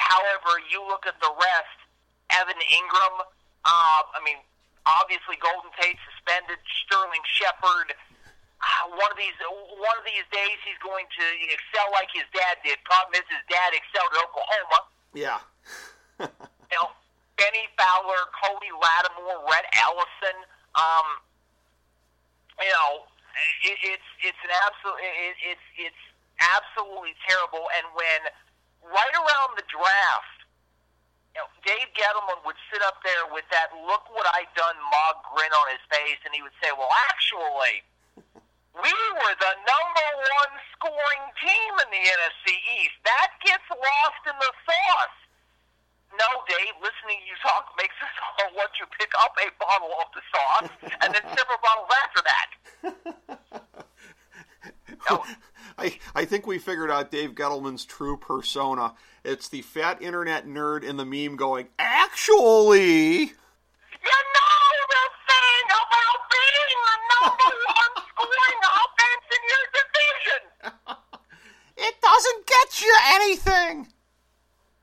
However, 0.01 0.57
you 0.73 0.81
look 0.89 1.05
at 1.05 1.21
the 1.21 1.29
rest, 1.29 1.79
Evan 2.33 2.57
Engram, 2.57 3.17
uh, 3.69 4.01
I 4.17 4.21
mean, 4.25 4.41
obviously 4.89 5.37
Golden 5.45 5.69
Tate 5.77 6.01
suspended, 6.09 6.57
Sterling 6.85 7.21
Shepard. 7.37 7.93
Uh, 8.61 8.93
one 8.97 9.09
of 9.13 9.17
these, 9.21 9.37
one 9.77 9.97
of 10.01 10.05
these 10.09 10.25
days, 10.33 10.57
he's 10.65 10.81
going 10.81 11.05
to 11.05 11.25
excel 11.49 11.89
like 11.93 12.09
his 12.13 12.25
dad 12.33 12.61
did. 12.65 12.81
Problem 12.89 13.17
is, 13.17 13.25
his 13.29 13.45
dad 13.49 13.77
excelled 13.77 14.13
at 14.17 14.21
Oklahoma. 14.25 14.81
Yeah. 15.13 15.41
You 16.71 16.79
know, 16.79 16.95
Bennie 17.35 17.67
Fowler, 17.75 18.31
Cody 18.31 18.71
Latimer, 18.71 19.43
Rhett 19.43 19.67
Ellison. 19.75 20.39
Um, 20.79 21.19
you 22.63 22.71
know, 22.71 23.11
it, 23.67 23.75
it's 23.83 24.09
it's 24.23 24.39
an 24.47 24.55
absolute 24.55 25.03
it, 25.03 25.35
it's 25.51 25.67
it's 25.91 26.03
absolutely 26.39 27.19
terrible. 27.27 27.67
And 27.75 27.91
when 27.99 28.21
right 28.85 29.15
around 29.15 29.57
the 29.57 29.67
draft, 29.69 30.41
you 31.35 31.41
know, 31.41 31.49
Dave 31.63 31.91
Gettleman 31.95 32.43
would 32.45 32.59
sit 32.73 32.83
up 32.83 32.99
there 33.05 33.31
with 33.31 33.47
that 33.53 33.71
"look 33.87 34.09
what 34.11 34.27
I 34.27 34.47
done" 34.57 34.77
mug 34.91 35.17
grin 35.35 35.53
on 35.53 35.67
his 35.71 35.83
face, 35.91 36.19
and 36.25 36.35
he 36.35 36.43
would 36.43 36.57
say, 36.63 36.73
"Well, 36.73 36.91
actually." 37.11 37.85
We 38.71 38.95
were 39.19 39.35
the 39.35 39.55
number 39.67 40.09
one 40.39 40.53
scoring 40.73 41.25
team 41.43 41.73
in 41.83 41.89
the 41.91 42.03
NFC 42.07 42.55
East. 42.79 42.95
That 43.03 43.35
gets 43.43 43.67
lost 43.67 44.23
in 44.31 44.37
the 44.39 44.53
sauce. 44.63 45.19
No, 46.15 46.29
Dave, 46.47 46.75
listening 46.79 47.19
to 47.23 47.27
you 47.27 47.37
talk 47.43 47.75
makes 47.77 47.95
us 48.03 48.15
all 48.39 48.55
want 48.55 48.71
you 48.79 48.87
pick 48.99 49.11
up 49.19 49.35
a 49.43 49.51
bottle 49.59 49.95
of 49.99 50.09
the 50.15 50.23
sauce 50.31 50.71
and 51.03 51.15
then 51.15 51.23
several 51.35 51.59
bottles 51.63 51.91
after 51.99 52.23
that. 52.23 52.49
No, 55.09 55.25
I, 55.81 55.97
I 56.15 56.25
think 56.27 56.47
we 56.47 56.59
figured 56.59 56.91
out 56.91 57.11
Dave 57.11 57.35
Gettleman's 57.35 57.87
true 57.87 58.19
persona. 58.19 58.93
It's 59.25 59.49
the 59.49 59.63
fat 59.63 60.03
internet 60.03 60.47
nerd 60.47 60.85
in 60.85 60.99
the 60.99 61.07
meme 61.07 61.37
going, 61.37 61.69
actually. 61.79 63.33
you 63.33 64.21
know 64.37 64.69
the 64.93 65.05
thing 65.25 65.67
about 65.73 66.21
being 66.29 66.81
the 66.85 66.97
number 67.09 67.49
one 67.65 67.95
scoring 68.13 68.61
offense 68.61 69.27
in 69.33 69.43
your 69.49 69.65
division. 69.81 70.43
It 71.81 71.97
doesn't 72.05 72.45
get 72.45 72.83
you 72.85 72.95
anything. 73.17 73.89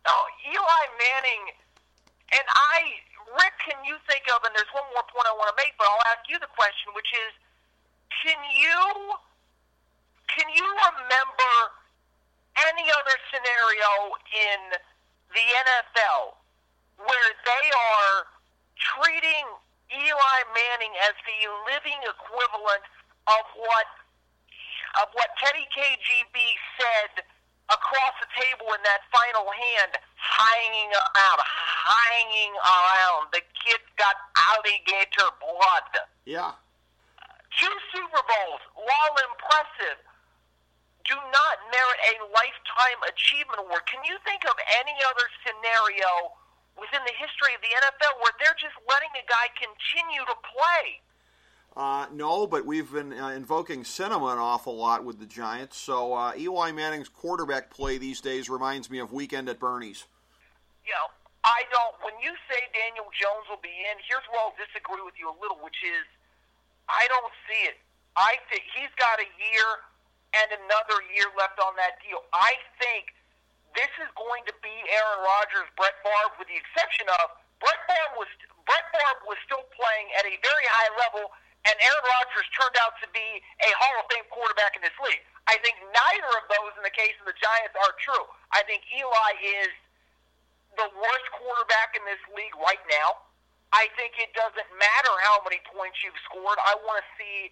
No, 0.01 0.15
Eli 0.49 0.83
Manning, 0.97 1.43
and 2.33 2.41
I, 2.49 3.05
Rick, 3.37 3.53
can 3.69 3.77
you 3.85 4.01
think 4.09 4.25
of, 4.33 4.41
and 4.41 4.49
there's 4.57 4.73
one 4.73 4.89
more 4.97 5.05
point 5.13 5.29
I 5.29 5.37
want 5.37 5.53
to 5.53 5.57
make, 5.61 5.77
but 5.77 5.85
I'll 5.85 6.09
ask 6.09 6.25
you 6.25 6.41
the 6.41 6.49
question, 6.57 6.89
which 6.97 7.13
is, 7.13 7.31
can 8.25 8.41
you, 8.49 9.13
can 10.37 10.53
you 10.53 10.61
remember 10.61 11.53
any 12.69 12.85
other 12.93 13.17
scenario 13.33 13.89
in 14.29 14.59
the 15.33 15.45
NFL 15.65 16.37
where 17.01 17.29
they 17.41 17.65
are 17.73 18.29
treating 18.77 19.45
Eli 19.89 20.37
Manning 20.53 20.93
as 21.09 21.17
the 21.25 21.41
living 21.65 21.97
equivalent 22.05 22.85
of 23.25 23.43
what 23.57 23.89
of 25.01 25.09
what 25.17 25.29
Teddy 25.41 25.65
KGB 25.73 26.37
said 26.77 27.25
across 27.69 28.15
the 28.21 28.29
table 28.37 28.73
in 28.73 28.81
that 28.85 29.01
final 29.09 29.45
hand, 29.49 29.93
hanging 30.15 30.89
around, 30.93 31.41
hanging 31.41 32.53
around. 32.61 33.29
The 33.33 33.41
kid's 33.57 33.89
got 33.97 34.15
alligator 34.37 35.29
blood. 35.41 35.91
Yeah. 36.25 36.53
Two 37.59 37.75
Super 37.93 38.23
Bowls, 38.25 38.63
while 38.73 39.13
impressive, 39.29 40.01
do 41.07 41.15
not 41.15 41.55
merit 41.71 41.99
a 42.11 42.13
lifetime 42.35 42.99
achievement 43.07 43.63
award. 43.63 43.87
Can 43.87 44.03
you 44.03 44.19
think 44.27 44.43
of 44.43 44.55
any 44.75 44.95
other 45.07 45.25
scenario 45.41 46.35
within 46.75 47.01
the 47.07 47.15
history 47.15 47.55
of 47.55 47.61
the 47.63 47.73
NFL 47.73 48.19
where 48.21 48.35
they're 48.37 48.59
just 48.59 48.75
letting 48.85 49.09
a 49.15 49.25
guy 49.25 49.47
continue 49.57 50.21
to 50.27 50.37
play? 50.43 51.01
Uh, 51.77 52.09
no, 52.11 52.47
but 52.47 52.65
we've 52.65 52.91
been 52.91 53.13
uh, 53.13 53.29
invoking 53.29 53.83
cinema 53.83 54.33
an 54.33 54.41
awful 54.41 54.75
lot 54.75 55.05
with 55.05 55.19
the 55.19 55.29
Giants. 55.29 55.77
So 55.77 56.13
uh, 56.13 56.33
Eli 56.35 56.71
Manning's 56.71 57.07
quarterback 57.07 57.69
play 57.69 57.97
these 57.97 58.19
days 58.19 58.49
reminds 58.49 58.89
me 58.89 58.97
of 58.97 59.13
Weekend 59.13 59.47
at 59.47 59.59
Bernie's. 59.59 60.05
you 60.83 60.91
know, 60.91 61.07
I 61.45 61.63
don't. 61.69 61.93
When 62.01 62.17
you 62.17 62.33
say 62.49 62.59
Daniel 62.73 63.07
Jones 63.13 63.45
will 63.45 63.61
be 63.61 63.71
in, 63.71 63.95
here's 64.09 64.25
where 64.33 64.41
I'll 64.41 64.57
disagree 64.57 65.05
with 65.05 65.15
you 65.21 65.29
a 65.29 65.37
little, 65.37 65.61
which 65.61 65.77
is 65.85 66.03
I 66.89 67.05
don't 67.07 67.33
see 67.45 67.69
it. 67.69 67.77
I 68.17 68.41
think 68.49 68.65
he's 68.73 68.91
got 68.97 69.21
a 69.21 69.29
year 69.37 69.69
and 70.35 70.47
another 70.51 70.97
year 71.15 71.29
left 71.39 71.59
on 71.61 71.75
that 71.79 71.99
deal. 72.03 72.23
I 72.35 72.57
think 72.81 73.15
this 73.75 73.91
is 74.01 74.09
going 74.17 74.43
to 74.49 74.55
be 74.59 74.73
Aaron 74.89 75.21
Rodgers, 75.23 75.67
Brett 75.77 75.95
Favre, 76.01 76.33
with 76.41 76.49
the 76.49 76.57
exception 76.57 77.07
of 77.21 77.37
Brett 77.61 77.81
Favre 77.85 78.17
was 78.17 78.29
Brett 78.67 78.85
Favre 78.91 79.23
was 79.29 79.39
still 79.47 79.63
playing 79.71 80.07
at 80.19 80.27
a 80.27 80.35
very 80.43 80.67
high 80.67 80.91
level, 80.99 81.31
and 81.63 81.75
Aaron 81.79 82.05
Rodgers 82.05 82.47
turned 82.51 82.75
out 82.83 82.99
to 82.99 83.07
be 83.15 83.39
a 83.63 83.69
Hall 83.79 83.95
of 84.03 84.05
Fame 84.11 84.27
quarterback 84.27 84.75
in 84.75 84.83
this 84.83 84.95
league. 84.99 85.23
I 85.47 85.55
think 85.63 85.79
neither 85.79 86.31
of 86.35 86.45
those, 86.51 86.75
in 86.75 86.83
the 86.83 86.91
case 86.91 87.15
of 87.23 87.25
the 87.31 87.37
Giants, 87.39 87.71
are 87.79 87.95
true. 88.03 88.27
I 88.51 88.67
think 88.67 88.83
Eli 88.91 89.31
is 89.63 89.71
the 90.75 90.91
worst 90.91 91.27
quarterback 91.39 91.95
in 91.95 92.03
this 92.03 92.19
league 92.35 92.53
right 92.59 92.83
now. 92.91 93.23
I 93.71 93.87
think 93.95 94.19
it 94.19 94.31
doesn't 94.35 94.69
matter 94.75 95.13
how 95.23 95.39
many 95.47 95.63
points 95.71 95.99
you've 96.03 96.19
scored. 96.27 96.59
I 96.59 96.75
want 96.83 97.03
to 97.03 97.07
see 97.15 97.51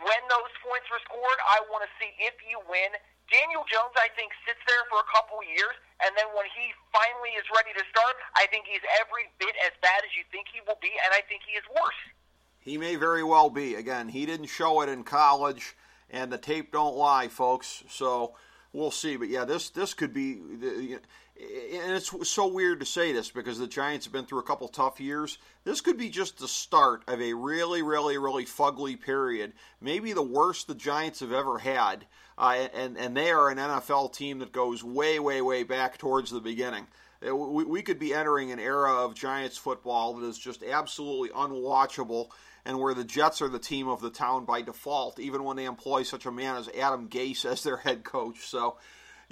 when 0.00 0.22
those 0.32 0.52
points 0.64 0.88
were 0.88 1.02
scored. 1.04 1.40
I 1.44 1.60
want 1.68 1.84
to 1.84 1.90
see 2.00 2.10
if 2.20 2.36
you 2.44 2.60
win. 2.68 2.92
Daniel 3.30 3.64
Jones, 3.68 3.96
I 3.96 4.12
think, 4.12 4.32
sits 4.44 4.60
there 4.68 4.84
for 4.92 5.00
a 5.00 5.08
couple 5.08 5.40
years, 5.40 5.72
and 6.04 6.12
then 6.16 6.28
when 6.36 6.44
he 6.52 6.72
finally 6.92 7.32
is 7.38 7.46
ready 7.54 7.72
to 7.72 7.84
start, 7.88 8.16
I 8.36 8.44
think 8.52 8.68
he's 8.68 8.84
every 9.00 9.30
bit 9.40 9.56
as 9.64 9.72
bad 9.80 10.04
as 10.04 10.12
you 10.12 10.24
think 10.28 10.52
he 10.52 10.60
will 10.68 10.80
be, 10.84 10.92
and 11.00 11.16
I 11.16 11.24
think 11.24 11.40
he 11.48 11.56
is 11.56 11.64
worse. 11.72 12.00
He 12.60 12.76
may 12.76 12.96
very 12.96 13.24
well 13.24 13.48
be. 13.48 13.74
Again, 13.74 14.08
he 14.08 14.26
didn't 14.26 14.52
show 14.52 14.82
it 14.82 14.88
in 14.88 15.02
college, 15.02 15.74
and 16.10 16.30
the 16.30 16.38
tape 16.38 16.72
don't 16.72 16.94
lie, 16.94 17.28
folks. 17.28 17.82
So 17.88 18.36
we'll 18.72 18.90
see. 18.90 19.16
But 19.16 19.28
yeah, 19.28 19.44
this 19.44 19.70
this 19.70 19.94
could 19.94 20.12
be. 20.12 20.38
And 21.42 21.92
it's 21.92 22.12
so 22.28 22.46
weird 22.46 22.80
to 22.80 22.86
say 22.86 23.12
this 23.12 23.30
because 23.30 23.58
the 23.58 23.66
Giants 23.66 24.06
have 24.06 24.12
been 24.12 24.26
through 24.26 24.38
a 24.38 24.44
couple 24.44 24.68
tough 24.68 25.00
years. 25.00 25.38
This 25.64 25.80
could 25.80 25.98
be 25.98 26.08
just 26.08 26.38
the 26.38 26.46
start 26.46 27.02
of 27.08 27.20
a 27.20 27.32
really, 27.32 27.82
really, 27.82 28.16
really 28.16 28.44
fugly 28.44 29.00
period. 29.00 29.52
Maybe 29.80 30.12
the 30.12 30.22
worst 30.22 30.68
the 30.68 30.74
Giants 30.74 31.20
have 31.20 31.32
ever 31.32 31.58
had. 31.58 32.06
Uh, 32.38 32.68
and 32.74 32.96
and 32.96 33.16
they 33.16 33.30
are 33.30 33.50
an 33.50 33.58
NFL 33.58 34.12
team 34.12 34.38
that 34.38 34.52
goes 34.52 34.84
way, 34.84 35.18
way, 35.18 35.42
way 35.42 35.64
back 35.64 35.98
towards 35.98 36.30
the 36.30 36.40
beginning. 36.40 36.86
Uh, 37.26 37.34
We, 37.34 37.64
we 37.64 37.82
could 37.82 37.98
be 37.98 38.14
entering 38.14 38.52
an 38.52 38.60
era 38.60 39.04
of 39.04 39.14
Giants 39.14 39.56
football 39.56 40.14
that 40.14 40.26
is 40.26 40.38
just 40.38 40.62
absolutely 40.62 41.30
unwatchable 41.30 42.28
and 42.64 42.78
where 42.78 42.94
the 42.94 43.04
Jets 43.04 43.42
are 43.42 43.48
the 43.48 43.58
team 43.58 43.88
of 43.88 44.00
the 44.00 44.10
town 44.10 44.44
by 44.44 44.62
default, 44.62 45.18
even 45.18 45.42
when 45.42 45.56
they 45.56 45.64
employ 45.64 46.04
such 46.04 46.26
a 46.26 46.30
man 46.30 46.56
as 46.56 46.68
Adam 46.68 47.08
Gase 47.08 47.44
as 47.44 47.64
their 47.64 47.78
head 47.78 48.04
coach. 48.04 48.46
So, 48.46 48.76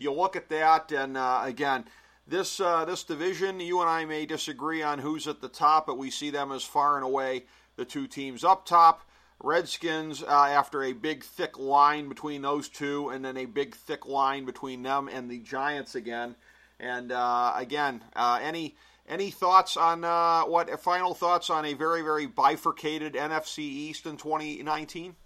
you 0.00 0.12
look 0.12 0.34
at 0.34 0.48
that, 0.48 0.90
and 0.92 1.16
uh, 1.16 1.42
again, 1.44 1.84
this 2.30 2.60
uh, 2.60 2.84
this 2.84 3.02
division, 3.04 3.60
you 3.60 3.80
and 3.80 3.90
I 3.90 4.04
may 4.04 4.24
disagree 4.24 4.82
on 4.82 5.00
who's 5.00 5.26
at 5.26 5.40
the 5.40 5.48
top, 5.48 5.86
but 5.86 5.98
we 5.98 6.10
see 6.10 6.30
them 6.30 6.52
as 6.52 6.62
far 6.62 6.96
and 6.96 7.04
away 7.04 7.44
the 7.76 7.84
two 7.84 8.06
teams 8.06 8.44
up 8.44 8.64
top. 8.64 9.02
Redskins, 9.42 10.22
uh, 10.22 10.26
after 10.28 10.82
a 10.82 10.92
big 10.92 11.24
thick 11.24 11.58
line 11.58 12.08
between 12.08 12.42
those 12.42 12.68
two, 12.68 13.08
and 13.08 13.24
then 13.24 13.38
a 13.38 13.46
big 13.46 13.74
thick 13.74 14.06
line 14.06 14.44
between 14.44 14.82
them 14.82 15.08
and 15.08 15.30
the 15.30 15.38
Giants 15.38 15.94
again. 15.94 16.36
And 16.78 17.10
uh, 17.10 17.54
again, 17.56 18.02
uh, 18.14 18.38
any 18.42 18.76
any 19.08 19.30
thoughts 19.30 19.76
on 19.76 20.04
uh, 20.04 20.42
what 20.42 20.80
final 20.80 21.14
thoughts 21.14 21.50
on 21.50 21.64
a 21.64 21.74
very 21.74 22.02
very 22.02 22.26
bifurcated 22.26 23.14
NFC 23.14 23.58
East 23.58 24.06
in 24.06 24.16
2019? 24.16 25.16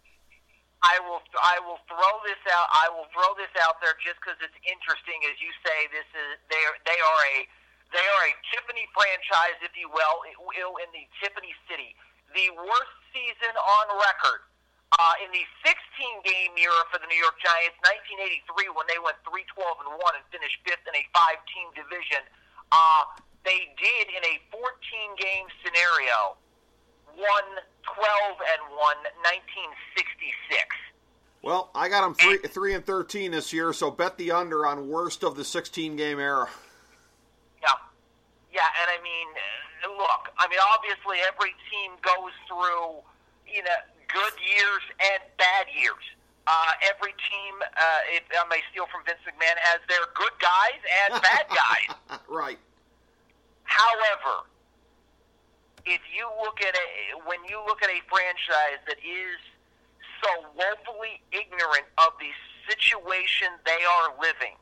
I 0.85 1.01
will 1.01 1.24
I 1.41 1.57
will 1.64 1.80
throw 1.89 2.14
this 2.28 2.41
out. 2.53 2.68
I 2.68 2.93
will 2.93 3.09
throw 3.16 3.32
this 3.41 3.49
out 3.64 3.80
there 3.80 3.97
just 4.05 4.20
because 4.20 4.37
it's 4.45 4.59
interesting. 4.68 5.16
As 5.24 5.41
you 5.41 5.49
say, 5.64 5.89
this 5.89 6.05
is 6.12 6.37
they 6.53 6.61
are 6.61 6.76
they 6.85 7.01
are 7.01 7.20
a 7.24 7.37
they 7.89 8.05
are 8.05 8.22
a 8.28 8.32
Tiffany 8.53 8.85
franchise, 8.93 9.57
if 9.64 9.72
you 9.80 9.89
will, 9.89 10.28
in 10.28 10.89
the 10.93 11.05
Tiffany 11.24 11.57
City. 11.70 11.97
The 12.37 12.53
worst 12.53 12.97
season 13.16 13.55
on 13.57 13.87
record 13.97 14.45
uh, 14.99 15.14
in 15.24 15.30
the 15.32 15.47
16 15.64 15.72
game 16.26 16.53
era 16.61 16.85
for 16.93 17.01
the 17.01 17.09
New 17.09 17.18
York 17.18 17.39
Giants, 17.41 17.78
1983, 18.45 18.74
when 18.76 18.85
they 18.91 19.01
went 19.01 19.16
3 19.24 19.41
12 19.41 19.89
and 19.89 19.91
1 19.97 20.20
and 20.20 20.24
finished 20.28 20.59
fifth 20.68 20.85
in 20.85 20.95
a 20.99 21.05
five 21.16 21.41
team 21.49 21.72
division. 21.72 22.20
Uh, 22.74 23.09
they 23.47 23.72
did 23.80 24.12
in 24.12 24.22
a 24.26 24.37
14 24.53 24.61
game 25.16 25.49
scenario 25.64 26.37
won 27.16 27.44
12 27.84 28.38
and 28.40 28.62
1, 28.70 28.78
1966. 28.78 30.66
Well, 31.44 31.68
I 31.74 31.88
got 31.90 32.02
them 32.02 32.14
three, 32.14 32.38
three 32.48 32.72
and 32.72 32.84
thirteen 32.86 33.32
this 33.32 33.52
year, 33.52 33.74
so 33.74 33.90
bet 33.90 34.16
the 34.16 34.32
under 34.32 34.64
on 34.64 34.88
worst 34.88 35.22
of 35.22 35.36
the 35.36 35.44
sixteen 35.44 35.94
game 35.94 36.18
era. 36.18 36.48
Yeah, 37.60 37.76
yeah, 38.50 38.64
and 38.80 38.88
I 38.88 38.96
mean, 39.04 39.28
uh, 39.84 39.92
look, 39.92 40.32
I 40.38 40.48
mean, 40.48 40.58
obviously 40.72 41.18
every 41.28 41.52
team 41.68 41.92
goes 42.00 42.32
through, 42.48 42.96
you 43.44 43.62
know, 43.62 43.76
good 44.08 44.32
years 44.40 44.80
and 44.98 45.20
bad 45.36 45.66
years. 45.78 46.00
Uh, 46.46 46.72
every 46.80 47.12
team, 47.12 47.54
uh, 47.60 48.16
if 48.16 48.22
I 48.32 48.48
may 48.48 48.60
steal 48.72 48.86
from 48.88 49.04
Vince 49.04 49.20
McMahon, 49.28 49.56
has 49.60 49.80
their 49.86 50.08
good 50.14 50.32
guys 50.40 50.80
and 51.04 51.20
bad 51.20 51.44
guys. 51.52 52.18
right. 52.26 52.58
However, 53.64 54.48
if 55.87 56.01
you 56.12 56.24
look 56.43 56.61
at 56.61 56.74
a 56.74 57.18
when 57.28 57.39
you 57.49 57.61
look 57.66 57.82
at 57.82 57.91
a 57.91 58.01
franchise 58.09 58.80
that 58.89 58.99
is 59.05 59.37
so 60.24 60.30
woefully 60.57 61.20
ignorant 61.32 61.85
of 61.99 62.16
the 62.18 62.32
situation 62.68 63.49
they 63.64 63.82
are 63.85 64.16
living, 64.20 64.57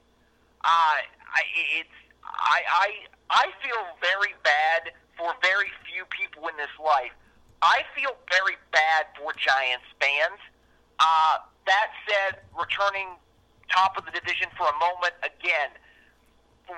uh, 0.64 0.98
I, 1.06 1.42
it's 1.78 1.98
I, 2.24 2.60
I 2.66 2.88
I 3.30 3.46
feel 3.62 3.82
very 4.00 4.34
bad 4.42 4.92
for 5.16 5.34
very 5.42 5.70
few 5.86 6.04
people 6.10 6.48
in 6.48 6.56
this 6.56 6.72
life. 6.82 7.14
I 7.62 7.86
feel 7.94 8.16
very 8.30 8.58
bad 8.72 9.06
for 9.16 9.32
Giants 9.38 9.86
fans. 10.02 10.42
Uh, 10.98 11.38
that 11.66 11.88
said, 12.06 12.42
returning 12.58 13.14
top 13.70 13.96
of 13.96 14.04
the 14.04 14.10
division 14.10 14.48
for 14.58 14.66
a 14.66 14.76
moment 14.82 15.14
again, 15.22 15.70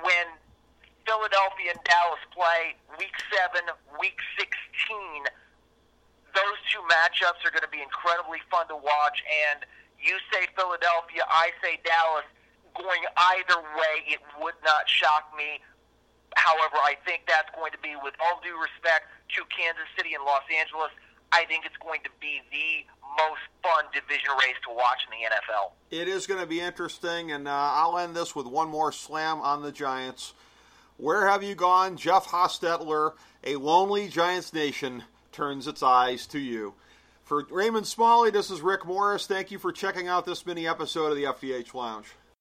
when 0.04 0.28
Philadelphia 1.04 1.76
and 1.76 1.82
Dallas 1.84 2.20
play 2.32 2.76
week 2.98 3.14
seven, 3.28 3.68
week 4.00 4.18
16. 4.40 4.50
Those 6.32 6.58
two 6.72 6.82
matchups 6.90 7.44
are 7.46 7.52
going 7.52 7.64
to 7.64 7.70
be 7.70 7.84
incredibly 7.84 8.42
fun 8.50 8.66
to 8.68 8.76
watch. 8.76 9.22
And 9.48 9.62
you 10.00 10.16
say 10.32 10.48
Philadelphia, 10.56 11.22
I 11.28 11.52
say 11.62 11.80
Dallas. 11.84 12.26
Going 12.74 13.06
either 13.38 13.62
way, 13.78 14.02
it 14.10 14.18
would 14.42 14.58
not 14.66 14.90
shock 14.90 15.30
me. 15.38 15.62
However, 16.34 16.74
I 16.82 16.98
think 17.06 17.22
that's 17.30 17.46
going 17.54 17.70
to 17.70 17.78
be, 17.78 17.94
with 18.02 18.14
all 18.18 18.42
due 18.42 18.58
respect 18.58 19.06
to 19.38 19.46
Kansas 19.46 19.86
City 19.96 20.18
and 20.18 20.24
Los 20.24 20.42
Angeles, 20.50 20.90
I 21.30 21.44
think 21.46 21.64
it's 21.64 21.76
going 21.78 22.00
to 22.02 22.10
be 22.20 22.42
the 22.50 22.82
most 23.16 23.40
fun 23.62 23.84
division 23.92 24.30
race 24.42 24.58
to 24.66 24.74
watch 24.74 25.06
in 25.06 25.18
the 25.18 25.30
NFL. 25.30 25.72
It 25.90 26.08
is 26.08 26.26
going 26.26 26.40
to 26.40 26.46
be 26.46 26.60
interesting, 26.60 27.32
and 27.32 27.46
uh, 27.46 27.52
I'll 27.52 27.98
end 27.98 28.16
this 28.16 28.34
with 28.34 28.46
one 28.46 28.68
more 28.68 28.90
slam 28.90 29.40
on 29.40 29.62
the 29.62 29.70
Giants. 29.72 30.34
Where 30.96 31.26
have 31.26 31.42
you 31.42 31.56
gone, 31.56 31.96
Jeff 31.96 32.28
Hostetler? 32.28 33.14
A 33.42 33.56
lonely 33.56 34.06
Giants 34.06 34.52
nation 34.52 35.02
turns 35.32 35.66
its 35.66 35.82
eyes 35.82 36.24
to 36.28 36.38
you. 36.38 36.74
For 37.24 37.44
Raymond 37.50 37.88
Smalley, 37.88 38.30
this 38.30 38.48
is 38.48 38.60
Rick 38.60 38.86
Morris. 38.86 39.26
Thank 39.26 39.50
you 39.50 39.58
for 39.58 39.72
checking 39.72 40.06
out 40.06 40.24
this 40.24 40.46
mini 40.46 40.68
episode 40.68 41.10
of 41.10 41.16
the 41.16 41.24
FDH 41.24 41.74
Lounge. 41.74 42.06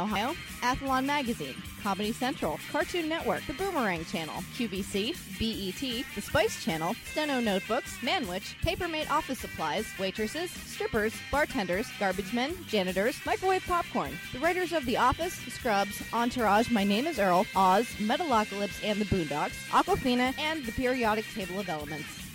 Ohio, 0.00 0.34
Athlon 0.62 1.04
Magazine, 1.04 1.54
Comedy 1.82 2.12
Central, 2.12 2.58
Cartoon 2.72 3.08
Network, 3.08 3.46
The 3.46 3.52
Boomerang 3.54 4.04
Channel, 4.06 4.42
QVC, 4.56 5.14
BET, 5.38 6.04
The 6.14 6.20
Spice 6.20 6.64
Channel, 6.64 6.94
Steno 7.10 7.40
Notebooks, 7.40 7.96
Manwich, 7.98 8.54
Papermate 8.62 9.10
Office 9.10 9.38
Supplies, 9.38 9.86
waitresses, 9.98 10.50
strippers, 10.50 11.14
bartenders, 11.30 11.86
garbage 11.98 12.32
men, 12.32 12.56
janitors, 12.68 13.20
microwave 13.26 13.64
popcorn, 13.66 14.12
the 14.32 14.38
writers 14.38 14.72
of 14.72 14.84
The 14.86 14.96
Office, 14.96 15.34
Scrubs, 15.34 16.02
Entourage, 16.12 16.70
My 16.70 16.84
Name 16.84 17.06
is 17.06 17.18
Earl, 17.18 17.46
Oz, 17.54 17.86
Metalocalypse 17.98 18.82
and 18.82 19.00
the 19.00 19.04
Boondocks, 19.04 19.68
Aquafina, 19.70 20.34
and 20.38 20.64
the 20.64 20.72
periodic 20.72 21.26
table 21.34 21.60
of 21.60 21.68
elements. 21.68 22.29